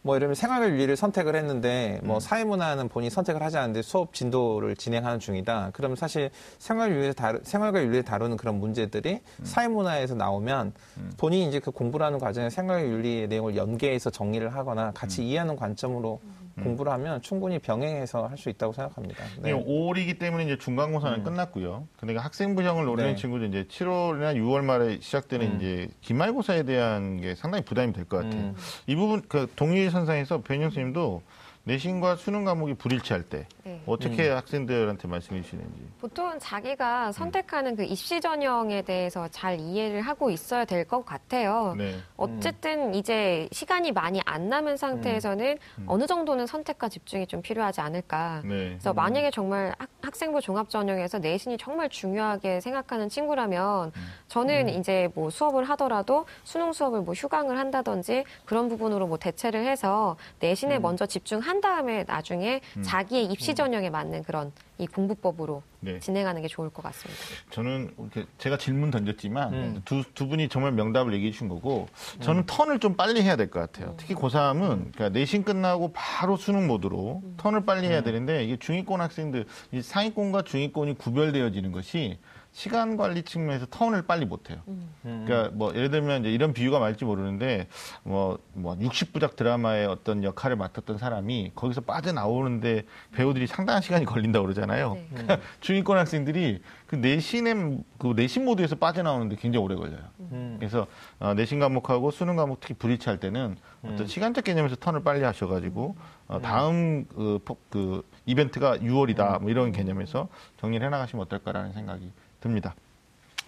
[0.05, 5.21] 뭐 이러면 생활과 윤리를 선택을 했는데 뭐 사회문화는 본인이 선택을 하지 않는데 수업 진도를 진행하는
[5.21, 5.71] 중이다.
[5.73, 10.73] 그러면 사실 생활 윤리를 다루, 생활과 윤리를 다루는 그런 문제들이 사회문화에서 나오면
[11.17, 16.21] 본인이 이제 그 공부를 하는 과정에 생활과 윤리의 내용을 연계해서 정리를 하거나 같이 이해하는 관점으로
[16.61, 19.23] 공부를 하면 충분히 병행해서 할 수 있다고 생각합니다.
[19.41, 19.53] 네.
[19.53, 21.87] 5월이기 때문에 이제 중간고사는 끝났고요.
[21.99, 23.17] 근데 학생부형을 노리는 네.
[23.17, 25.57] 친구들 이제 7월이나 6월 말에 시작되는 음.
[25.57, 28.41] 이제 기말고사에 대한 게 상당히 부담이 될 것 같아요.
[28.41, 28.55] 음.
[28.87, 31.23] 이 부분 그 동일 선상에서 변영 선생님도
[31.65, 33.81] 내신과 수능 과목이 불일치할 때 네.
[33.87, 35.81] 어떻게 학생들한테 말씀해 주시는지.
[36.01, 41.75] 보통은 자기가 선택하는 그 입시 전형에 대해서 잘 이해를 하고 있어야 될 것 같아요.
[41.79, 41.95] 네.
[42.17, 45.85] 어쨌든 이제 시간이 많이 안 남은 상태에서는 음.
[45.87, 48.43] 어느 정도는 선택과 집중이 좀 필요하지 않을까.
[48.45, 48.71] 네.
[48.71, 54.07] 그래서 만약에 정말 학, 학생부 종합 전형에서 내신이 정말 중요하게 생각하는 친구라면 음.
[54.27, 60.17] 저는 이제 뭐 수업을 하더라도 수능 수업을 뭐 휴강을 한다든지 그런 부분으로 뭐 대체를 해서
[60.41, 60.83] 내신에 음.
[60.83, 66.01] 먼저 집중 한 다음에 나중에 자기의 입시 전형에 맞는 그런 이 공부법으로 네.
[66.01, 67.21] 진행하는 게 좋을 것 같습니다.
[67.51, 69.83] 저는 이렇게 제가 질문 던졌지만 음.
[69.85, 71.89] 두, 두 분이 정말 명답을 얘기해 주신 거고
[72.21, 73.93] 저는 턴을 좀 빨리 해야 될 것 같아요.
[73.99, 79.45] 특히 고3은 그러니까 내신 끝나고 바로 수능 모드로 턴을 빨리 해야 되는데 이게 중위권 학생들
[79.73, 82.19] 이 상위권과 중위권이 구별되어지는 것이
[82.53, 84.59] 시간 관리 측면에서 턴을 빨리 못 해요.
[85.03, 87.67] 그러니까 뭐 예를 들면 이제 이런 비유가 맞을지 모르는데
[88.03, 92.83] 뭐, 뭐 60부작 드라마의 어떤 역할을 맡았던 사람이 거기서 빠져나오는데
[93.13, 94.95] 배우들이 상당한 시간이 걸린다고 그러잖아요.
[94.95, 95.07] 네.
[95.11, 100.03] 그러니까 중위권 학생들이 그 내신의 그 내신 모드에서 빠져나오는데 굉장히 오래 걸려요.
[100.21, 100.57] 음.
[100.59, 100.87] 그래서
[101.21, 105.97] 어, 내신 과목하고 수능 과목 특히 불일치할 때는 어떤 시간적 개념에서 턴을 빨리 하셔가지고
[106.29, 110.29] 어, 다음 그, 포- 그 이벤트가 6월이다 뭐 이런 개념에서
[110.61, 112.11] 정리를 해나가시면 어떨까라는 생각이
[112.43, 112.75] 듭니다.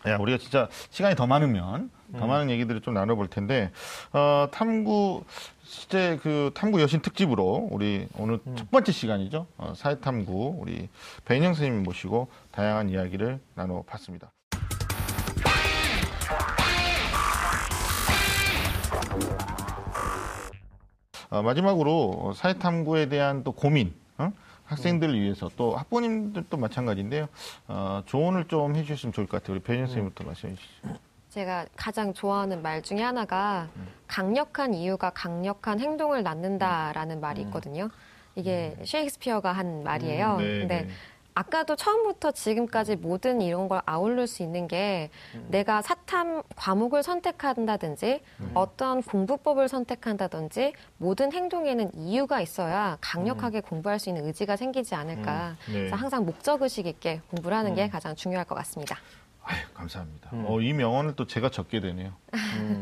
[0.07, 3.71] 야, 우리가 진짜 시간이 더 많으면 더 많은 얘기들을 좀 나눠볼 텐데
[4.13, 5.25] 어, 탐구
[5.63, 10.89] 실제 그 탐구 여신 특집으로 우리 오늘 첫 번째 시간이죠 어, 사회탐구 우리
[11.25, 14.31] 배인영 선생님 모시고 다양한 이야기를 나눠봤습니다.
[21.31, 24.31] 어, 마지막으로 사회탐구에 대한 또 고민, 어?
[24.65, 27.29] 학생들을 위해서 또 학부모님들도 마찬가지인데요.
[27.69, 29.57] 어, 조언을 좀 해주셨으면 좋을 것 같아요.
[29.57, 30.99] 우리 배인 선생님부터 말씀해 주시죠.
[31.31, 33.69] 제가 가장 좋아하는 말 중에 하나가
[34.07, 37.91] 강력한 이유가 강력한 행동을 낳는다라는 말이 있거든요.
[38.37, 40.37] 이게 셰익스피어가 한 말이에요.
[40.37, 40.89] 네, 근데 네.
[41.35, 45.11] 아까도 처음부터 지금까지 모든 이런 걸 아울릴 수 있는 게
[45.49, 48.21] 내가 사탐 과목을 선택한다든지
[48.55, 55.57] 어떤 공부법을 선택한다든지 모든 행동에는 이유가 있어야 강력하게 공부할 수 있는 의지가 생기지 않을까.
[55.67, 55.73] 네.
[55.73, 58.97] 그래서 항상 목적의식 있게 공부를 하는 게 가장 중요할 것 같습니다.
[59.43, 60.31] 아유, 감사합니다.
[60.33, 60.45] 음.
[60.47, 62.13] 어, 이 명언을 또 제가 적게 되네요.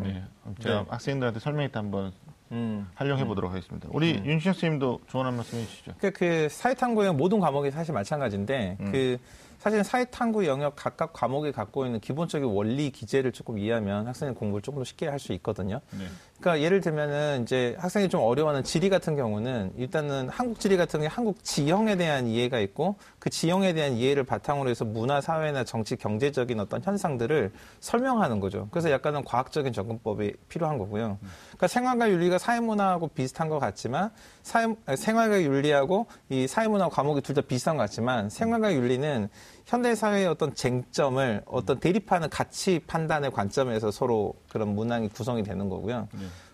[0.03, 0.23] 네.
[0.61, 0.87] 제가 네.
[0.91, 2.13] 학생들한테 설명회 때 한번
[2.53, 2.87] 음.
[2.95, 3.89] 활용해 보도록 하겠습니다.
[3.91, 5.95] 우리 윤시영 선생님도 조언 한 말씀 해주시죠.
[5.99, 8.93] 그, 그 사회탐구의 모든 과목이 사실 마찬가지인데 음.
[8.93, 9.19] 그
[9.59, 14.81] 사실 사회탐구 영역 각각 과목이 갖고 있는 기본적인 원리 기제를 조금 이해하면 학생의 공부를 조금
[14.81, 15.81] 더 쉽게 할 수 있거든요.
[15.93, 16.07] 네.
[16.43, 21.09] 그러니까 예를 들면은 이제 학생이 좀 어려워하는 지리 같은 경우는 일단은 한국 지리 같은 경우
[21.09, 26.59] 한국 지형에 대한 이해가 있고 그 지형에 대한 이해를 바탕으로 해서 문화, 사회나 정치, 경제적인
[26.59, 28.67] 어떤 현상들을 설명하는 거죠.
[28.73, 31.19] 그래서 약간은 과학적인 접근법이 필요한 거고요.
[31.47, 34.11] 그러니까 생활과 윤리가 사회문화하고 비슷한 것 같지만
[34.43, 34.67] 사회,
[34.97, 39.29] 생활과 윤리하고 이 사회문화 과목이 둘 다 비슷한 것 같지만 생활과 윤리는
[39.65, 46.09] 현대 사회의 어떤 쟁점을 어떤 대립하는 가치 판단의 관점에서 서로 그런 문항이 구성이 되는 거고요.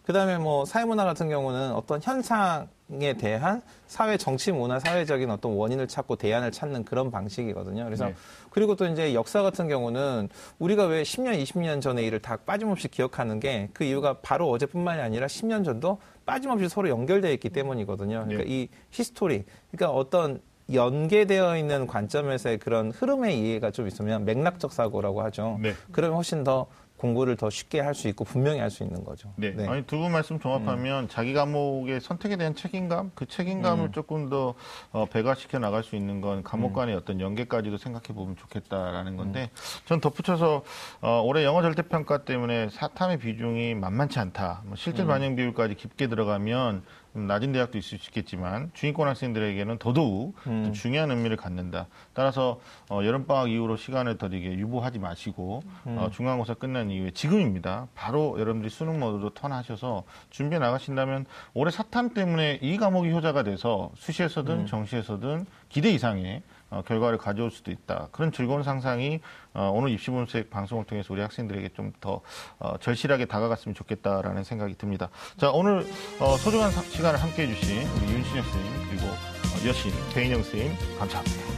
[0.09, 6.17] 그다음에 뭐 사회문화 같은 경우는 어떤 현상에 대한 사회 정치 문화 사회적인 어떤 원인을 찾고
[6.17, 7.85] 대안을 찾는 그런 방식이거든요.
[7.85, 8.15] 그래서 네.
[8.49, 10.31] 그리고 또 이제 역사 같은 경우는
[10.61, 15.27] 우리가 왜 10년, 20년 전의 일을 다 빠짐없이 기억하는 게 그 이유가 바로 어제뿐만이 아니라
[15.27, 18.25] 10년 전도 빠짐없이 서로 연결되어 있기 때문이거든요.
[18.25, 18.49] 그러니까 네.
[18.49, 20.41] 이 history, 그러니까 어떤
[20.73, 25.59] 연계되어 있는 관점에서의 그런 흐름의 이해가 좀 있으면 맥락적 사고라고 하죠.
[25.61, 25.75] 네.
[25.93, 26.67] 그러면 훨씬 더
[26.99, 29.33] 공부를 더 쉽게 할 수 있고 분명히 할 수 있는 거죠.
[29.37, 29.55] 네.
[29.67, 34.55] 아니 두 분 말씀 종합하면 자기 과목의 선택에 대한 책임감, 그 책임감을 조금 더
[34.93, 39.51] 어, 배가시켜 나갈 수 있는 건 과목 간의 어떤 연계까지도 생각해 보면 좋겠다라는 건데,
[39.87, 40.63] 전 덧붙여서
[41.01, 44.63] 어, 올해 영어 절대평가 때문에 사탐의 비중이 만만치 않다.
[44.67, 46.83] 뭐 실질 반영 비율까지 깊게 들어가면 좀
[47.13, 50.35] 낮은 대학도 있을 수 있겠지만 중위권 학생들에게는 더더욱
[50.65, 51.87] 좀 중요한 의미를 갖는다.
[52.13, 57.89] 따라서 어, 여름방학 이후로 시간을 더 되게 유보하지 마시고 어, 중간고사 끝난 이후에 지금입니다.
[57.95, 64.67] 바로 여러분들이 수능 모드로 턴하셔서 준비해 나가신다면 올해 사탐 때문에 이 과목이 효자가 돼서 수시에서든
[64.67, 68.09] 정시에서든 기대 이상의 어, 결과를 가져올 수도 있다.
[68.13, 69.21] 그런 즐거운 상상이
[69.55, 72.21] 어, 오늘 입시분석 방송을 통해서 우리 학생들에게 좀더
[72.59, 75.09] 어, 절실하게 다가갔으면 좋겠다라는 생각이 듭니다.
[75.39, 75.87] 자 오늘
[76.21, 81.49] 어, 소중한 사- 시간을 함께해 주신 우리 윤신혁 선생님 그리고 어, 여신 배인영 선생님 감사합니다.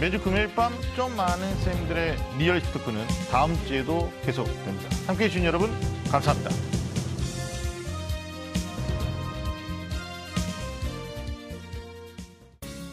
[0.00, 4.88] 매주 금요일 밤 좀 안다는 쌤들의 real 입시 talk는 다음 주에도 계속됩니다.
[5.06, 5.70] 함께해 주신 여러분
[6.10, 6.50] 감사합니다.